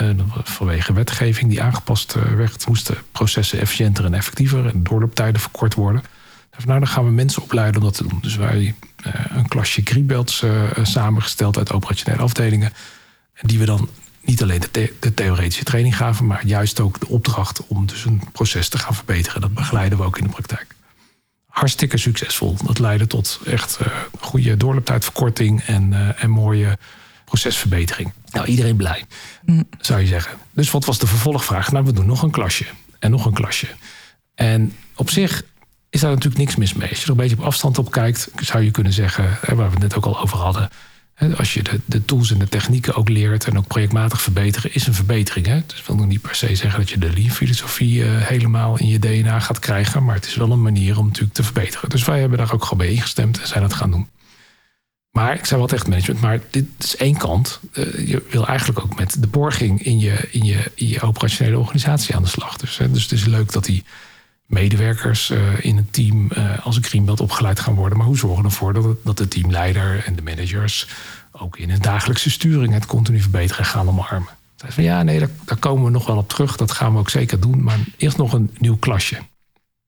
Vanwege 0.44 0.92
wetgeving 0.92 1.50
die 1.50 1.62
aangepast 1.62 2.16
werd, 2.36 2.66
moesten 2.68 2.96
processen 3.12 3.60
efficiënter 3.60 4.04
en 4.04 4.14
effectiever 4.14 4.66
en 4.66 4.82
doorlooptijden 4.82 5.40
verkort 5.40 5.74
worden. 5.74 6.02
Nou, 6.64 6.78
dan 6.78 6.88
gaan 6.88 7.04
we 7.04 7.10
mensen 7.10 7.42
opleiden 7.42 7.80
om 7.80 7.86
dat 7.86 7.96
te 7.96 8.08
doen. 8.08 8.18
Dus 8.20 8.36
wij 8.36 8.74
een 9.28 9.48
klasje 9.48 9.80
greenbelts 9.84 10.44
samengesteld 10.82 11.58
uit 11.58 11.72
operationele 11.72 12.22
afdelingen. 12.22 12.72
Die 13.40 13.58
we 13.58 13.64
dan 13.64 13.88
niet 14.26 14.42
alleen 14.42 14.62
de, 14.70 14.92
de, 15.00 15.14
theoretische 15.14 15.64
training 15.64 15.96
gaven, 15.96 16.26
maar 16.26 16.46
juist 16.46 16.80
ook 16.80 17.00
de 17.00 17.08
opdracht 17.08 17.66
om 17.66 17.86
dus 17.86 18.04
een 18.04 18.22
proces 18.32 18.68
te 18.68 18.78
gaan 18.78 18.94
verbeteren. 18.94 19.40
Dat 19.40 19.54
begeleiden 19.54 19.98
we 19.98 20.04
ook 20.04 20.18
in 20.18 20.24
de 20.24 20.30
praktijk. 20.30 20.74
Hartstikke 21.46 21.96
succesvol. 21.96 22.56
Dat 22.64 22.78
leidde 22.78 23.06
tot 23.06 23.40
echt 23.46 23.78
uh, 23.80 23.86
goede 24.20 24.56
doorlooptijdverkorting 24.56 25.62
en, 25.62 25.92
uh, 25.92 26.22
en 26.22 26.30
mooie 26.30 26.78
procesverbetering. 27.24 28.12
Nou, 28.30 28.46
iedereen 28.46 28.76
blij, 28.76 29.04
mm. 29.44 29.68
zou 29.80 30.00
je 30.00 30.06
zeggen. 30.06 30.38
Dus 30.52 30.70
wat 30.70 30.84
was 30.84 30.98
de 30.98 31.06
vervolgvraag? 31.06 31.72
Nou, 31.72 31.84
we 31.84 31.92
doen 31.92 32.06
nog 32.06 32.22
een 32.22 32.30
klasje 32.30 32.66
en 32.98 33.10
nog 33.10 33.26
een 33.26 33.34
klasje. 33.34 33.68
En 34.34 34.72
op 34.94 35.10
zich 35.10 35.42
is 35.96 36.02
daar 36.02 36.10
natuurlijk 36.10 36.38
niks 36.38 36.56
mis 36.56 36.74
mee. 36.74 36.88
Als 36.88 36.98
je 36.98 37.04
er 37.04 37.10
een 37.10 37.16
beetje 37.16 37.36
op 37.36 37.44
afstand 37.44 37.78
op 37.78 37.90
kijkt, 37.90 38.30
zou 38.40 38.64
je 38.64 38.70
kunnen 38.70 38.92
zeggen, 38.92 39.38
waar 39.40 39.56
we 39.56 39.62
het 39.62 39.78
net 39.78 39.96
ook 39.96 40.06
al 40.06 40.20
over 40.20 40.38
hadden 40.38 40.70
als 41.36 41.54
je 41.54 41.62
de, 41.62 41.80
de, 41.84 42.04
tools 42.04 42.30
en 42.30 42.38
de 42.38 42.48
technieken 42.48 42.94
ook 42.94 43.08
leert 43.08 43.44
en 43.44 43.58
ook 43.58 43.66
projectmatig 43.66 44.20
verbeteren, 44.20 44.74
is 44.74 44.86
een 44.86 44.94
verbetering. 44.94 45.46
Hè? 45.46 45.60
Dus 45.66 45.86
wil 45.86 45.96
nog 45.96 46.06
niet 46.06 46.20
per 46.20 46.34
se 46.34 46.56
zeggen 46.56 46.80
dat 46.80 46.90
je 46.90 46.98
de 46.98 47.12
lean-filosofie 47.12 47.98
uh, 47.98 48.16
helemaal 48.16 48.78
in 48.78 48.88
je 48.88 48.98
DNA 48.98 49.40
gaat 49.40 49.58
krijgen, 49.58 50.04
maar 50.04 50.14
het 50.14 50.26
is 50.26 50.34
wel 50.34 50.50
een 50.50 50.62
manier 50.62 50.98
om 50.98 51.06
natuurlijk 51.06 51.34
te 51.34 51.42
verbeteren. 51.42 51.88
Dus 51.88 52.04
wij 52.04 52.20
hebben 52.20 52.38
daar 52.38 52.52
ook 52.52 52.62
gewoon 52.62 52.78
bij 52.78 52.94
ingestemd 52.94 53.40
en 53.40 53.46
zijn 53.46 53.62
dat 53.62 53.74
gaan 53.74 53.90
doen. 53.90 54.08
Maar 55.10 55.34
ik 55.34 55.44
zei 55.44 55.60
wel 55.60 55.68
echt 55.68 55.88
management, 55.88 56.20
maar 56.20 56.40
dit 56.50 56.66
is 56.78 56.96
één 56.96 57.16
kant. 57.16 57.60
Uh, 57.72 58.08
je 58.08 58.22
wil 58.30 58.46
eigenlijk 58.46 58.80
ook 58.84 58.98
met 58.98 59.16
de 59.22 59.26
borging 59.26 59.82
in 59.82 59.98
je, 59.98 60.28
in 60.30 60.44
je, 60.44 60.70
in 60.74 60.88
je 60.88 61.00
operationele 61.00 61.58
organisatie 61.58 62.14
aan 62.14 62.22
de 62.22 62.28
slag. 62.28 62.56
Dus, 62.56 62.78
hè, 62.78 62.90
dus 62.90 63.02
het 63.02 63.12
is 63.12 63.24
leuk 63.24 63.52
dat 63.52 63.64
die 63.64 63.84
medewerkers 64.46 65.30
uh, 65.30 65.64
in 65.64 65.76
het 65.76 65.92
team 65.92 66.30
uh, 66.36 66.66
als 66.66 66.76
een 66.76 66.84
greenbelt 66.84 67.20
opgeleid 67.20 67.60
gaan 67.60 67.74
worden. 67.74 67.98
Maar 67.98 68.06
hoe 68.06 68.18
zorgen 68.18 68.42
we 68.42 68.48
ervoor 68.48 68.72
dat, 68.72 68.96
dat 69.04 69.16
de 69.16 69.28
teamleider 69.28 70.04
en 70.04 70.16
de 70.16 70.22
managers 70.22 70.88
ook 71.32 71.58
in 71.58 71.70
hun 71.70 71.80
dagelijkse 71.80 72.30
sturing 72.30 72.72
het 72.72 72.86
continu 72.86 73.20
verbeteren 73.20 73.64
gaan 73.64 73.88
omarmen? 73.88 74.32
Zei 74.56 74.72
van 74.72 74.84
ja, 74.84 75.02
nee, 75.02 75.18
daar, 75.18 75.30
daar, 75.44 75.56
komen 75.56 75.84
we 75.84 75.90
nog 75.90 76.06
wel 76.06 76.16
op 76.16 76.28
terug. 76.28 76.56
Dat 76.56 76.72
gaan 76.72 76.92
we 76.92 76.98
ook 76.98 77.10
zeker 77.10 77.40
doen. 77.40 77.62
Maar 77.62 77.78
eerst 77.96 78.16
nog 78.16 78.32
een 78.32 78.50
nieuw 78.58 78.76
klasje. 78.76 79.18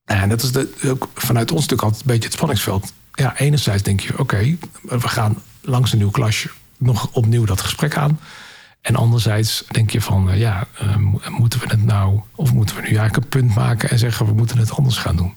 En 0.04 0.28
dat 0.28 0.42
is 0.42 0.52
de, 0.52 0.74
ook 0.86 1.08
vanuit 1.14 1.50
ons 1.50 1.60
natuurlijk 1.60 1.82
altijd 1.82 2.00
een 2.00 2.12
beetje 2.12 2.24
het 2.24 2.32
spanningsveld. 2.32 2.92
Ja, 3.12 3.38
enerzijds 3.38 3.82
denk 3.82 4.00
je, 4.00 4.18
oké, 4.18 4.56
we 4.82 5.08
gaan 5.08 5.42
langs 5.60 5.92
een 5.92 5.98
nieuw 5.98 6.10
klasje 6.10 6.50
nog 6.78 7.08
opnieuw 7.12 7.44
dat 7.44 7.60
gesprek 7.60 7.96
aan. 7.96 8.20
En 8.88 8.96
anderzijds 8.96 9.64
denk 9.70 9.90
je 9.90 10.00
van, 10.00 10.30
eh, 10.30 10.38
ja, 10.38 10.66
uh, 10.82 10.96
moeten 11.28 11.60
we 11.60 11.66
het 11.68 11.84
nou, 11.84 12.20
of 12.34 12.52
moeten 12.52 12.76
we 12.76 12.80
nu 12.80 12.86
eigenlijk 12.88 13.16
een 13.16 13.40
punt 13.40 13.54
maken 13.54 13.90
en 13.90 13.98
zeggen 13.98 14.26
we 14.26 14.32
moeten 14.32 14.58
het 14.58 14.70
anders 14.70 14.96
gaan 14.96 15.16
doen? 15.16 15.34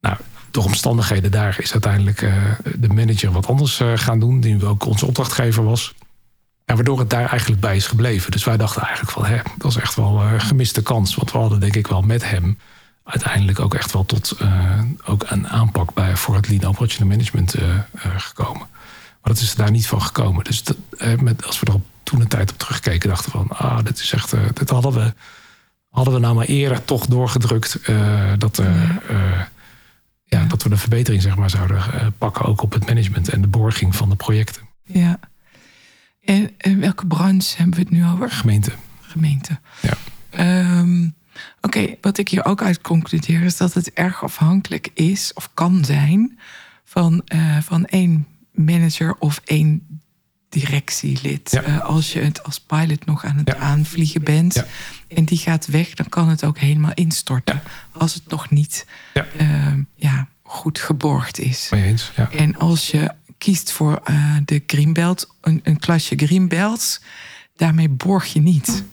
Nou, 0.00 0.16
door 0.50 0.64
omstandigheden 0.64 1.30
daar 1.30 1.56
is 1.60 1.72
uiteindelijk 1.72 2.20
uh, 2.20 2.34
de 2.74 2.88
manager 2.88 3.32
wat 3.32 3.46
anders 3.46 3.80
gaan 3.94 4.20
doen, 4.20 4.40
die 4.40 4.66
ook 4.66 4.84
onze 4.84 5.06
opdrachtgever 5.06 5.64
was. 5.64 5.94
En 6.64 6.74
waardoor 6.74 6.98
het 6.98 7.10
daar 7.10 7.28
eigenlijk 7.28 7.60
bij 7.60 7.76
is 7.76 7.86
gebleven. 7.86 8.30
Dus 8.30 8.44
wij 8.44 8.56
dachten 8.56 8.82
eigenlijk 8.82 9.12
van, 9.12 9.24
hè, 9.26 9.38
dat 9.58 9.70
is 9.70 9.76
echt 9.76 9.94
wel 9.94 10.22
een 10.22 10.40
gemiste 10.40 10.82
kans. 10.82 11.14
Want 11.14 11.32
we 11.32 11.38
hadden 11.38 11.60
denk 11.60 11.76
ik 11.76 11.86
wel 11.86 12.02
met 12.02 12.30
hem 12.30 12.58
uiteindelijk 13.04 13.60
ook 13.60 13.74
echt 13.74 13.92
wel 13.92 14.06
tot 14.06 14.36
ook 15.04 15.24
een 15.28 15.48
aanpak 15.48 15.94
bij, 15.94 16.16
voor 16.16 16.34
het 16.34 16.48
Lean 16.48 16.64
Operational 16.64 17.08
Management 17.08 17.54
gekomen. 18.16 18.66
Maar 19.22 19.34
dat 19.34 19.38
is 19.38 19.54
daar 19.54 19.70
niet 19.70 19.86
van 19.86 20.02
gekomen. 20.02 20.44
Dus 20.44 20.64
dat, 20.64 20.76
met, 21.20 21.46
als 21.46 21.60
we 21.60 21.66
erop 21.68 21.84
toen 22.06 22.20
een 22.20 22.28
tijd 22.28 22.50
op 22.50 22.58
teruggekeken 22.58 23.08
dachten 23.08 23.30
van, 23.30 23.48
ah, 23.48 23.84
dit 23.84 23.98
is 23.98 24.12
echt, 24.12 24.34
uh, 24.34 24.40
dit 24.54 24.70
hadden 24.70 24.92
we, 24.92 25.14
hadden 25.88 26.14
we 26.14 26.20
nou 26.20 26.34
maar 26.34 26.46
eerder 26.46 26.84
toch 26.84 27.06
doorgedrukt 27.06 27.78
uh, 27.88 28.32
dat, 28.38 28.58
uh, 28.58 29.00
ja, 30.24 30.44
dat 30.44 30.62
we 30.62 30.68
de 30.68 30.76
verbetering 30.76 31.22
zeg 31.22 31.36
maar 31.36 31.50
zouden 31.50 31.82
pakken 32.18 32.44
ook 32.44 32.62
op 32.62 32.72
het 32.72 32.86
management 32.86 33.28
en 33.28 33.40
de 33.40 33.48
borging 33.48 33.96
van 33.96 34.08
de 34.08 34.16
projecten. 34.16 34.62
Ja. 34.82 35.18
En, 36.22 36.50
en 36.58 36.80
welke 36.80 37.06
branche 37.06 37.56
hebben 37.56 37.74
we 37.74 37.80
het 37.80 37.90
nu 37.90 38.06
over? 38.06 38.30
Gemeente. 38.30 38.72
Gemeente. 39.00 39.60
Ja. 39.80 39.96
Um, 40.78 41.14
Oké, 41.60 41.94
wat 42.00 42.18
ik 42.18 42.28
hier 42.28 42.44
ook 42.44 42.62
uit 42.62 42.80
concludeer 42.80 43.42
is 43.42 43.56
dat 43.56 43.74
het 43.74 43.92
erg 43.92 44.22
afhankelijk 44.22 44.90
is 44.94 45.32
of 45.34 45.50
kan 45.54 45.84
zijn 45.84 46.38
van, 46.84 47.22
van 47.62 47.84
één 47.84 48.26
manager 48.52 49.16
of 49.18 49.40
één 49.44 49.95
directielid. 50.60 51.54
Uh, 51.54 51.80
als 51.80 52.12
je 52.12 52.20
het 52.20 52.42
als 52.42 52.60
pilot 52.60 53.04
nog 53.04 53.24
aan 53.24 53.36
het 53.36 53.54
aanvliegen 53.54 54.22
bent 54.22 54.64
en 55.08 55.24
die 55.24 55.38
gaat 55.38 55.66
weg, 55.66 55.94
dan 55.94 56.08
kan 56.08 56.28
het 56.28 56.44
ook 56.44 56.58
helemaal 56.58 56.94
instorten. 56.94 57.62
Als 57.92 58.14
het 58.14 58.28
nog 58.28 58.50
niet 58.50 58.86
uh, 59.40 59.74
ja, 59.94 60.28
goed 60.42 60.78
geborgd 60.78 61.38
is. 61.38 61.70
Eens, 61.70 62.12
en 62.30 62.56
als 62.56 62.90
je 62.90 63.12
kiest 63.38 63.72
voor 63.72 64.02
uh, 64.10 64.36
de 64.44 64.62
greenbelt, 64.66 65.34
een, 65.40 65.60
een 65.62 65.78
klasje 65.78 66.16
greenbelts, 66.16 67.00
daarmee 67.56 67.88
borg 67.88 68.32
je 68.32 68.40
niet. 68.40 68.84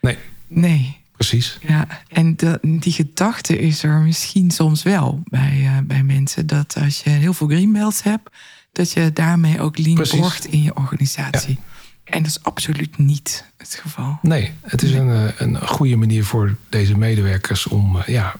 Nee. 0.00 0.18
Nee. 0.46 0.96
Precies. 1.12 1.58
Ja, 1.66 1.86
en 2.08 2.36
de, 2.36 2.58
die 2.62 2.92
gedachte 2.92 3.58
is 3.58 3.82
er 3.82 4.00
misschien 4.00 4.50
soms 4.50 4.82
wel 4.82 5.22
bij, 5.24 5.82
bij 5.84 6.02
mensen. 6.02 6.46
Dat 6.46 6.76
als 6.80 7.00
je 7.00 7.10
heel 7.10 7.34
veel 7.34 7.46
greenbelts 7.46 8.02
hebt, 8.02 8.30
dat 8.72 8.92
je 8.92 9.12
daarmee 9.12 9.60
ook 9.60 9.78
lean 9.78 10.06
borgt 10.16 10.46
in 10.46 10.62
je 10.62 10.76
organisatie. 10.76 11.58
En 12.04 12.22
dat 12.22 12.30
is 12.30 12.42
absoluut 12.42 12.98
niet 12.98 13.44
het 13.56 13.74
geval. 13.74 14.18
Nee, 14.22 14.52
het 14.60 14.82
is 14.82 14.92
een, 14.92 15.10
eh, 15.10 15.32
een 15.36 15.68
goede 15.68 15.96
manier 15.96 16.24
voor 16.24 16.56
deze 16.68 16.98
medewerkers 16.98 17.66
om 17.66 17.96
uh, 17.96 18.06
ja, 18.06 18.34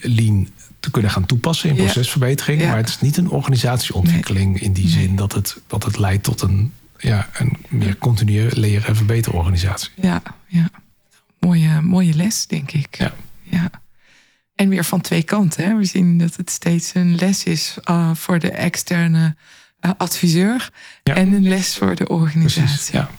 lean 0.00 0.48
te 0.80 0.90
kunnen 0.90 1.10
gaan 1.10 1.26
toepassen 1.26 1.68
in 1.68 1.76
procesverbetering. 1.76 2.62
Maar 2.62 2.76
het 2.76 2.88
is 2.88 3.00
niet 3.00 3.16
een 3.16 3.30
organisatieontwikkeling 3.30 4.60
in 4.60 4.72
die 4.72 4.88
zin 4.88 5.16
dat 5.16 5.32
het, 5.32 5.60
dat 5.66 5.84
het 5.84 5.98
leidt 5.98 6.22
tot 6.22 6.42
een, 6.42 6.72
ja, 6.98 7.28
een 7.38 7.56
meer 7.68 7.98
continue 7.98 8.58
leren 8.58 8.88
en 8.88 8.96
verbeteren 8.96 9.38
organisatie. 9.38 9.90
Ja, 9.94 10.22
ja. 10.46 10.70
Mooie, 11.38 11.80
mooie 11.80 12.14
les, 12.14 12.46
denk 12.46 12.72
ik. 12.72 12.96
Ja. 12.98 13.14
ja. 13.42 13.70
En 14.54 14.68
weer 14.68 14.84
van 14.84 15.00
twee 15.00 15.22
kanten. 15.22 15.64
Hè. 15.64 15.76
We 15.76 15.84
zien 15.84 16.18
dat 16.18 16.36
het 16.36 16.50
steeds 16.50 16.94
een 16.94 17.14
les 17.14 17.44
is 17.44 17.76
uh, 17.90 18.14
voor 18.14 18.38
de 18.38 18.50
externe 18.50 19.36
adviseur 19.80 20.70
en 21.02 21.32
een 21.32 21.48
les 21.48 21.76
voor 21.76 21.94
de 21.94 22.08
organisatie. 22.08 22.66
Precies, 22.66 22.88
ja. 22.88 23.10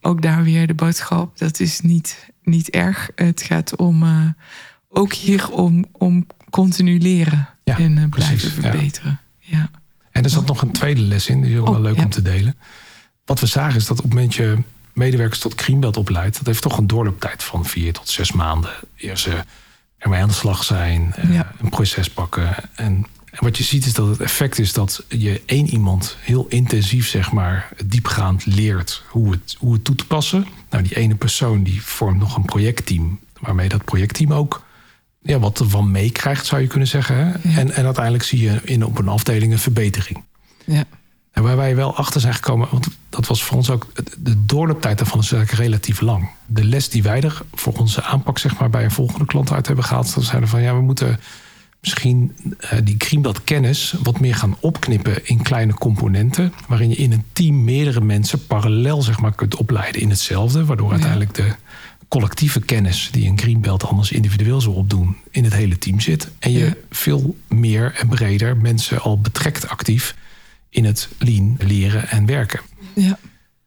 Ook 0.00 0.22
daar 0.22 0.42
weer 0.42 0.66
de 0.66 0.74
boodschap, 0.74 1.38
dat 1.38 1.60
is 1.60 1.80
niet, 1.80 2.32
niet 2.42 2.70
erg. 2.70 3.10
Het 3.14 3.42
gaat 3.42 3.76
om, 3.76 4.04
ook 4.88 5.12
hier 5.12 5.50
om, 5.50 5.84
om 5.92 6.26
continu 6.50 6.98
leren 6.98 7.48
en 7.64 8.08
blijven 8.10 8.50
verbeteren. 8.50 9.20
Ja. 9.38 9.70
En 10.10 10.24
er 10.24 10.30
zat 10.30 10.46
nog 10.46 10.62
een 10.62 10.72
tweede 10.72 11.00
les 11.00 11.28
in, 11.28 11.40
die 11.40 11.52
is 11.52 11.58
ook 11.58 11.66
wel 11.66 11.74
oh, 11.74 11.82
leuk 11.82 11.96
om 11.96 12.10
te 12.10 12.22
delen. 12.22 12.56
Wat 13.24 13.40
we 13.40 13.46
zagen 13.46 13.76
is 13.76 13.86
dat 13.86 13.98
op 13.98 14.04
het 14.04 14.14
moment 14.14 14.34
je 14.34 14.58
medewerkers 14.92 15.40
tot 15.40 15.60
Greenbelt 15.60 15.96
opleidt, 15.96 16.36
dat 16.36 16.46
heeft 16.46 16.62
toch 16.62 16.78
een 16.78 16.86
doorlooptijd 16.86 17.42
van 17.42 17.66
vier 17.66 17.92
tot 17.92 18.08
zes 18.08 18.32
maanden. 18.32 18.70
Eerst 18.96 19.22
ze 19.22 19.44
ermee 20.02 20.20
aan 20.20 20.28
de 20.28 20.34
slag 20.34 20.64
zijn, 20.64 21.14
eh, 21.16 21.40
een 21.60 21.68
proces 21.68 22.10
pakken. 22.10 22.54
En, 22.74 23.06
en, 23.24 23.38
wat 23.38 23.56
je 23.56 23.64
ziet 23.64 23.86
is 23.86 23.92
dat 23.92 24.08
het 24.08 24.20
effect 24.20 24.58
is 24.58 24.72
dat 24.72 25.04
je 25.08 25.42
één 25.46 25.68
iemand 25.68 26.16
heel 26.20 26.46
intensief, 26.48 27.08
zeg 27.08 27.32
maar, 27.32 27.68
diepgaand 27.86 28.46
leert 28.46 29.04
hoe 29.08 29.30
het, 29.30 29.56
hoe 29.58 29.72
het 29.72 29.84
toe 29.84 29.94
te 29.94 30.06
passen. 30.06 30.46
Nou, 30.70 30.82
die 30.82 30.96
ene 30.96 31.14
persoon 31.14 31.62
die 31.62 31.82
vormt 31.82 32.18
nog 32.18 32.36
een 32.36 32.44
projectteam, 32.44 33.20
waarmee 33.40 33.68
dat 33.68 33.84
projectteam 33.84 34.32
ook 34.32 34.62
ja, 35.22 35.38
wat 35.38 35.60
ervan 35.60 35.90
meekrijgt, 35.90 36.46
zou 36.46 36.60
je 36.60 36.66
kunnen 36.66 36.88
zeggen. 36.88 37.16
Hè? 37.16 37.30
En, 37.60 37.70
en 37.74 37.84
uiteindelijk 37.84 38.24
zie 38.24 38.42
je 38.42 38.60
in, 38.64 38.84
op 38.84 38.98
een 38.98 39.08
afdeling 39.08 39.52
een 39.52 39.58
verbetering. 39.58 40.24
Ja. 40.64 40.84
En 41.42 41.48
waar 41.48 41.56
wij 41.56 41.76
wel 41.76 41.96
achter 41.96 42.20
zijn 42.20 42.34
gekomen, 42.34 42.68
want 42.70 42.86
dat 43.08 43.26
was 43.26 43.42
voor 43.42 43.56
ons 43.56 43.70
ook, 43.70 43.86
de 44.18 44.44
doorlooptijd 44.44 44.98
daarvan 44.98 45.20
is 45.20 45.32
eigenlijk 45.32 45.62
relatief 45.62 46.00
lang. 46.00 46.28
De 46.46 46.64
les 46.64 46.88
die 46.88 47.02
wij 47.02 47.22
er 47.22 47.42
voor 47.54 47.72
onze 47.72 48.02
aanpak 48.02 48.38
zeg 48.38 48.58
maar, 48.58 48.70
bij 48.70 48.84
een 48.84 48.90
volgende 48.90 49.26
klant 49.26 49.52
uit 49.52 49.66
hebben 49.66 49.84
gehaald, 49.84 50.14
dat 50.14 50.24
zeiden 50.24 50.48
van 50.48 50.62
ja, 50.62 50.74
we 50.74 50.80
moeten 50.80 51.20
misschien 51.80 52.36
uh, 52.60 52.70
die 52.84 52.94
Greenbelt 52.98 53.44
kennis 53.44 53.94
wat 54.02 54.20
meer 54.20 54.34
gaan 54.34 54.56
opknippen 54.60 55.26
in 55.26 55.42
kleine 55.42 55.74
componenten, 55.74 56.52
waarin 56.68 56.88
je 56.88 56.96
in 56.96 57.12
een 57.12 57.24
team 57.32 57.64
meerdere 57.64 58.00
mensen 58.00 58.46
parallel 58.46 59.02
zeg 59.02 59.20
maar, 59.20 59.34
kunt 59.34 59.56
opleiden 59.56 60.00
in 60.00 60.10
hetzelfde, 60.10 60.64
waardoor 60.64 60.90
uiteindelijk 60.90 61.34
de 61.34 61.54
collectieve 62.08 62.60
kennis 62.60 63.08
die 63.12 63.28
een 63.28 63.38
Greenbelt 63.38 63.84
anders 63.84 64.12
individueel 64.12 64.60
zou 64.60 64.74
opdoen, 64.74 65.16
in 65.30 65.44
het 65.44 65.54
hele 65.54 65.78
team 65.78 66.00
zit. 66.00 66.30
En 66.38 66.52
je 66.52 66.76
veel 66.90 67.36
meer 67.48 67.94
en 67.94 68.08
breder 68.08 68.56
mensen 68.56 69.00
al 69.00 69.20
betrekt 69.20 69.68
actief 69.68 70.14
in 70.72 70.84
het 70.84 71.08
lean 71.18 71.56
leren 71.58 72.08
en 72.08 72.26
werken. 72.26 72.60
Ja. 72.94 73.18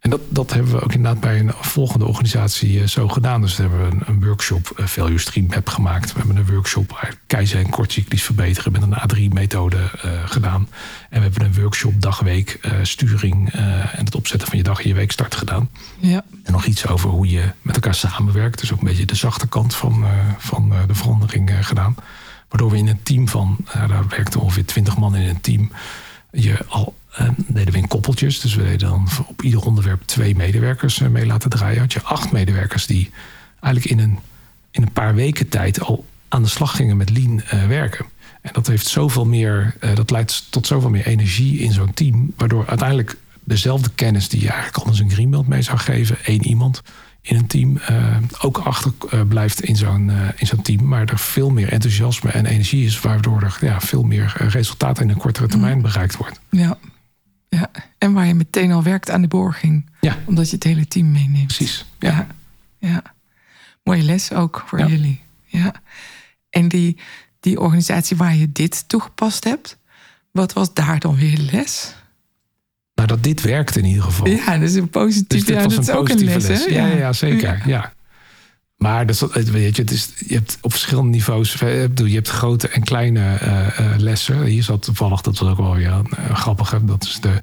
En 0.05 0.11
dat, 0.11 0.21
dat 0.29 0.53
hebben 0.53 0.71
we 0.71 0.81
ook 0.81 0.93
inderdaad 0.93 1.21
bij 1.21 1.39
een 1.39 1.51
volgende 1.53 2.05
organisatie 2.05 2.81
eh, 2.81 2.87
zo 2.87 3.07
gedaan. 3.07 3.41
Dus 3.41 3.55
we 3.55 3.61
hebben 3.63 3.91
een, 3.91 4.01
een 4.05 4.25
workshop 4.25 4.73
uh, 4.79 4.85
Value 4.85 5.17
Stream 5.17 5.47
Map 5.47 5.69
gemaakt. 5.69 6.13
We 6.13 6.19
hebben 6.19 6.37
een 6.37 6.53
workshop 6.53 7.15
keizer 7.27 7.59
en 7.59 7.69
kortcyclisch 7.69 8.23
verbeteren 8.23 8.71
met 8.71 8.81
een 8.81 8.93
A3-methode 8.93 9.77
uh, 9.77 10.13
eh, 10.13 10.29
gedaan. 10.29 10.67
En 11.09 11.21
we 11.21 11.29
hebben 11.29 11.45
een 11.45 11.61
workshop 11.61 12.01
dag-week 12.01 12.59
sturing 12.81 13.49
en 13.51 14.05
het 14.05 14.15
opzetten 14.15 14.47
van 14.47 14.57
je 14.57 14.63
dag 14.63 14.81
en 14.81 14.87
je 14.87 14.93
weekstart 14.93 15.35
gedaan. 15.35 15.69
Ja. 15.99 16.23
En 16.43 16.51
nog 16.51 16.65
iets 16.65 16.87
over 16.87 17.09
hoe 17.09 17.29
je 17.29 17.51
met 17.61 17.75
elkaar 17.75 17.95
samenwerkt. 17.95 18.59
Dus 18.59 18.73
ook 18.73 18.79
een 18.79 18.87
beetje 18.87 19.05
de 19.05 19.15
zachte 19.15 19.47
kant 19.47 19.75
van, 19.75 20.05
van 20.37 20.73
de 20.87 20.95
verandering 20.95 21.51
gedaan. 21.61 21.95
Waardoor 22.49 22.71
we 22.71 22.77
in 22.77 22.87
een 22.87 23.03
team 23.03 23.27
van, 23.27 23.57
daar 23.73 24.07
werkten 24.07 24.39
ongeveer 24.39 24.65
20 24.65 24.97
man 24.97 25.15
in 25.15 25.29
een 25.29 25.41
team 25.41 25.71
je 26.35 26.51
uh, 26.51 26.57
Dus 28.15 28.55
we 28.55 28.63
deden 28.63 28.89
dan 28.89 29.07
op 29.27 29.41
ieder 29.41 29.65
onderwerp 29.65 30.01
twee 30.05 30.35
medewerkers 30.35 30.99
uh, 30.99 31.07
mee 31.07 31.25
laten 31.25 31.49
draaien. 31.49 31.79
Had 31.79 31.93
je 31.93 32.01
acht 32.01 32.31
medewerkers 32.31 32.85
die 32.85 33.09
eigenlijk 33.59 33.95
in 33.95 33.99
een, 33.99 34.19
in 34.71 34.81
een 34.81 34.91
paar 34.91 35.15
weken 35.15 35.49
tijd 35.49 35.81
al 35.81 36.05
aan 36.27 36.43
de 36.43 36.49
slag 36.49 36.75
gingen 36.75 36.97
met 36.97 37.09
lean 37.09 37.41
uh, 37.53 37.67
werken. 37.67 38.05
En 38.41 38.53
dat 38.53 38.67
heeft 38.67 38.87
zoveel 38.87 39.25
meer, 39.25 39.75
dat 39.93 40.11
leidt 40.11 40.51
tot 40.51 40.67
zoveel 40.67 40.89
meer 40.89 41.05
energie 41.05 41.59
in 41.59 41.71
zo'n 41.71 41.93
team. 41.93 42.33
Waardoor 42.37 42.67
uiteindelijk 42.67 43.17
dezelfde 43.43 43.89
kennis 43.95 44.29
die 44.29 44.41
je 44.41 44.49
eigenlijk 44.49 44.77
anders 44.77 44.99
een 44.99 45.11
greenbelt 45.11 45.47
mee 45.47 45.61
zou 45.61 45.77
geven, 45.77 46.17
één 46.23 46.47
iemand, 46.47 46.81
in 47.21 47.35
een 47.35 47.47
team 47.47 47.79
uh, 47.89 48.17
ook 48.41 48.57
achter 48.57 48.91
blijft 49.27 49.61
in 49.61 49.75
zo'n 49.75 50.11
in 50.35 50.47
zo'n 50.47 50.61
team. 50.61 50.87
Maar 50.87 51.05
er 51.05 51.19
veel 51.19 51.49
meer 51.49 51.71
enthousiasme 51.71 52.29
en 52.29 52.45
energie 52.45 52.85
is, 52.85 52.99
waardoor 52.99 53.41
er 53.41 53.57
ja, 53.61 53.81
veel 53.81 54.03
meer 54.03 54.33
resultaten 54.37 55.03
in 55.03 55.09
een 55.09 55.17
kortere 55.17 55.47
termijn 55.47 55.75
mm. 55.75 55.81
bereikt 55.81 56.17
wordt. 56.17 56.39
Ja. 56.49 56.77
Ja, 57.55 57.71
en 57.97 58.13
waar 58.13 58.25
je 58.25 58.33
meteen 58.33 58.71
al 58.71 58.83
werkt 58.83 59.09
aan 59.09 59.21
de 59.21 59.27
borging. 59.27 59.89
Ja. 60.01 60.17
Omdat 60.25 60.49
je 60.49 60.55
het 60.55 60.63
hele 60.63 60.87
team 60.87 61.11
meeneemt. 61.11 61.47
Precies. 61.47 61.85
Ja. 61.99 62.27
ja. 62.77 63.03
Mooie 63.83 64.03
les 64.03 64.31
ook 64.31 64.63
voor 64.67 64.87
jullie. 64.87 65.21
Ja. 65.45 65.73
En 66.49 66.67
die, 66.67 66.97
die 67.39 67.59
organisatie 67.59 68.17
waar 68.17 68.35
je 68.35 68.51
dit 68.51 68.87
toegepast 68.87 69.43
hebt, 69.43 69.77
wat 70.31 70.53
was 70.53 70.73
daar 70.73 70.99
dan 70.99 71.15
weer 71.15 71.37
les? 71.51 71.95
Nou, 72.95 73.07
dat 73.07 73.23
dit 73.23 73.41
werkt 73.41 73.77
in 73.77 73.85
ieder 73.85 74.03
geval. 74.03 74.27
Ja, 74.27 74.57
dat 74.57 74.69
is 74.69 74.75
een 74.75 74.89
positief. 74.89 75.43
Dus 75.43 75.77
is 75.77 75.89
ook 75.89 76.09
een 76.09 76.23
les, 76.23 76.47
les. 76.47 76.65
Ja, 76.65 76.87
ja, 76.87 77.13
zeker. 77.13 77.61
Ja. 77.65 77.93
Maar 78.75 79.05
dat, 79.05 79.19
weet 79.31 79.75
je, 79.75 79.81
het 79.81 79.91
is, 79.91 80.13
je 80.27 80.33
hebt 80.33 80.57
op 80.61 80.71
verschillende 80.71 81.09
niveaus. 81.09 81.53
Je 81.53 81.89
hebt 81.95 82.29
grote 82.29 82.67
en 82.67 82.83
kleine 82.83 83.39
uh, 83.41 83.95
lessen. 83.97 84.43
Hier 84.43 84.63
zat 84.63 84.81
toevallig, 84.81 85.21
dat 85.21 85.37
was 85.37 85.49
ook 85.49 85.57
wel 85.57 85.75
weer 85.75 85.91
een 85.91 86.35
grappige. 86.35 86.85
Dat 86.85 87.03
is 87.03 87.19
de, 87.19 87.41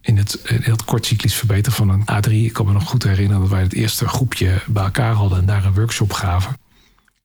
in 0.00 0.16
het, 0.16 0.40
in 0.44 0.70
het 0.70 0.84
kortcyclisch 0.84 1.34
verbeteren 1.34 1.76
van 1.76 1.88
een 1.88 2.02
A3. 2.02 2.32
Ik 2.32 2.52
kan 2.52 2.66
me 2.66 2.72
nog 2.72 2.84
goed 2.84 3.02
herinneren 3.02 3.40
dat 3.40 3.50
wij 3.50 3.60
het 3.60 3.74
eerste 3.74 4.08
groepje 4.08 4.62
bij 4.66 4.82
elkaar 4.82 5.12
hadden 5.12 5.38
en 5.38 5.46
daar 5.46 5.64
een 5.64 5.74
workshop 5.74 6.12
gaven. 6.12 6.56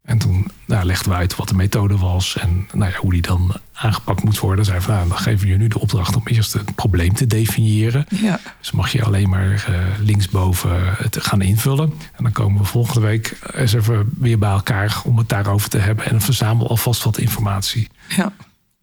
En 0.08 0.17
toen 0.17 0.48
nou, 0.65 0.86
legden 0.86 1.12
we 1.12 1.17
uit 1.17 1.36
wat 1.36 1.48
de 1.48 1.56
methode 1.56 1.98
was 1.98 2.38
en 2.38 2.67
nou 2.74 2.91
ja, 2.91 2.98
hoe 2.98 3.12
die 3.12 3.22
dan 3.22 3.56
aangepakt 3.74 4.24
moet 4.24 4.39
worden. 4.39 4.65
Zeiden 4.65 4.86
van, 4.86 4.96
nou, 4.96 5.08
dan 5.08 5.17
geven 5.17 5.46
we 5.46 5.52
je 5.52 5.58
nu 5.58 5.67
de 5.67 5.80
opdracht 5.80 6.15
om 6.15 6.22
eerst 6.26 6.54
het 6.54 6.76
probleem 6.76 7.13
te 7.13 7.28
definiëren. 7.28 8.06
Ja. 8.10 8.39
Dus 8.60 8.72
mag 8.72 8.91
je 8.91 9.04
alleen 9.04 9.30
maar 9.30 9.67
uh, 9.70 9.78
linksboven 10.00 10.96
het 10.98 11.17
gaan 11.22 11.41
invullen. 11.41 11.93
En 12.15 12.24
dan 12.24 12.32
komen 12.32 12.62
we 12.62 12.67
volgende 12.67 13.08
week 13.08 13.39
eens 13.54 13.74
even 13.74 14.10
weer 14.17 14.39
bij 14.39 14.50
elkaar 14.50 15.02
om 15.04 15.17
het 15.17 15.30
daarover 15.30 15.70
te 15.70 15.78
hebben. 15.78 16.06
En 16.06 16.22
verzamel 16.22 16.70
alvast 16.70 17.04
wat 17.04 17.17
informatie. 17.17 17.88
Ja. 18.15 18.34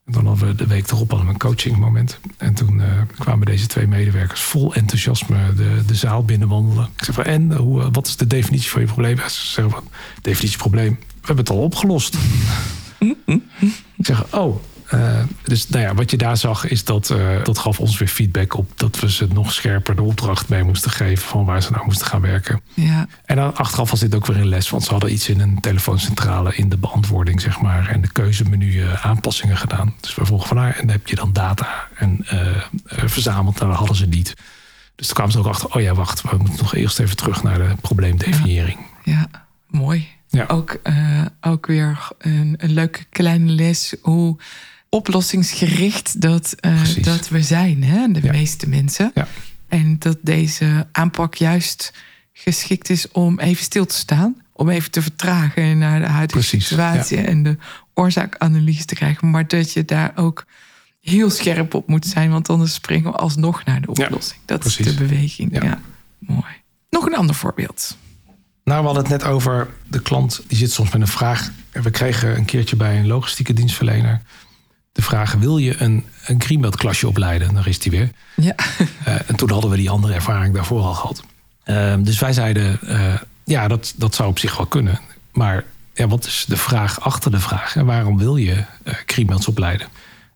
En 0.05 0.13
dan 0.13 0.27
hadden 0.27 0.49
we 0.49 0.55
de 0.55 0.67
week 0.67 0.91
erop 0.91 1.11
we 1.11 1.17
een 1.17 1.39
coachingmoment. 1.39 2.19
En 2.37 2.55
toen 2.55 2.79
uh, 2.79 2.87
kwamen 3.19 3.47
deze 3.47 3.67
twee 3.67 3.87
medewerkers 3.87 4.41
vol 4.41 4.75
enthousiasme 4.75 5.55
de, 5.55 5.83
de 5.87 5.95
zaal 5.95 6.25
binnenwandelen. 6.25 6.89
Ik 6.97 7.05
zei 7.05 7.17
van, 7.17 7.25
en 7.25 7.57
hoe, 7.57 7.91
wat 7.91 8.07
is 8.07 8.17
de 8.17 8.27
definitie 8.27 8.71
van 8.71 8.81
je 8.81 8.87
probleem? 8.87 9.17
Ze 9.17 9.47
zeggen 9.47 9.71
van, 9.71 9.85
definitie 10.23 10.59
probleem 10.59 10.99
we 11.27 11.35
hebben 11.35 11.45
het 11.45 11.55
al 11.55 11.63
opgelost. 11.63 12.17
ik 13.97 14.07
zeg, 14.07 14.35
oh. 14.35 14.63
Uh, 14.95 15.23
dus 15.45 15.69
nou 15.69 15.83
ja, 15.83 15.95
wat 15.95 16.11
je 16.11 16.17
daar 16.17 16.37
zag, 16.37 16.69
is 16.69 16.85
dat 16.85 17.11
uh, 17.11 17.45
dat 17.45 17.59
gaf 17.59 17.81
ons 17.81 17.99
weer 17.99 18.09
feedback 18.09 18.57
op 18.57 18.79
dat 18.79 19.01
we 19.01 19.11
ze 19.11 19.27
nog 19.33 19.53
scherper 19.53 19.97
de 19.97 20.03
opdracht 20.03 20.49
mee 20.49 20.63
moesten 20.63 20.91
geven 20.91 21.29
van 21.29 21.45
waar 21.45 21.63
ze 21.63 21.71
nou 21.71 21.85
moesten 21.85 22.07
gaan 22.07 22.21
werken. 22.21 22.61
Ja. 22.75 23.07
En 23.25 23.37
dan 23.37 23.57
achteraf 23.57 23.91
was 23.91 24.01
dit 24.01 24.15
ook 24.15 24.27
weer 24.27 24.37
een 24.37 24.49
les, 24.49 24.71
want 24.71 24.83
ze 24.85 24.91
hadden 24.91 25.13
iets 25.13 25.29
in 25.29 25.41
een 25.41 25.61
telefooncentrale 25.61 26.55
in 26.55 26.69
de 26.69 26.77
beantwoording, 26.77 27.41
zeg 27.41 27.61
maar, 27.61 27.89
en 27.89 28.01
de 28.01 28.13
keuzemenu 28.13 28.73
uh, 28.73 29.07
aanpassingen 29.07 29.57
gedaan. 29.57 29.95
Dus 30.01 30.15
we 30.15 30.25
vroegen 30.25 30.49
van 30.49 30.57
haar, 30.57 30.75
en 30.75 30.87
dan 30.87 30.97
heb 30.97 31.09
je 31.09 31.17
dan 31.17 31.33
data 31.33 31.89
en 31.95 32.27
verzameld, 32.87 33.59
nou, 33.59 33.69
dat 33.69 33.79
hadden 33.79 33.97
ze 33.97 34.07
niet. 34.07 34.35
Dus 34.95 35.07
toen 35.07 35.15
kwamen 35.15 35.33
ze 35.33 35.39
ook 35.39 35.47
achter, 35.47 35.75
oh 35.75 35.83
ja, 35.83 35.95
wacht, 35.95 36.23
we 36.23 36.37
moeten 36.37 36.59
nog 36.59 36.75
eerst 36.75 36.99
even 36.99 37.17
terug 37.17 37.43
naar 37.43 37.59
de 37.59 37.75
probleemdefiniëring. 37.81 38.79
ja, 39.05 39.13
ja 39.13 39.47
mooi. 39.69 40.14
Ja. 40.35 40.45
Ook, 40.47 40.81
uh, 40.85 41.25
ook 41.41 41.67
weer 41.67 42.09
een, 42.19 42.55
een 42.57 42.73
leuke 42.73 43.05
kleine 43.11 43.53
les 43.53 43.95
hoe 44.01 44.37
oplossingsgericht 44.89 46.21
dat, 46.21 46.55
uh, 46.61 46.83
dat 47.01 47.29
we 47.29 47.43
zijn, 47.43 47.85
hè? 47.85 48.13
de 48.13 48.29
meeste 48.31 48.69
mensen. 48.69 49.11
Ja. 49.15 49.27
En 49.69 49.99
dat 49.99 50.19
deze 50.23 50.87
aanpak 50.93 51.35
juist 51.35 51.93
geschikt 52.33 52.91
is 52.91 53.09
om 53.09 53.41
even 53.41 53.65
stil 53.65 53.87
te 53.87 53.95
staan. 53.95 54.43
Om 54.53 54.69
even 54.69 54.91
te 54.91 55.03
vertragen 55.03 55.79
naar 55.79 56.01
de 56.01 56.07
huidige 56.07 56.43
situatie 56.43 57.19
en 57.19 57.43
de 57.43 57.57
oorzaakanalyse 57.95 58.85
te 58.85 58.95
krijgen. 58.95 59.31
Maar 59.31 59.49
dat 59.49 59.73
je 59.73 59.85
daar 59.85 60.13
ook 60.15 60.47
heel 61.01 61.31
scherp 61.31 61.75
op 61.75 61.89
moet 61.89 62.07
zijn, 62.07 62.31
want 62.31 62.49
anders 62.49 62.75
springen 62.75 63.13
we 63.13 63.17
alsnog 63.17 63.65
naar 63.65 63.81
de 63.81 63.89
oplossing. 63.89 64.41
dat 64.45 64.65
is 64.65 64.77
de 64.77 64.95
beweging. 64.95 65.63
Ja. 65.63 65.81
mooi. 66.19 66.63
Nog 66.91 67.07
een 67.07 67.15
ander 67.15 67.35
voorbeeld. 67.35 67.97
Nou, 68.65 68.81
we 68.81 68.87
hadden 68.87 69.03
het 69.03 69.13
net 69.13 69.25
over 69.25 69.69
de 69.89 70.01
klant 70.01 70.43
die 70.47 70.59
zit 70.59 70.73
soms 70.73 70.91
met 70.93 71.01
een 71.01 71.07
vraag. 71.07 71.51
We 71.73 71.91
kregen 71.91 72.37
een 72.37 72.45
keertje 72.45 72.77
bij 72.77 72.99
een 72.99 73.07
logistieke 73.07 73.53
dienstverlener 73.53 74.23
de 74.95 75.03
vraag: 75.03 75.33
wil 75.33 75.59
je 75.59 75.83
een, 75.83 76.05
een 76.27 76.43
Greenbelt 76.43 76.77
klasje 76.77 77.09
opleiden? 77.09 77.55
Daar 77.55 77.69
is 77.69 77.79
die 77.79 77.91
weer. 77.91 78.11
Ja. 78.37 78.55
Uh, 79.09 79.15
en 79.27 79.37
toen 79.37 79.51
hadden 79.51 79.71
we 79.71 79.77
die 79.77 79.91
andere 79.91 80.15
ervaring 80.15 80.55
daarvoor 80.55 80.83
al 80.83 80.95
gehad. 80.95 81.23
Uh, 81.65 81.95
dus 81.99 82.19
wij 82.19 82.33
zeiden: 82.33 82.79
uh, 82.83 83.15
ja, 83.45 83.69
dat, 83.69 83.95
dat 83.97 84.15
zou 84.15 84.29
op 84.29 84.39
zich 84.39 84.57
wel 84.57 84.67
kunnen. 84.67 85.01
Maar 85.33 85.65
ja, 85.95 86.09
wat 86.09 86.27
is 86.27 86.45
de 86.49 86.57
vraag 86.57 87.01
achter 87.01 87.31
de 87.31 87.41
vraag? 87.41 87.77
En 87.77 87.87
waarom 87.87 88.19
wil 88.19 88.37
je 88.37 88.55
uh, 88.55 88.95
Greenbelts 89.07 89.49
opleiden? 89.49 89.87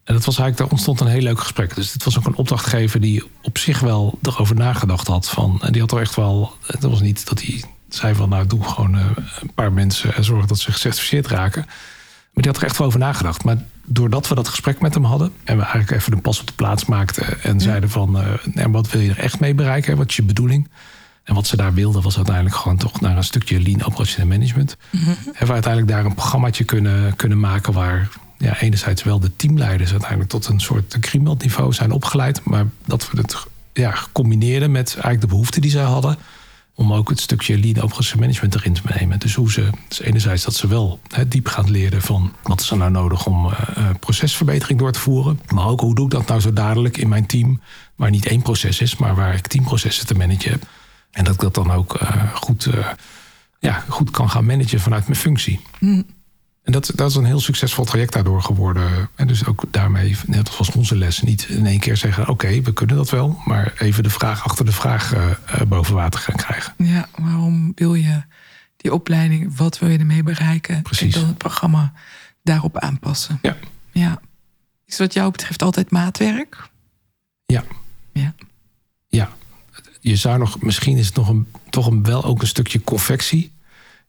En 0.04 0.14
dat 0.14 0.24
was 0.24 0.38
eigenlijk, 0.38 0.56
daar 0.56 0.78
ontstond 0.78 1.00
een 1.00 1.06
heel 1.06 1.22
leuk 1.22 1.40
gesprek. 1.40 1.74
Dus 1.74 1.92
dit 1.92 2.04
was 2.04 2.18
ook 2.18 2.26
een 2.26 2.36
opdrachtgever 2.36 3.00
die 3.00 3.24
op 3.42 3.58
zich 3.58 3.80
wel 3.80 4.18
erover 4.22 4.56
nagedacht 4.56 5.06
had. 5.06 5.30
Van, 5.30 5.58
en 5.62 5.72
die 5.72 5.80
had 5.80 5.92
er 5.92 6.00
echt 6.00 6.14
wel. 6.14 6.52
Het 6.62 6.82
was 6.82 7.00
niet 7.00 7.28
dat 7.28 7.42
hij 7.42 7.64
zei 7.88 8.14
van 8.14 8.28
nou 8.28 8.46
doe 8.46 8.64
gewoon 8.64 8.94
eh, 8.94 9.04
een 9.40 9.52
paar 9.54 9.72
mensen 9.72 10.14
en 10.14 10.24
zorg 10.24 10.46
dat 10.46 10.58
ze 10.58 10.72
gecertificeerd 10.72 11.26
raken. 11.26 11.64
Maar 12.32 12.42
die 12.42 12.52
had 12.52 12.56
er 12.56 12.68
echt 12.68 12.78
wel 12.78 12.86
over 12.86 12.98
nagedacht. 12.98 13.44
Maar 13.44 13.56
doordat 13.84 14.28
we 14.28 14.34
dat 14.34 14.48
gesprek 14.48 14.80
met 14.80 14.94
hem 14.94 15.04
hadden 15.04 15.32
en 15.44 15.56
we 15.56 15.62
eigenlijk 15.62 15.90
even 15.90 16.12
een 16.12 16.20
pas 16.20 16.40
op 16.40 16.46
de 16.46 16.52
plaats 16.52 16.84
maakten 16.84 17.42
en 17.42 17.60
zeiden 17.60 17.90
van 17.90 18.24
uh, 18.54 18.64
wat 18.66 18.90
wil 18.90 19.00
je 19.00 19.10
er 19.10 19.18
echt 19.18 19.40
mee 19.40 19.54
bereiken? 19.54 19.96
Wat 19.96 20.08
is 20.08 20.16
je 20.16 20.22
bedoeling? 20.22 20.68
En 21.22 21.34
wat 21.34 21.46
ze 21.46 21.56
daar 21.56 21.74
wilden 21.74 22.02
was 22.02 22.16
uiteindelijk 22.16 22.56
gewoon 22.56 22.76
toch 22.76 23.00
naar 23.00 23.16
een 23.16 23.24
stukje 23.24 23.60
lean 23.60 23.84
operationeel 23.84 24.28
management. 24.28 24.76
Mm 24.90 25.00
-hmm. 25.00 25.14
Hebben 25.24 25.46
we 25.46 25.52
uiteindelijk 25.52 25.92
daar 25.92 26.04
een 26.04 26.14
programmaatje 26.14 26.64
kunnen, 26.64 27.16
kunnen 27.16 27.40
maken 27.40 27.72
waar 27.72 28.08
ja, 28.38 28.60
enerzijds 28.60 29.02
wel 29.02 29.20
de 29.20 29.36
teamleiders 29.36 29.90
uiteindelijk 29.90 30.30
tot 30.30 30.46
een 30.46 30.60
soort 30.60 31.14
niveau 31.38 31.72
zijn 31.72 31.90
opgeleid, 31.90 32.44
maar 32.44 32.66
dat 32.86 33.10
we 33.10 33.18
het 33.18 33.36
ja, 33.72 33.94
combineerden 34.12 34.70
met 34.70 34.92
eigenlijk 34.92 35.20
de 35.20 35.26
behoeften 35.26 35.60
die 35.60 35.70
zij 35.70 35.82
hadden 35.82 36.16
om 36.78 36.92
ook 36.92 37.08
het 37.08 37.20
stukje 37.20 37.58
lean 37.58 37.82
operational 37.82 38.26
management 38.26 38.54
erin 38.54 38.72
te 38.72 38.82
nemen. 38.98 39.18
Dus 39.18 39.34
hoe 39.34 39.52
ze, 39.52 39.70
enerzijds 40.02 40.44
dat 40.44 40.54
ze 40.54 40.66
wel 40.66 41.00
diep 41.28 41.46
gaan 41.46 41.70
leren 41.70 42.02
van 42.02 42.32
wat 42.42 42.60
is 42.60 42.70
er 42.70 42.76
nou 42.76 42.90
nodig 42.90 43.26
om 43.26 43.46
uh, 43.46 43.90
procesverbetering 44.00 44.78
door 44.78 44.92
te 44.92 44.98
voeren. 44.98 45.40
Maar 45.54 45.66
ook 45.66 45.80
hoe 45.80 45.94
doe 45.94 46.04
ik 46.04 46.10
dat 46.10 46.26
nou 46.26 46.40
zo 46.40 46.52
dadelijk 46.52 46.96
in 46.96 47.08
mijn 47.08 47.26
team, 47.26 47.60
waar 47.94 48.10
niet 48.10 48.26
één 48.26 48.42
proces 48.42 48.80
is, 48.80 48.96
maar 48.96 49.14
waar 49.14 49.34
ik 49.34 49.46
teamprocessen 49.46 50.06
te 50.06 50.14
managen 50.14 50.50
heb. 50.50 50.62
En 51.10 51.24
dat 51.24 51.34
ik 51.34 51.40
dat 51.40 51.54
dan 51.54 51.70
ook 51.70 52.02
uh, 52.02 52.34
goed, 52.34 52.68
ja, 53.58 53.84
goed 53.88 54.10
kan 54.10 54.30
gaan 54.30 54.44
managen 54.44 54.80
vanuit 54.80 55.06
mijn 55.06 55.20
functie. 55.20 55.60
Mm. 55.78 56.06
En 56.68 56.74
dat, 56.74 56.90
dat 56.94 57.10
is 57.10 57.16
een 57.16 57.24
heel 57.24 57.40
succesvol 57.40 57.84
traject 57.84 58.12
daardoor 58.12 58.42
geworden. 58.42 59.08
En 59.14 59.26
dus 59.26 59.46
ook 59.46 59.64
daarmee, 59.70 60.16
net 60.26 60.58
als 60.58 60.70
onze 60.70 60.96
les, 60.96 61.22
niet 61.22 61.46
in 61.48 61.66
één 61.66 61.78
keer 61.78 61.96
zeggen: 61.96 62.28
oké, 62.28 62.60
we 62.60 62.72
kunnen 62.72 62.96
dat 62.96 63.10
wel, 63.10 63.38
maar 63.44 63.72
even 63.78 64.02
de 64.02 64.10
vraag 64.10 64.44
achter 64.44 64.64
de 64.64 64.72
vraag 64.72 65.14
uh, 65.14 65.30
boven 65.68 65.94
water 65.94 66.20
gaan 66.20 66.36
krijgen. 66.36 66.74
Ja, 66.76 67.08
waarom 67.16 67.72
wil 67.74 67.94
je 67.94 68.22
die 68.76 68.92
opleiding, 68.92 69.56
wat 69.56 69.78
wil 69.78 69.88
je 69.88 69.98
ermee 69.98 70.22
bereiken? 70.22 70.82
Precies. 70.82 71.14
En 71.14 71.20
dan 71.20 71.28
het 71.28 71.38
programma 71.38 71.92
daarop 72.42 72.78
aanpassen. 72.78 73.38
Ja. 73.42 73.56
ja. 73.92 74.20
Is 74.86 74.98
wat 74.98 75.12
jou 75.12 75.30
betreft 75.30 75.62
altijd 75.62 75.90
maatwerk? 75.90 76.68
Ja. 77.46 77.64
Ja. 78.12 78.34
Ja. 79.08 79.28
Je 80.00 80.16
zou 80.16 80.38
nog, 80.38 80.62
misschien 80.62 80.96
is 80.96 81.06
het 81.06 81.16
nog 81.16 81.28
een, 81.28 81.46
toch 81.70 81.86
een, 81.86 82.02
wel 82.02 82.24
ook 82.24 82.40
een 82.40 82.46
stukje 82.46 82.80
confectie 82.84 83.52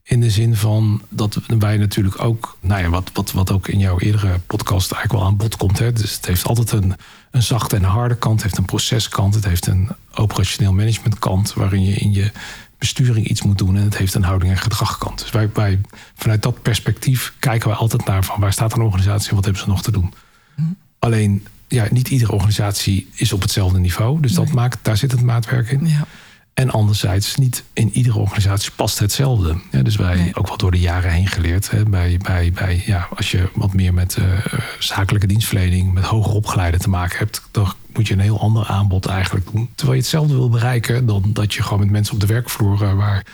in 0.09 0.19
de 0.19 0.29
zin 0.29 0.55
van 0.55 1.01
dat 1.09 1.39
wij 1.47 1.77
natuurlijk 1.77 2.23
ook, 2.23 2.57
nou 2.59 2.81
ja, 2.81 2.89
wat, 2.89 3.09
wat, 3.13 3.31
wat 3.31 3.51
ook 3.51 3.67
in 3.67 3.79
jouw 3.79 3.99
eerdere 3.99 4.39
podcast 4.47 4.91
eigenlijk 4.91 5.21
wel 5.21 5.31
aan 5.31 5.37
bod 5.37 5.57
komt. 5.57 5.79
Hè? 5.79 5.93
Dus 5.93 6.15
het 6.15 6.25
heeft 6.25 6.45
altijd 6.45 6.71
een, 6.71 6.95
een 7.31 7.43
zachte 7.43 7.75
en 7.75 7.83
een 7.83 7.89
harde 7.89 8.15
kant, 8.15 8.33
het 8.33 8.43
heeft 8.43 8.57
een 8.57 8.65
proceskant, 8.65 9.35
het 9.35 9.45
heeft 9.45 9.67
een 9.67 9.89
operationeel 10.13 10.73
managementkant, 10.73 11.53
waarin 11.53 11.83
je 11.83 11.93
in 11.93 12.13
je 12.13 12.31
besturing 12.77 13.27
iets 13.27 13.41
moet 13.41 13.57
doen. 13.57 13.75
En 13.75 13.83
het 13.83 13.97
heeft 13.97 14.13
een 14.13 14.23
houding 14.23 14.51
en 14.51 14.57
gedragkant. 14.57 15.19
Dus 15.19 15.31
wij, 15.31 15.49
wij 15.53 15.81
vanuit 16.15 16.41
dat 16.41 16.61
perspectief 16.61 17.33
kijken 17.39 17.69
we 17.69 17.75
altijd 17.75 18.05
naar 18.05 18.23
van 18.23 18.39
waar 18.39 18.53
staat 18.53 18.73
een 18.73 18.81
organisatie 18.81 19.29
en 19.29 19.35
wat 19.35 19.43
hebben 19.43 19.63
ze 19.63 19.69
nog 19.69 19.81
te 19.81 19.91
doen. 19.91 20.13
Hm. 20.55 20.61
Alleen 20.99 21.47
ja, 21.67 21.87
niet 21.91 22.09
iedere 22.09 22.31
organisatie 22.31 23.09
is 23.13 23.33
op 23.33 23.41
hetzelfde 23.41 23.79
niveau. 23.79 24.21
Dus 24.21 24.33
dat 24.33 24.51
maakt, 24.51 24.79
daar 24.81 24.97
zit 24.97 25.11
het 25.11 25.21
maatwerk 25.21 25.71
in. 25.71 25.87
Ja. 25.87 26.05
En 26.53 26.69
anderzijds, 26.69 27.35
niet 27.35 27.63
in 27.73 27.89
iedere 27.91 28.17
organisatie 28.17 28.71
past 28.75 28.99
hetzelfde. 28.99 29.55
Ja, 29.71 29.81
dus 29.81 29.95
wij 29.95 30.31
ook 30.33 30.47
wel 30.47 30.57
door 30.57 30.71
de 30.71 30.79
jaren 30.79 31.11
heen 31.11 31.27
geleerd. 31.27 31.71
Hè, 31.71 31.83
bij, 31.83 32.17
bij, 32.17 32.51
bij, 32.51 32.83
ja, 32.85 33.07
als 33.15 33.31
je 33.31 33.49
wat 33.53 33.73
meer 33.73 33.93
met 33.93 34.17
uh, 34.19 34.25
zakelijke 34.79 35.27
dienstverlening, 35.27 35.93
met 35.93 36.03
hoger 36.03 36.33
opgeleiden 36.33 36.79
te 36.79 36.89
maken 36.89 37.17
hebt, 37.17 37.41
dan 37.51 37.73
moet 37.93 38.07
je 38.07 38.13
een 38.13 38.19
heel 38.19 38.39
ander 38.39 38.65
aanbod 38.65 39.05
eigenlijk 39.05 39.51
doen. 39.51 39.69
Terwijl 39.75 39.97
je 39.97 40.03
hetzelfde 40.03 40.33
wil 40.33 40.49
bereiken 40.49 41.05
dan 41.05 41.29
dat 41.33 41.53
je 41.53 41.63
gewoon 41.63 41.79
met 41.79 41.89
mensen 41.89 42.13
op 42.13 42.19
de 42.19 42.25
werkvloer, 42.25 42.81
uh, 42.81 42.93
waar 42.93 43.25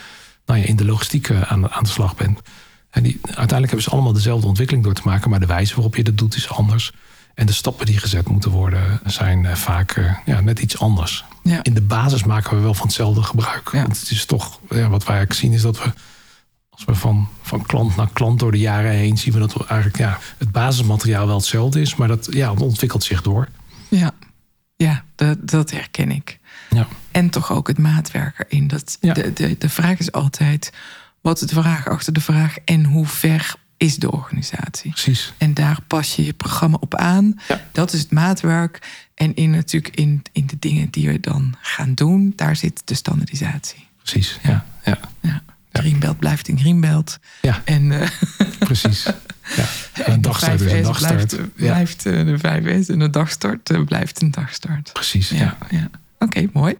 nou 0.45 0.60
ja, 0.60 0.65
in 0.65 0.75
de 0.75 0.86
logistiek 0.86 1.30
uh, 1.30 1.41
aan, 1.41 1.71
aan 1.71 1.84
de 1.84 1.89
slag 1.89 2.15
bent. 2.15 2.41
En 2.89 3.04
die, 3.04 3.19
uiteindelijk 3.21 3.65
hebben 3.65 3.82
ze 3.82 3.89
allemaal 3.89 4.13
dezelfde 4.13 4.47
ontwikkeling 4.47 4.86
door 4.86 4.93
te 4.93 5.01
maken, 5.06 5.30
maar 5.30 5.39
de 5.39 5.45
wijze 5.45 5.75
waarop 5.75 5.95
je 5.95 6.04
dat 6.04 6.17
doet 6.17 6.36
is 6.36 6.49
anders. 6.49 6.91
En 7.36 7.45
de 7.45 7.54
stappen 7.54 7.86
die 7.86 7.98
gezet 7.98 8.28
moeten 8.28 8.52
worden 8.52 9.00
zijn 9.06 9.58
vaak 9.58 10.19
ja, 10.26 10.41
net 10.41 10.60
iets 10.60 10.80
anders. 10.80 11.26
Ja. 11.43 11.63
In 11.63 11.74
de 11.74 11.82
basis 11.82 12.24
maken 12.24 12.56
we 12.56 12.63
wel 12.63 12.74
van 12.74 12.86
hetzelfde 12.86 13.24
gebruik. 13.24 13.69
Ja. 13.71 13.82
Want 13.82 14.00
het 14.00 14.12
is 14.12 14.26
toch, 14.26 14.60
ja, 14.69 14.89
wat 14.89 15.06
wij 15.06 15.15
eigenlijk 15.15 15.34
zien 15.34 15.52
is 15.52 15.62
dat 15.62 15.84
we, 15.84 15.91
als 16.69 16.86
we 16.86 16.95
van, 16.95 17.30
van 17.41 17.65
klant 17.65 17.95
naar 17.95 18.10
klant 18.13 18.39
door 18.39 18.52
de 18.52 18.60
jaren 18.60 18.91
heen 18.91 19.17
zien 19.17 19.34
we 19.34 19.39
dat 19.39 19.54
we 19.54 19.65
eigenlijk 19.67 20.00
ja, 20.00 20.19
het 20.38 20.52
basismateriaal 20.52 21.28
wel 21.28 21.36
hetzelfde 21.36 21.82
is, 21.82 21.95
maar 21.95 22.08
dat 22.08 22.28
ja, 22.32 22.54
ontwikkelt 22.54 23.04
zich 23.04 23.21
door. 23.21 23.48
Ja, 23.89 24.12
ja 24.76 25.04
dat, 25.15 25.48
dat 25.48 25.71
herken 25.71 26.12
ik. 26.12 26.39
Ja. 26.69 26.88
En 27.12 27.30
toch 27.30 27.52
ook 27.52 27.67
het 27.67 27.78
maatwerk 27.78 28.45
erin. 28.50 28.67
Dat, 28.67 28.98
de, 29.00 29.34
de, 29.34 29.56
de 29.58 29.69
vraag 29.69 30.00
is 30.00 30.12
altijd: 30.12 30.74
wat 31.21 31.41
is 31.41 31.48
de 31.48 31.62
vraag 31.62 31.88
achter 31.88 32.13
de 32.13 32.21
vraag 32.21 32.58
en 32.65 32.86
hoe 32.86 33.06
ver 33.08 33.56
is 33.77 33.95
de 33.95 34.11
organisatie? 34.11 34.91
Precies. 34.91 35.33
En 35.38 35.53
daar 35.53 35.77
pas 35.88 36.15
je 36.15 36.25
je 36.25 36.33
programma 36.33 36.77
op 36.79 36.95
aan. 36.95 37.39
Ja. 37.47 37.61
Dat 37.71 37.93
is 37.93 37.99
het 37.99 38.11
maatwerk. 38.11 38.79
En 39.15 39.35
in, 39.35 39.49
natuurlijk 39.49 39.95
in, 39.95 40.21
in 40.31 40.47
de 40.47 40.55
dingen 40.59 40.89
die 40.89 41.07
we 41.09 41.19
dan 41.19 41.55
gaan 41.61 41.93
doen, 41.93 42.33
daar 42.35 42.55
zit 42.55 42.81
de 42.85 42.93
standaardisatie. 42.93 43.88
Precies. 43.97 44.39
Ja. 44.43 44.65
Ja. 44.83 44.99
Ja. 45.21 45.41
Greenbelt 45.71 46.19
blijft 46.19 46.47
een 46.47 46.59
greenbelt. 46.59 47.19
Ja. 47.41 47.61
En, 47.65 48.01
eh, 48.01 48.09
Precies. 48.59 49.03
Ja. 49.55 49.65
En 49.93 50.05
en 50.05 50.13
een 50.13 50.21
dagstart 50.21 50.61
is 50.61 50.71
een 50.71 50.83
5S 50.83 50.85
dagstart. 50.85 51.35
Blijft, 51.35 51.53
blijft 51.55 52.05
eh, 52.05 52.25
de 52.25 52.38
5S 52.38 52.89
en 52.89 52.99
de 52.99 53.09
dagstart 53.09 53.69
eh, 53.69 53.83
blijft 53.83 54.21
een 54.21 54.31
dagstart. 54.31 54.93
Precies. 54.93 55.29
Ja. 55.29 55.57
Ja. 55.69 55.89
Oké, 56.19 56.47
mooi. 56.53 56.77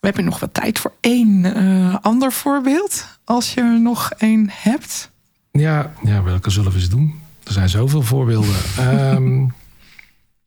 We 0.00 0.08
hebben 0.08 0.24
nog 0.24 0.40
wat 0.40 0.54
tijd 0.54 0.78
voor 0.78 0.92
één 1.00 2.02
ander 2.02 2.32
voorbeeld. 2.32 3.06
Als 3.24 3.54
je 3.54 3.60
er 3.60 3.80
nog 3.80 4.10
één 4.10 4.50
hebt. 4.52 5.10
Ja, 5.52 5.92
ja, 6.02 6.22
welke 6.22 6.50
zullen 6.50 6.72
we 6.72 6.78
eens 6.78 6.88
doen? 6.88 7.20
Er 7.44 7.52
zijn 7.52 7.68
zoveel 7.68 8.02
voorbeelden. 8.02 8.54
Ehm, 8.78 9.46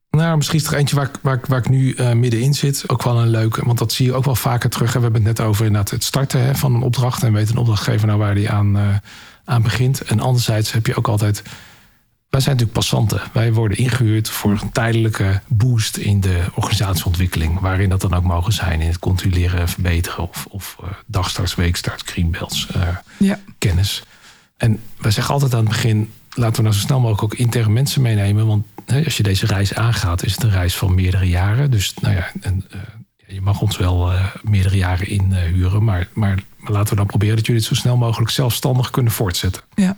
nou, 0.09 0.37
misschien 0.37 0.59
is 0.59 0.67
er 0.67 0.73
eentje 0.73 0.95
waar, 0.95 1.05
ik- 1.07 1.19
waar, 1.21 1.39
waar 1.47 1.59
ik 1.59 1.69
nu 1.69 1.93
eh, 1.93 2.11
middenin 2.13 2.53
zit. 2.53 2.83
Ook 2.89 3.03
wel 3.03 3.19
een 3.21 3.29
leuke, 3.29 3.65
want 3.65 3.77
dat 3.77 3.91
zie 3.93 4.05
je 4.05 4.13
ook 4.13 4.25
wel 4.25 4.35
vaker 4.35 4.69
terug. 4.69 4.93
We 4.93 4.99
hebben 4.99 5.25
het 5.25 5.37
net 5.37 5.47
over 5.47 5.65
inderdaad 5.65 5.91
het 5.91 6.03
starten 6.03 6.41
hè, 6.41 6.55
van 6.55 6.75
een 6.75 6.81
opdracht. 6.81 7.23
En 7.23 7.33
weet 7.33 7.49
een 7.49 7.57
opdrachtgever 7.57 8.07
nou 8.07 8.19
waar 8.19 8.35
die 8.35 8.49
aan, 8.49 8.77
eh, 8.77 8.95
aan 9.45 9.61
begint. 9.61 10.01
En 10.01 10.19
anderzijds 10.19 10.71
heb 10.71 10.85
je 10.87 10.95
ook 10.95 11.07
altijd... 11.07 11.41
Wij 12.29 12.43
zijn 12.43 12.55
natuurlijk 12.55 12.79
passanten. 12.87 13.21
Wij 13.33 13.53
worden 13.53 13.77
ingehuurd 13.77 14.29
voor 14.29 14.51
een 14.51 14.71
tijdelijke 14.71 15.41
boost 15.47 15.97
in 15.97 16.21
de 16.21 16.43
organisatieontwikkeling. 16.55 17.59
Waarin 17.59 17.89
dat 17.89 18.01
dan 18.01 18.13
ook 18.13 18.23
mogen 18.23 18.53
zijn. 18.53 18.81
In 18.81 18.87
het 18.87 18.99
continu 18.99 19.33
leren 19.33 19.69
verbeteren. 19.69 20.29
Of, 20.29 20.45
of 20.49 20.77
eh, 20.83 20.89
dagstarts, 21.05 21.55
weekstarts, 21.55 22.03
greenbelts, 22.05 22.67
Ja. 23.17 23.39
kennis. 23.57 24.03
En 24.57 24.79
wij 24.97 25.11
zeggen 25.11 25.33
altijd 25.33 25.53
aan 25.53 25.59
het 25.59 25.69
begin, 25.69 26.11
laten 26.33 26.55
we 26.55 26.61
nou 26.61 26.73
zo 26.73 26.81
snel 26.81 26.99
mogelijk 26.99 27.23
ook 27.23 27.39
interne 27.39 27.73
mensen 27.73 28.01
meenemen. 28.01 28.47
Want 28.47 28.65
hè, 28.85 29.03
als 29.03 29.17
je 29.17 29.23
deze 29.23 29.45
reis 29.45 29.73
aangaat, 29.73 30.23
is 30.23 30.31
het 30.31 30.43
een 30.43 30.49
reis 30.49 30.75
van 30.75 30.95
meerdere 30.95 31.29
jaren. 31.29 31.71
Dus 31.71 31.93
nou 32.01 32.15
ja, 32.15 32.31
en, 32.41 32.65
eh, 32.69 32.79
je 33.27 33.41
mag 33.41 33.61
ons 33.61 33.77
wel 33.77 34.11
eh, 34.11 34.25
meerdere 34.43 34.77
jaren 34.77 35.07
inhuren. 35.07 35.83
maar, 35.83 36.07
maar, 36.13 36.43
maar 36.57 36.71
laten 36.71 36.89
we 36.89 36.95
dan 36.95 37.05
proberen 37.05 37.35
dat 37.35 37.45
jullie 37.45 37.61
het 37.61 37.69
zo 37.69 37.75
snel 37.75 37.97
mogelijk 37.97 38.31
zelfstandig 38.31 38.89
kunnen 38.89 39.11
voortzetten. 39.11 39.61
Ja. 39.75 39.97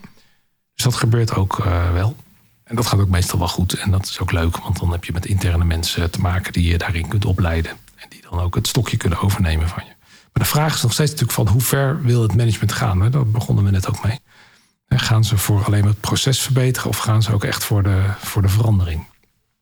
Dus 0.73 0.83
dat 0.83 0.95
gebeurt 0.95 1.35
ook 1.35 1.59
eh, 1.59 1.91
wel. 1.91 2.15
En 2.63 2.75
dat 2.75 2.85
gaat 2.85 2.99
ook 2.99 3.09
meestal 3.09 3.39
wel 3.39 3.47
goed. 3.47 3.73
En 3.73 3.91
dat 3.91 4.05
is 4.05 4.19
ook 4.19 4.31
leuk, 4.31 4.57
want 4.57 4.79
dan 4.79 4.91
heb 4.91 5.05
je 5.05 5.11
met 5.11 5.25
interne 5.25 5.63
mensen 5.63 6.11
te 6.11 6.19
maken 6.19 6.53
die 6.53 6.67
je 6.67 6.77
daarin 6.77 7.07
kunt 7.07 7.25
opleiden. 7.25 7.71
En 7.95 8.07
die 8.09 8.21
dan 8.29 8.39
ook 8.39 8.55
het 8.55 8.67
stokje 8.67 8.97
kunnen 8.97 9.19
overnemen 9.19 9.67
van 9.67 9.83
je. 9.85 9.95
Maar 10.33 10.45
de 10.45 10.51
vraag 10.51 10.75
is 10.75 10.81
nog 10.81 10.93
steeds 10.93 11.11
natuurlijk 11.11 11.37
van 11.37 11.47
hoe 11.47 11.61
ver 11.61 12.01
wil 12.01 12.21
het 12.21 12.35
management 12.35 12.71
gaan? 12.71 13.01
Hè? 13.01 13.09
Daar 13.09 13.27
begonnen 13.27 13.63
we 13.63 13.71
net 13.71 13.87
ook 13.87 14.03
mee. 14.03 14.19
En 14.87 14.99
Gaan 14.99 15.23
ze 15.23 15.37
voor 15.37 15.63
alleen 15.63 15.79
maar 15.79 15.89
het 15.89 15.99
proces 15.99 16.39
verbeteren 16.41 16.89
of 16.89 16.97
gaan 16.97 17.23
ze 17.23 17.33
ook 17.33 17.43
echt 17.43 17.63
voor 17.63 17.83
de, 17.83 18.03
voor 18.19 18.41
de 18.41 18.49
verandering? 18.49 19.05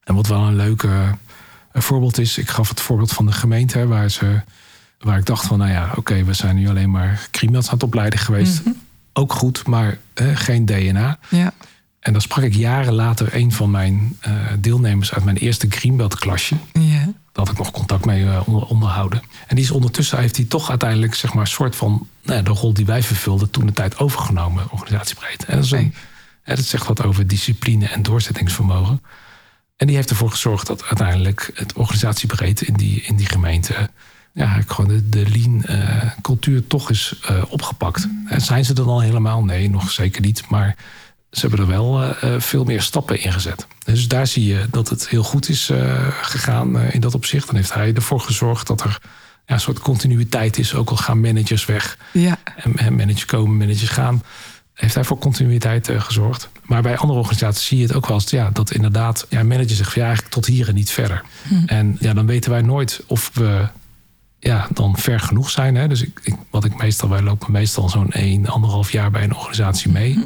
En 0.03 0.15
wat 0.15 0.27
wel 0.27 0.41
een 0.41 0.55
leuk 0.55 0.83
eh, 0.83 1.09
voorbeeld 1.73 2.17
is, 2.17 2.37
ik 2.37 2.49
gaf 2.49 2.69
het 2.69 2.81
voorbeeld 2.81 3.11
van 3.11 3.25
de 3.25 3.31
gemeente, 3.31 3.87
waar, 3.87 4.09
ze, 4.09 4.41
waar 4.99 5.17
ik 5.17 5.25
dacht 5.25 5.45
van, 5.45 5.57
nou 5.57 5.71
ja, 5.71 5.91
oké, 5.95 6.23
we 6.23 6.33
zijn 6.33 6.55
nu 6.55 6.69
alleen 6.69 6.91
maar 6.91 7.27
criminals 7.31 7.67
aan 7.67 7.73
het 7.73 7.83
opleiden 7.83 8.19
geweest. 8.19 8.61
Ook 9.13 9.33
goed, 9.33 9.67
maar 9.67 9.97
eh, 10.13 10.27
geen 10.33 10.65
DNA. 10.65 11.19
Ja. 11.29 11.53
En 11.99 12.11
dan 12.11 12.21
sprak 12.21 12.43
ik 12.43 12.53
jaren 12.53 12.93
later 12.93 13.35
een 13.35 13.51
van 13.51 13.71
mijn 13.71 14.17
eh, 14.19 14.33
deelnemers 14.59 15.13
uit 15.13 15.23
mijn 15.23 15.37
eerste 15.37 15.67
Greenbelt 15.69 16.15
klasje. 16.15 16.55
Ja. 16.73 17.13
Had 17.35 17.49
ik 17.49 17.57
nog 17.57 17.71
contact 17.71 18.05
mee 18.05 18.25
eh, 18.25 18.41
onder, 18.47 18.65
onderhouden. 18.65 19.21
En 19.47 19.55
die 19.55 19.65
is 19.65 19.71
ondertussen 19.71 20.19
heeft 20.19 20.35
hij 20.35 20.45
toch 20.45 20.69
uiteindelijk 20.69 21.15
zeg 21.15 21.33
maar 21.33 21.43
een 21.43 21.49
soort 21.49 21.75
van 21.75 22.07
nou 22.23 22.37
ja, 22.37 22.43
de 22.43 22.51
rol 22.51 22.73
die 22.73 22.85
wij 22.85 23.03
vervulden 23.03 23.49
toen 23.49 23.65
de 23.65 23.73
tijd 23.73 23.97
overgenomen, 23.97 24.71
organisatiebreed. 24.71 25.45
En 25.45 25.55
dat, 25.55 25.65
is 25.65 25.71
een, 25.71 25.93
hè, 26.41 26.55
dat 26.55 26.65
zegt 26.65 26.87
wat 26.87 27.03
over 27.03 27.27
discipline 27.27 27.87
en 27.87 28.01
doorzettingsvermogen. 28.01 29.01
En 29.75 29.87
die 29.87 29.95
heeft 29.95 30.09
ervoor 30.09 30.31
gezorgd 30.31 30.67
dat 30.67 30.83
uiteindelijk 30.83 31.51
het 31.53 31.73
organisatiebreed 31.73 32.61
in 32.61 32.73
die, 32.73 33.01
in 33.01 33.15
die 33.15 33.27
gemeente 33.27 33.89
ja, 34.35 34.61
gewoon 34.67 34.95
de, 34.95 35.09
de 35.09 35.29
lean 35.29 35.63
eh, 35.63 36.11
cultuur 36.21 36.67
toch 36.67 36.89
is 36.89 37.19
eh, 37.25 37.43
opgepakt. 37.49 38.07
En 38.27 38.41
zijn 38.41 38.65
ze 38.65 38.73
er 38.73 38.85
dan 38.85 39.01
helemaal? 39.01 39.43
Nee, 39.43 39.69
nog 39.69 39.91
zeker 39.91 40.21
niet. 40.21 40.49
Maar 40.49 40.75
ze 41.35 41.47
hebben 41.47 41.59
er 41.59 41.71
wel 41.71 42.01
eh, 42.01 42.35
eh, 42.35 42.41
veel 42.41 42.63
meer 42.63 42.81
stappen 42.81 43.21
in 43.21 43.33
gezet. 43.33 43.67
Dus 43.83 44.07
daar 44.07 44.27
zie 44.27 44.45
je 44.45 44.65
dat 44.71 44.89
het 44.89 45.09
heel 45.09 45.23
goed 45.23 45.49
is 45.49 45.69
eh, 45.69 46.07
gegaan 46.21 46.79
in 46.79 46.99
dat 46.99 47.15
opzicht. 47.15 47.45
Dan 47.47 47.55
heeft 47.55 47.73
hij 47.73 47.93
ervoor 47.93 48.19
gezorgd 48.19 48.67
dat 48.67 48.81
er 48.81 48.99
ja, 49.45 49.53
een 49.53 49.59
soort 49.59 49.79
continuïteit 49.79 50.57
is. 50.57 50.73
Ook 50.73 50.89
al 50.89 50.97
gaan 50.97 51.19
managers 51.21 51.65
weg 51.65 51.97
Ja. 52.11 52.37
en, 52.55 52.77
en 52.77 52.95
managers 52.95 53.25
komen, 53.25 53.57
managers 53.57 53.89
gaan. 53.89 54.23
heeft 54.73 54.95
hij 54.95 55.03
voor 55.03 55.17
continuïteit 55.17 55.89
gezorgd. 55.97 56.49
Maar 56.63 56.81
bij 56.81 56.97
andere 56.97 57.19
organisaties 57.19 57.65
zie 57.65 57.77
je 57.77 57.83
het 57.83 57.93
ook 57.95 58.07
wel 58.07 58.17
eens 58.17 58.29
ja, 58.29 58.49
dat 58.49 58.71
inderdaad 58.71 59.25
ja, 59.29 59.43
manager 59.43 59.75
zegt 59.75 59.91
van 59.91 60.01
ja, 60.01 60.07
eigenlijk 60.07 60.35
tot 60.35 60.45
hier 60.45 60.67
en 60.67 60.75
niet 60.75 60.91
verder. 60.91 61.23
Hm. 61.47 61.65
En 61.65 61.97
ja, 61.99 62.13
dan 62.13 62.25
weten 62.25 62.51
wij 62.51 62.61
nooit 62.61 63.03
of 63.07 63.31
we 63.33 63.67
ja, 64.39 64.67
dan 64.73 64.97
ver 64.97 65.19
genoeg 65.19 65.49
zijn. 65.49 65.75
Hè? 65.75 65.87
Dus 65.87 66.01
ik, 66.01 66.19
ik, 66.23 66.35
wat 66.49 66.65
ik 66.65 66.77
meestal, 66.77 67.09
wij 67.09 67.21
lopen 67.21 67.51
meestal 67.51 67.89
zo'n 67.89 68.11
1, 68.11 68.45
anderhalf 68.45 68.91
jaar 68.91 69.11
bij 69.11 69.23
een 69.23 69.35
organisatie 69.35 69.91
mee. 69.91 70.13
Hm. 70.13 70.21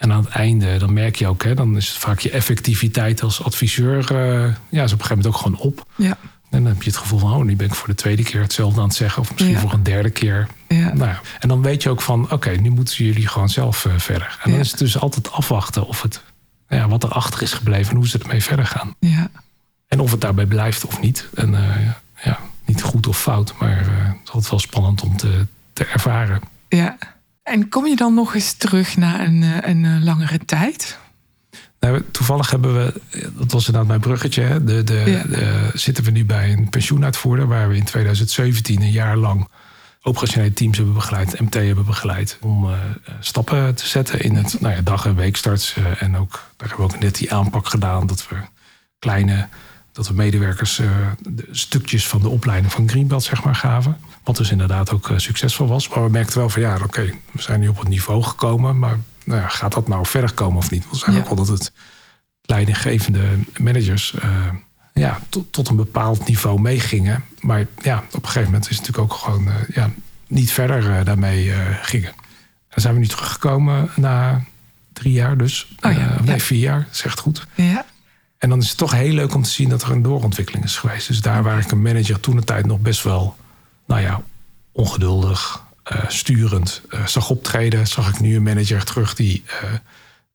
En 0.00 0.12
aan 0.12 0.24
het 0.24 0.28
einde, 0.28 0.76
dan 0.76 0.92
merk 0.92 1.16
je 1.16 1.26
ook, 1.26 1.44
hè, 1.44 1.54
dan 1.54 1.76
is 1.76 1.88
het 1.88 1.96
vaak 1.96 2.18
je 2.18 2.30
effectiviteit 2.30 3.22
als 3.22 3.44
adviseur, 3.44 4.12
uh, 4.12 4.54
ja, 4.68 4.82
is 4.82 4.92
op 4.92 4.98
een 4.98 5.04
gegeven 5.04 5.08
moment 5.08 5.26
ook 5.26 5.36
gewoon 5.36 5.58
op. 5.58 5.86
Ja. 5.96 6.16
En 6.50 6.62
dan 6.62 6.66
heb 6.66 6.82
je 6.82 6.90
het 6.90 6.98
gevoel 6.98 7.18
van, 7.18 7.32
oh, 7.32 7.44
nu 7.44 7.56
ben 7.56 7.66
ik 7.66 7.74
voor 7.74 7.88
de 7.88 7.94
tweede 7.94 8.22
keer 8.22 8.40
hetzelfde 8.40 8.80
aan 8.80 8.86
het 8.86 8.96
zeggen. 8.96 9.22
Of 9.22 9.32
misschien 9.32 9.58
voor 9.58 9.72
een 9.72 9.82
derde 9.82 10.10
keer. 10.10 10.46
Ja. 10.68 10.92
Nou 10.94 11.08
ja. 11.10 11.20
En 11.38 11.48
dan 11.48 11.62
weet 11.62 11.82
je 11.82 11.90
ook 11.90 12.00
van, 12.00 12.30
oké, 12.30 12.50
nu 12.50 12.70
moeten 12.70 13.04
jullie 13.04 13.26
gewoon 13.26 13.48
zelf 13.48 13.84
uh, 13.84 13.92
verder. 13.96 14.38
En 14.42 14.50
dan 14.50 14.60
is 14.60 14.70
het 14.70 14.78
dus 14.78 14.98
altijd 14.98 15.32
afwachten 15.32 15.86
of 15.86 16.02
het, 16.02 16.22
ja, 16.68 16.88
wat 16.88 17.04
erachter 17.04 17.42
is 17.42 17.52
gebleven 17.52 17.90
en 17.90 17.96
hoe 17.96 18.08
ze 18.08 18.18
ermee 18.18 18.42
verder 18.42 18.66
gaan. 18.66 18.94
Ja. 18.98 19.30
En 19.88 20.00
of 20.00 20.10
het 20.10 20.20
daarbij 20.20 20.46
blijft 20.46 20.86
of 20.86 21.00
niet. 21.00 21.28
En 21.34 21.52
uh, 21.52 21.76
ja, 22.24 22.38
niet 22.64 22.82
goed 22.82 23.06
of 23.06 23.20
fout, 23.20 23.54
maar 23.58 23.78
het 23.78 24.18
is 24.24 24.30
altijd 24.30 24.50
wel 24.50 24.60
spannend 24.60 25.02
om 25.02 25.16
te, 25.16 25.46
te 25.72 25.84
ervaren. 25.84 26.40
Ja. 26.68 26.96
En 27.50 27.68
kom 27.68 27.86
je 27.86 27.96
dan 27.96 28.14
nog 28.14 28.34
eens 28.34 28.52
terug 28.52 28.96
na 28.96 29.24
een, 29.24 29.68
een 29.70 30.04
langere 30.04 30.38
tijd? 30.38 30.98
Nou, 31.80 32.04
toevallig 32.10 32.50
hebben 32.50 32.74
we, 32.74 33.00
dat 33.36 33.52
was 33.52 33.66
inderdaad 33.66 33.88
mijn 33.88 34.00
bruggetje, 34.00 34.64
de, 34.64 34.84
de, 34.84 35.22
de, 35.28 35.70
zitten 35.74 36.04
we 36.04 36.10
nu 36.10 36.24
bij 36.24 36.52
een 36.52 36.68
pensioenuitvoerder 36.68 37.46
waar 37.46 37.68
we 37.68 37.76
in 37.76 37.84
2017 37.84 38.82
een 38.82 38.90
jaar 38.90 39.16
lang 39.16 39.48
operationele 40.02 40.52
teams 40.52 40.76
hebben 40.76 40.94
begeleid, 40.94 41.40
MT 41.40 41.54
hebben 41.54 41.84
begeleid, 41.84 42.38
om 42.40 42.64
uh, 42.64 42.72
stappen 43.20 43.74
te 43.74 43.86
zetten 43.86 44.20
in 44.20 44.34
het 44.34 44.60
nou 44.60 44.74
ja, 44.74 44.80
dag- 44.80 45.06
en 45.06 45.14
weekstarts. 45.14 45.76
Uh, 45.76 46.02
en 46.02 46.16
ook, 46.16 46.32
daar 46.32 46.68
hebben 46.68 46.86
we 46.86 46.94
ook 46.94 47.00
net 47.00 47.14
die 47.14 47.34
aanpak 47.34 47.66
gedaan 47.66 48.06
dat 48.06 48.28
we 48.28 48.36
kleine, 48.98 49.48
dat 49.92 50.08
we 50.08 50.14
medewerkers 50.14 50.78
uh, 50.78 50.90
de 51.18 51.48
stukjes 51.50 52.08
van 52.08 52.20
de 52.20 52.28
opleiding 52.28 52.72
van 52.72 52.88
Greenbelt 52.88 53.22
zeg 53.22 53.44
maar 53.44 53.54
gaven. 53.54 53.96
Wat 54.24 54.36
dus 54.36 54.50
inderdaad 54.50 54.92
ook 54.92 55.10
succesvol 55.16 55.66
was. 55.66 55.88
Maar 55.88 56.04
we 56.04 56.10
merkten 56.10 56.38
wel 56.38 56.48
van 56.48 56.62
ja, 56.62 56.78
oké, 56.82 57.12
we 57.32 57.42
zijn 57.42 57.60
nu 57.60 57.68
op 57.68 57.78
het 57.78 57.88
niveau 57.88 58.22
gekomen, 58.22 58.78
maar 58.78 58.98
nou 59.24 59.40
ja, 59.40 59.48
gaat 59.48 59.72
dat 59.72 59.88
nou 59.88 60.06
verder 60.06 60.32
komen 60.32 60.58
of 60.58 60.70
niet? 60.70 60.90
We 60.90 60.96
zijn 60.96 61.16
ook 61.16 61.26
wel 61.26 61.34
dat 61.34 61.48
het 61.48 61.72
leidinggevende 62.42 63.22
managers 63.56 64.14
uh, 64.24 64.46
ja, 64.94 65.20
tot, 65.28 65.52
tot 65.52 65.68
een 65.68 65.76
bepaald 65.76 66.26
niveau 66.26 66.60
meegingen. 66.60 67.24
Maar 67.40 67.66
ja, 67.82 67.98
op 67.98 68.22
een 68.22 68.26
gegeven 68.26 68.44
moment 68.44 68.70
is 68.70 68.76
het 68.76 68.86
natuurlijk 68.86 69.12
ook 69.12 69.18
gewoon 69.18 69.48
ja, 69.74 69.90
niet 70.26 70.52
verder 70.52 71.04
daarmee 71.04 71.52
gingen. 71.82 72.12
Dan 72.68 72.80
zijn 72.80 72.94
we 72.94 73.00
nu 73.00 73.06
teruggekomen 73.06 73.90
na 73.96 74.44
drie 74.92 75.12
jaar 75.12 75.36
dus. 75.36 75.74
Oh 75.80 75.92
ja, 75.92 76.16
nee, 76.22 76.42
vier 76.42 76.58
jaar, 76.58 76.86
zegt 76.90 77.20
goed. 77.20 77.46
Ja. 77.54 77.84
En 78.40 78.48
dan 78.48 78.58
is 78.58 78.68
het 78.68 78.76
toch 78.76 78.92
heel 78.92 79.12
leuk 79.12 79.34
om 79.34 79.42
te 79.42 79.50
zien 79.50 79.68
dat 79.68 79.82
er 79.82 79.90
een 79.90 80.02
doorontwikkeling 80.02 80.64
is 80.64 80.76
geweest. 80.76 81.06
Dus 81.06 81.20
daar 81.20 81.42
waar 81.42 81.58
ik 81.58 81.70
een 81.70 81.82
manager 81.82 82.20
toen 82.20 82.36
de 82.36 82.44
tijd 82.44 82.66
nog 82.66 82.78
best 82.78 83.02
wel, 83.02 83.36
nou 83.86 84.00
ja, 84.00 84.22
ongeduldig, 84.72 85.64
uh, 85.92 86.08
sturend 86.08 86.82
uh, 86.90 87.06
zag 87.06 87.30
optreden, 87.30 87.86
zag 87.86 88.08
ik 88.08 88.20
nu 88.20 88.36
een 88.36 88.42
manager 88.42 88.84
terug 88.84 89.14
die 89.14 89.44
uh, 89.46 89.70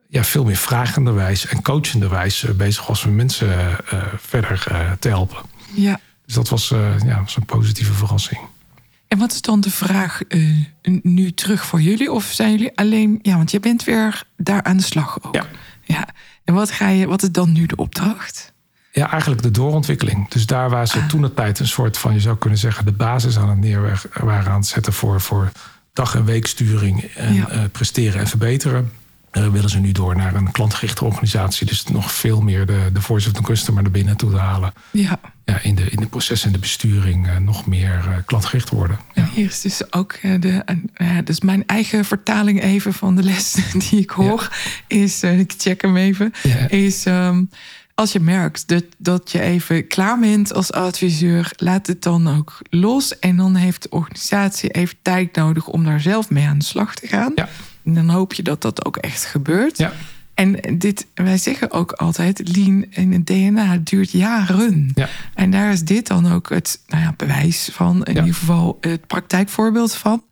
ja, 0.08 0.24
veel 0.24 0.44
meer 0.44 0.56
vragenderwijs 0.56 1.48
en 1.48 1.62
coachenderwijs 1.62 2.46
bezig 2.56 2.88
was 2.88 3.04
om 3.04 3.16
mensen 3.16 3.78
verder 4.18 4.64
te 5.00 5.08
helpen. 5.08 5.38
Ja. 5.74 6.00
Dus 6.26 6.34
dat 6.36 6.50
was, 6.50 6.68
ja, 7.06 7.22
was 7.22 7.36
een 7.36 7.46
positieve 7.46 7.94
verrassing. 7.94 8.40
En 9.08 9.18
wat 9.18 9.32
is 9.32 9.42
dan 9.42 9.62
de 9.62 9.72
vraag 9.72 10.22
nu 11.02 11.32
terug 11.32 11.66
voor 11.66 11.82
jullie? 11.82 12.12
Of 12.12 12.24
zijn 12.24 12.52
jullie 12.52 12.78
alleen, 12.78 13.20
ja, 13.22 13.36
want 13.36 13.52
je 13.52 13.60
bent 13.60 13.84
weer 13.84 14.24
daar 14.38 14.64
aan 14.64 14.78
de 14.78 14.84
slag 14.84 15.18
ook. 15.22 15.36
Ja. 15.36 15.46
Ja. 15.86 16.08
En 16.44 16.54
wat, 16.54 16.72
ga 16.72 16.88
je, 16.88 17.08
wat 17.08 17.24
is 17.24 17.32
dan 17.32 17.52
nu 17.52 17.66
de 17.66 17.76
opdracht? 17.76 18.54
Ja, 18.92 19.12
eigenlijk 19.12 19.42
de 19.42 19.52
doorontwikkeling. 19.52 20.30
Dus 20.30 20.46
daar 20.46 20.70
waar 20.70 20.88
ze 20.88 21.00
ah. 21.00 21.08
toen 21.08 21.24
het 21.24 21.36
tijd 21.36 21.60
een 21.60 21.68
soort 21.68 21.98
van, 21.98 22.14
je 22.14 22.20
zou 22.20 22.38
kunnen 22.38 22.60
zeggen, 22.60 22.86
de 22.86 22.92
basis 22.92 23.38
aan 23.38 23.50
het 23.50 23.60
neer 23.60 24.02
waren 24.14 24.52
aan 24.52 24.60
het 24.60 24.68
zetten 24.68 24.94
voor, 24.94 25.22
voor 25.22 25.52
dag- 25.94 26.16
en 26.16 26.26
weeksturing 26.26 27.04
en 27.04 27.50
eh, 27.50 27.60
presteren 27.72 28.20
en 28.20 28.28
verbeteren. 28.28 28.92
Uh, 29.38 29.48
willen 29.48 29.70
ze 29.70 29.80
nu 29.80 29.92
door 29.92 30.16
naar 30.16 30.36
een 30.36 30.52
klantgerichte 30.52 31.06
organisatie. 31.06 31.68
Dus 31.68 31.84
nog 31.84 32.12
veel 32.12 32.42
meer 32.42 32.66
de, 32.66 32.90
de 32.94 33.02
voice 33.02 33.28
of 33.28 33.34
the 33.34 33.42
customer 33.42 33.84
naar 33.84 33.92
binnen 33.92 34.18
toe 34.18 34.32
te 34.32 34.38
halen. 34.38 34.74
Ja. 34.92 35.20
Ja, 35.46 35.60
in, 35.62 35.76
de, 35.76 35.90
in 35.90 36.00
de 36.00 36.08
processen 36.08 36.48
en 36.48 36.54
de 36.54 36.60
besturing 36.60 37.28
uh, 37.28 37.38
nog 37.38 37.66
meer 37.66 38.04
uh, 38.08 38.16
klantgericht 38.26 38.70
worden. 38.70 39.00
Ja. 39.14 39.30
Hier 39.34 39.46
is 39.46 39.62
dus 39.62 39.94
ook 39.94 40.20
de. 40.22 40.64
dus 41.24 41.42
mijn 41.42 41.64
eigen 41.66 42.06
vertaling 42.06 42.62
even 42.62 42.94
van 42.94 43.16
de 43.16 43.24
les 43.24 43.54
die 43.90 44.00
ik 44.00 44.10
hoor. 44.10 44.56
Is, 44.88 45.24
ik 45.24 45.54
check 45.58 45.82
hem 45.82 45.98
even. 45.98 46.34
Is. 46.70 47.06
Um, 47.06 47.50
als 47.96 48.12
je 48.12 48.20
merkt 48.20 48.68
dat, 48.68 48.84
dat 48.98 49.32
je 49.32 49.42
even 49.42 49.88
klaar 49.88 50.20
bent 50.20 50.54
als 50.54 50.72
adviseur, 50.72 51.52
laat 51.56 51.88
het 51.88 52.02
dan 52.02 52.28
ook 52.28 52.58
los. 52.70 53.20
En 53.20 53.36
dan 53.36 53.56
heeft 53.56 53.82
de 53.82 53.90
organisatie 53.90 54.70
even 54.70 54.98
tijd 55.02 55.36
nodig 55.36 55.68
om 55.68 55.84
daar 55.84 56.00
zelf 56.00 56.30
mee 56.30 56.48
aan 56.48 56.58
de 56.58 56.66
slag 56.66 56.96
te 56.96 57.08
gaan. 57.08 57.32
Ja. 57.36 57.50
En 57.86 57.94
dan 57.94 58.10
hoop 58.10 58.34
je 58.34 58.44
dat 58.44 58.62
dat 58.62 58.86
ook 58.86 58.98
echt 58.98 59.26
gebeurt. 59.26 59.78
Ja. 59.78 59.94
En 60.34 60.78
dit, 60.78 61.08
wij 61.14 61.38
zeggen 61.38 61.72
ook 61.72 61.92
altijd, 61.92 62.56
lean 62.56 62.86
in 62.90 63.12
het 63.12 63.28
DNA 63.28 63.78
duurt 63.84 64.12
jaren. 64.12 64.92
Ja. 64.96 65.10
En 65.34 65.52
daar 65.52 65.72
is 65.72 65.84
dit 65.84 66.08
dan 66.08 66.32
ook 66.32 66.50
het 66.50 66.82
nou 66.88 67.04
ja, 67.04 67.14
bewijs 67.18 67.70
van, 67.72 68.04
in 68.04 68.16
ieder 68.16 68.34
geval 68.34 68.78
het 68.82 69.08
praktijkvoorbeeld 69.08 69.96
van. 69.96 70.24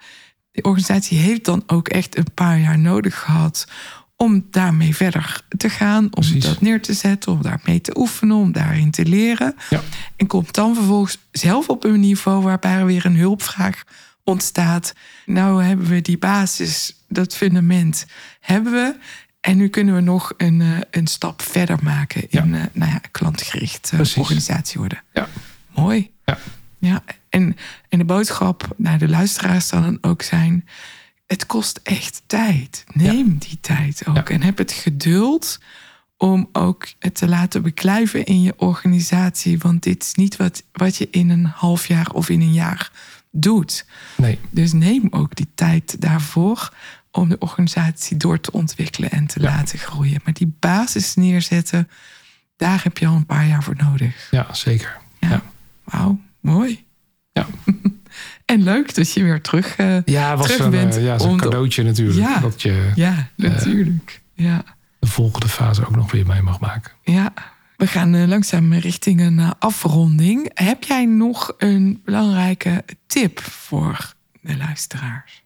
De 0.52 0.62
organisatie 0.62 1.18
heeft 1.18 1.46
dan 1.46 1.64
ook 1.68 1.88
echt 1.88 2.18
een 2.18 2.34
paar 2.34 2.60
jaar 2.60 2.80
nodig 2.80 3.20
gehad 3.20 3.68
om 4.16 4.48
daarmee 4.52 4.96
verder 4.96 5.42
te 5.58 5.70
gaan, 5.70 6.08
om 6.16 6.40
dat 6.40 6.62
neer 6.62 6.82
te 6.82 6.94
zetten, 6.94 7.32
om 7.32 7.42
daarmee 7.42 7.82
te 7.82 7.98
oefenen, 7.98 8.36
om 8.36 8.52
daarin 8.52 8.92
te 8.92 9.06
leren. 9.06 9.56
Ja. 9.70 9.82
En 10.16 10.28
komt 10.28 10.54
dan 10.54 10.76
vervolgens 10.76 11.18
zelf 11.32 11.70
op 11.70 11.84
een 11.84 12.00
niveau 12.00 12.44
waarbij 12.44 12.76
er 12.76 12.86
weer 12.86 13.06
een 13.06 13.18
hulpvraag 13.18 13.84
ontstaat. 14.24 14.94
Nou 15.26 15.64
hebben 15.64 15.88
we 15.88 16.02
die 16.02 16.18
basis, 16.18 17.03
dat 17.14 17.36
fundament 17.36 18.06
hebben 18.40 18.72
we. 18.72 18.96
En 19.40 19.58
nu 19.58 19.68
kunnen 19.68 19.96
we 19.96 20.02
nog 20.02 20.34
een, 20.38 20.62
eh, 20.62 20.68
een 20.92 21.08
stap 21.08 21.42
verder 21.42 21.84
maken 21.84 22.22
in 22.30 22.50
ja. 22.50 22.58
Eh, 22.60 22.66
nou 22.72 22.92
ja, 22.92 23.00
klantgericht 23.12 23.92
uh, 23.94 24.00
organisatie 24.00 24.80
worden. 24.80 25.04
Ja. 25.14 25.28
Mooi. 25.76 26.12
Ja. 26.26 26.38
Ja, 26.78 27.04
en, 27.30 27.56
en 27.90 27.98
de 27.98 28.06
boodschap 28.06 28.68
naar 28.78 29.00
de 29.00 29.10
luisteraars 29.10 29.68
zal 29.68 29.82
dan 29.82 29.98
ook 30.02 30.22
zijn 30.22 30.66
het 31.34 31.46
kost 31.46 31.80
echt 31.84 32.24
tijd. 32.26 32.84
Neem 32.94 33.38
die 33.38 33.58
tijd 33.62 34.08
ook. 34.08 34.30
En 34.30 34.42
heb 34.42 34.58
het 34.58 34.72
geduld 34.72 35.60
om 36.18 36.50
ook 36.52 36.88
het 37.00 37.16
te 37.16 37.28
laten 37.28 37.62
beklijven 37.62 38.26
in 38.26 38.42
je 38.42 38.54
organisatie. 38.58 39.58
Want 39.58 39.84
dit 39.84 40.04
is 40.04 40.14
niet 40.14 40.36
wat, 40.36 40.64
wat 40.72 40.96
je 40.96 41.08
in 41.12 41.30
een 41.30 41.46
half 41.46 41.88
jaar 41.88 42.12
of 42.12 42.30
in 42.30 42.42
een 42.42 42.54
jaar 42.54 42.92
doet. 43.32 43.86
Nee. 44.18 44.40
Dus 44.50 44.74
neem 44.74 45.08
ook 45.10 45.36
die 45.36 45.50
tijd 45.56 46.02
daarvoor 46.02 46.74
om 47.14 47.30
de 47.30 47.38
organisatie 47.40 48.18
door 48.18 48.40
te 48.40 48.52
ontwikkelen 48.52 49.12
en 49.12 49.28
te 49.28 49.40
laten 49.40 49.80
groeien. 49.80 50.22
Maar 50.24 50.34
die 50.34 50.56
basis 50.60 51.16
neerzetten, 51.16 51.90
daar 52.58 52.84
heb 52.84 52.98
je 52.98 53.08
al 53.08 53.16
een 53.16 53.26
paar 53.26 53.48
jaar 53.48 53.64
voor 53.64 53.76
nodig. 53.78 54.28
Ja, 54.32 54.54
zeker. 54.54 54.98
Ja. 55.20 55.42
Wauw, 55.84 56.20
mooi. 56.40 56.86
Ja. 57.32 57.46
En 58.46 58.64
leuk 58.64 58.96
dat 58.96 59.14
je 59.14 59.24
weer 59.24 59.42
terug, 59.42 59.78
uh, 59.78 59.98
ja, 60.06 60.38
was 60.38 60.60
een, 60.60 60.70
bent. 60.70 60.98
Uh, 60.98 61.04
ja, 61.04 61.20
een 61.20 61.38
cadeautje 61.38 61.84
natuurlijk. 61.84 62.20
Ja, 62.20 62.40
dat 62.40 62.62
je, 62.62 62.92
ja 62.96 63.30
eh, 63.38 63.50
natuurlijk. 63.50 64.22
ja. 64.34 64.64
De 65.00 65.08
volgende 65.08 65.48
fase 65.48 65.86
ook 65.86 65.96
nog 65.96 66.12
weer 66.12 66.26
mee 66.26 66.42
mag 66.42 66.60
maken. 66.60 66.92
Ja, 67.04 67.34
we 67.78 67.88
gaan 67.88 68.28
langzaam 68.28 68.74
richting 68.74 69.22
een 69.22 69.40
afronding. 69.60 70.52
Heb 70.54 70.84
jij 70.84 71.06
nog 71.06 71.54
een 71.58 72.02
belangrijke 72.06 72.86
tip 73.08 73.40
voor 73.40 74.14
de 74.42 74.58
luisteraars? 74.58 75.43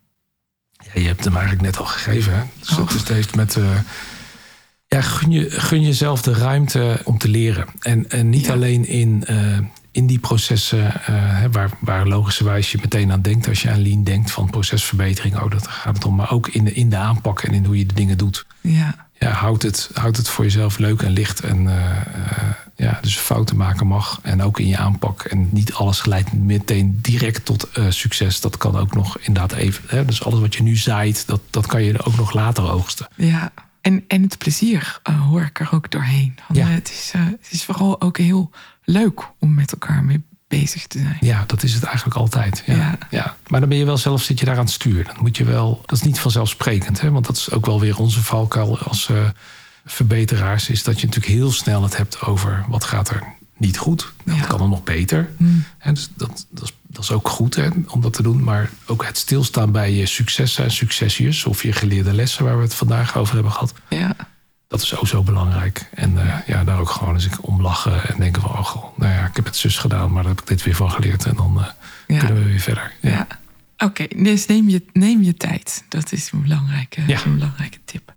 Ja, 0.94 1.02
je 1.02 1.08
hebt 1.08 1.24
hem 1.24 1.34
eigenlijk 1.34 1.64
net 1.64 1.78
al 1.78 1.86
gegeven. 1.86 2.34
Hè? 2.34 2.42
Dus 2.60 2.78
oh. 2.78 2.90
het 2.90 3.08
heeft 3.08 3.36
met... 3.36 3.58
ja, 4.88 5.02
gun, 5.02 5.32
je, 5.32 5.50
gun 5.50 5.82
jezelf 5.82 6.22
de 6.22 6.34
ruimte 6.34 7.02
om 7.04 7.18
te 7.18 7.28
leren. 7.28 7.66
En, 7.80 8.10
en 8.10 8.30
niet 8.30 8.50
alleen 8.50 8.88
in 8.88 9.24
in 9.98 10.08
die 10.08 10.20
processen, 10.20 10.94
uh, 11.10 11.44
waar, 11.52 11.70
waar 11.80 12.08
logischerwijs 12.08 12.72
je 12.72 12.78
meteen 12.82 13.12
aan 13.12 13.22
denkt 13.22 13.48
als 13.48 13.62
je 13.62 13.70
aan 13.70 13.82
lean 13.82 14.04
denkt 14.04 14.32
van 14.32 14.50
procesverbetering, 14.50 15.40
oh, 15.40 15.52
dat 15.52 15.68
gaat 15.68 15.96
het 15.96 16.06
om, 16.06 16.16
maar 16.16 16.32
ook 16.32 16.48
in 16.48 16.64
de, 16.64 16.74
in 16.74 16.90
de 16.90 16.96
aanpak 16.96 17.42
en 17.42 17.54
in 17.54 17.66
hoe 17.66 17.78
je 17.78 17.86
de 17.86 17.94
dingen 17.94 18.18
doet. 18.18 18.46
Ja. 18.62 19.08
Ja, 19.20 19.32
houd 19.32 19.62
het, 19.62 19.90
houd 19.94 20.18
het 20.18 20.30
voor 20.30 20.44
jezelf 20.44 20.78
leuk 20.78 21.02
en 21.02 21.12
licht. 21.12 21.40
En 21.40 21.64
uh, 21.64 21.74
ja, 22.78 23.00
dus 23.02 23.18
fouten 23.18 23.58
maken 23.58 23.88
mag. 23.88 24.20
En 24.22 24.42
ook 24.42 24.60
in 24.60 24.68
je 24.68 24.78
aanpak. 24.78 25.24
En 25.24 25.50
niet 25.52 25.74
alles 25.74 26.00
geleid 26.00 26.34
meteen 26.34 27.00
direct 27.02 27.46
tot 27.46 27.70
succes. 27.90 28.42
Dat 28.42 28.58
kan 28.58 28.76
ook 28.76 28.94
nog 28.96 29.18
inderdaad 29.20 29.52
even. 29.52 29.84
Hè, 29.88 30.06
dus 30.06 30.24
alles 30.24 30.40
wat 30.40 30.56
je 30.56 30.64
nu 30.64 30.76
zaait, 30.76 31.28
dat, 31.28 31.42
dat 31.50 31.66
kan 31.66 31.84
je 31.84 32.04
ook 32.04 32.16
nog 32.16 32.34
later 32.34 32.72
oogsten. 32.72 33.08
Ja, 33.16 33.52
en, 33.82 34.04
en 34.08 34.22
het 34.22 34.38
plezier 34.38 35.00
hoor 35.30 35.42
ik 35.42 35.60
er 35.60 35.70
ook 35.72 35.92
doorheen. 35.92 36.36
Want, 36.48 36.60
ja. 36.60 36.66
het, 36.68 36.90
is, 36.90 37.14
het 37.18 37.52
is 37.52 37.64
vooral 37.64 38.02
ook 38.02 38.18
heel 38.18 38.52
leuk 38.84 39.22
om 39.40 39.54
met 39.54 39.72
elkaar 39.72 40.04
mee 40.04 40.24
bezig 40.48 40.88
te 40.88 41.00
zijn. 41.00 41.18
Ja, 41.20 41.44
dat 41.48 41.64
is 41.64 41.74
het 41.74 41.84
eigenlijk 41.84 42.18
altijd. 42.18 42.64
Ja. 42.66 42.98
ja. 43.10 43.36
Maar 43.48 43.60
dan 43.60 43.70
ben 43.70 43.78
je 43.78 43.86
wel 43.86 43.98
zelf, 43.98 44.22
zit 44.22 44.40
je 44.40 44.46
daar 44.46 44.58
aan 44.58 44.64
het 44.64 44.74
stuur. 44.74 45.04
Dan 45.04 45.16
moet 45.20 45.38
je 45.38 45.44
wel, 45.44 45.82
dat 45.86 45.98
is 45.98 46.06
niet 46.06 46.20
vanzelfsprekend, 46.20 47.02
hè? 47.02 47.12
want 47.12 47.26
dat 47.26 47.38
is 47.38 47.52
ook 47.52 47.66
wel 47.66 47.80
weer 47.80 47.98
onze 47.98 48.24
valkuil 48.24 48.80
als 48.80 49.08
uh, 49.08 49.30
verbeteraars, 49.88 50.70
is 50.70 50.84
dat 50.84 51.00
je 51.00 51.06
natuurlijk 51.06 51.34
heel 51.34 51.52
snel 51.52 51.84
het 51.84 51.98
hebt 51.98 52.22
over 52.22 52.66
wat 52.68 52.84
gaat 52.84 53.10
er 53.10 53.24
niet 53.58 53.78
goed. 53.78 54.14
Dat 54.24 54.48
kan 54.48 54.62
er 54.62 54.68
nog 54.68 54.84
beter. 54.84 55.30
Hmm. 55.38 55.64
En 55.78 55.94
dus 55.94 56.10
dat, 56.16 56.46
dat, 56.50 56.64
is, 56.64 56.74
dat 56.88 57.04
is 57.04 57.12
ook 57.12 57.30
goed 57.30 57.56
hè, 57.56 57.68
om 57.88 58.02
dat 58.02 58.14
te 58.14 58.24
doen. 58.24 58.44
Maar 58.44 58.70
ook 58.86 59.06
het 59.06 59.18
stilstaan 59.18 59.72
bij 59.72 59.94
je 59.94 60.06
successen 60.06 60.64
en 60.64 60.72
succesjes, 60.72 61.46
of 61.46 61.64
je 61.64 61.74
geleerde 61.74 62.14
lessen 62.14 62.44
waar 62.44 62.58
we 62.58 62.64
het 62.64 62.74
vandaag 62.74 63.18
over 63.18 63.34
hebben 63.34 63.52
gehad. 63.52 63.74
Ja 63.90 64.16
dat 64.68 64.82
is 64.82 64.96
ook 64.96 65.08
zo 65.08 65.24
belangrijk. 65.24 65.90
En 65.94 66.14
uh, 66.14 66.36
ja, 66.48 66.64
daar 66.64 66.80
ook 66.80 66.90
gewoon 66.90 67.14
eens 67.14 67.26
ik 67.26 67.48
om 67.48 67.62
lachen 67.62 68.08
en 68.08 68.20
denken 68.20 68.42
van... 68.42 68.52
oh 68.52 68.66
goh, 68.66 68.98
nou 68.98 69.14
ja, 69.14 69.26
ik 69.26 69.36
heb 69.36 69.46
het 69.46 69.56
zus 69.56 69.78
gedaan, 69.78 70.12
maar 70.12 70.24
daar 70.24 70.32
heb 70.32 70.42
ik 70.42 70.48
dit 70.48 70.64
weer 70.64 70.76
van 70.76 70.92
geleerd. 70.92 71.26
En 71.26 71.36
dan 71.36 71.58
uh, 72.08 72.20
kunnen 72.20 72.44
we 72.44 72.50
weer 72.50 72.60
verder. 72.60 72.94
Ja. 73.02 73.28
Oké, 73.78 74.08
dus 74.16 74.46
neem 74.46 74.70
je, 74.70 74.86
neem 74.94 75.22
je 75.22 75.34
tijd. 75.34 75.84
Dat 75.90 76.12
is 76.12 76.32
een 76.32 76.42
belangrijke, 76.42 77.02
een 77.08 77.34
belangrijke 77.34 77.80
tip. 77.86 78.16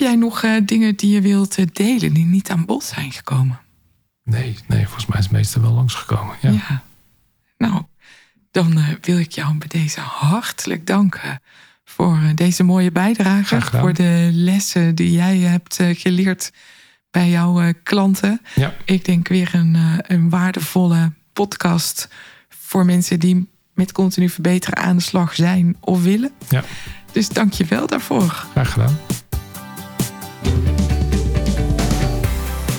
Jij 0.00 0.16
nog 0.16 0.42
uh, 0.42 0.56
dingen 0.64 0.96
die 0.96 1.10
je 1.10 1.20
wilt 1.20 1.76
delen 1.76 2.12
die 2.12 2.24
niet 2.24 2.50
aan 2.50 2.64
bod 2.64 2.84
zijn 2.84 3.12
gekomen? 3.12 3.60
Nee, 4.24 4.58
nee, 4.66 4.84
volgens 4.84 5.06
mij 5.06 5.18
is 5.18 5.24
het 5.24 5.34
meeste 5.34 5.60
wel 5.60 5.72
langsgekomen. 5.72 6.36
Ja. 6.40 6.50
ja. 6.50 6.82
Nou, 7.58 7.82
dan 8.50 8.80
wil 9.00 9.18
ik 9.18 9.32
jou 9.32 9.54
bij 9.54 9.68
deze 9.68 10.00
hartelijk 10.00 10.86
danken 10.86 11.40
voor 11.84 12.16
eh, 12.16 12.34
deze 12.34 12.62
mooie 12.62 12.92
bijdrage. 12.92 13.60
Voor 13.60 13.94
de 13.94 14.28
lessen 14.32 14.94
die 14.94 15.12
jij 15.12 15.38
hebt 15.38 15.78
eh, 15.78 15.98
geleerd 15.98 16.52
bij 17.10 17.28
jouw 17.28 17.60
eh, 17.60 17.74
klanten. 17.82 18.40
Ja. 18.54 18.74
Ik 18.84 19.04
denk 19.04 19.28
weer 19.28 19.50
een, 19.54 19.76
een 20.06 20.30
waardevolle 20.30 21.12
podcast 21.32 22.08
voor 22.48 22.84
mensen 22.84 23.20
die 23.20 23.48
met 23.74 23.92
continu 23.92 24.28
verbeteren 24.28 24.76
aan 24.76 24.96
de 24.96 25.02
slag 25.02 25.34
zijn 25.34 25.76
of 25.80 26.02
willen. 26.02 26.32
Ja. 26.48 26.64
Dus 27.12 27.28
dank 27.28 27.52
je 27.52 27.64
wel 27.64 27.86
daarvoor. 27.86 28.28
Graag 28.52 28.72
gedaan. 28.72 28.98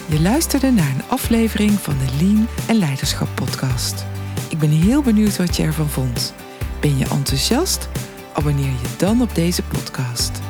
Je 0.09 0.21
luisterde 0.21 0.71
naar 0.71 0.89
een 0.89 1.03
aflevering 1.07 1.71
van 1.71 1.97
de 1.97 2.25
Lean 2.25 2.47
en 2.67 2.75
Leiderschap 2.75 3.27
podcast. 3.35 4.05
Ik 4.49 4.59
ben 4.59 4.69
heel 4.69 5.01
benieuwd 5.01 5.37
wat 5.37 5.55
je 5.55 5.63
ervan 5.63 5.89
vond. 5.89 6.33
Ben 6.79 6.97
je 6.97 7.05
enthousiast? 7.05 7.89
abonneer 8.33 8.65
je 8.81 8.95
dan 8.97 9.21
op 9.21 9.35
deze 9.35 9.63
podcast. 9.63 10.41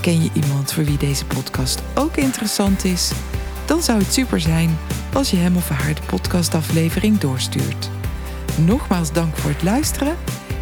Ken 0.00 0.22
je 0.22 0.30
iemand 0.32 0.72
voor 0.72 0.84
wie 0.84 0.98
deze 0.98 1.24
podcast 1.24 1.82
ook 1.94 2.16
interessant 2.16 2.84
is? 2.84 3.12
Dan 3.66 3.82
zou 3.82 3.98
het 3.98 4.12
super 4.12 4.40
zijn 4.40 4.78
als 5.12 5.30
je 5.30 5.36
hem 5.36 5.56
of 5.56 5.68
haar 5.68 5.94
de 5.94 6.02
podcastaflevering 6.06 7.18
doorstuurt. 7.18 7.90
Nogmaals 8.64 9.12
dank 9.12 9.36
voor 9.36 9.50
het 9.50 9.62
luisteren 9.62 10.16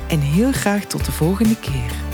en 0.09 0.21
heel 0.21 0.53
graag 0.53 0.85
tot 0.85 1.05
de 1.05 1.13
volgende 1.13 1.57
keer. 1.57 2.08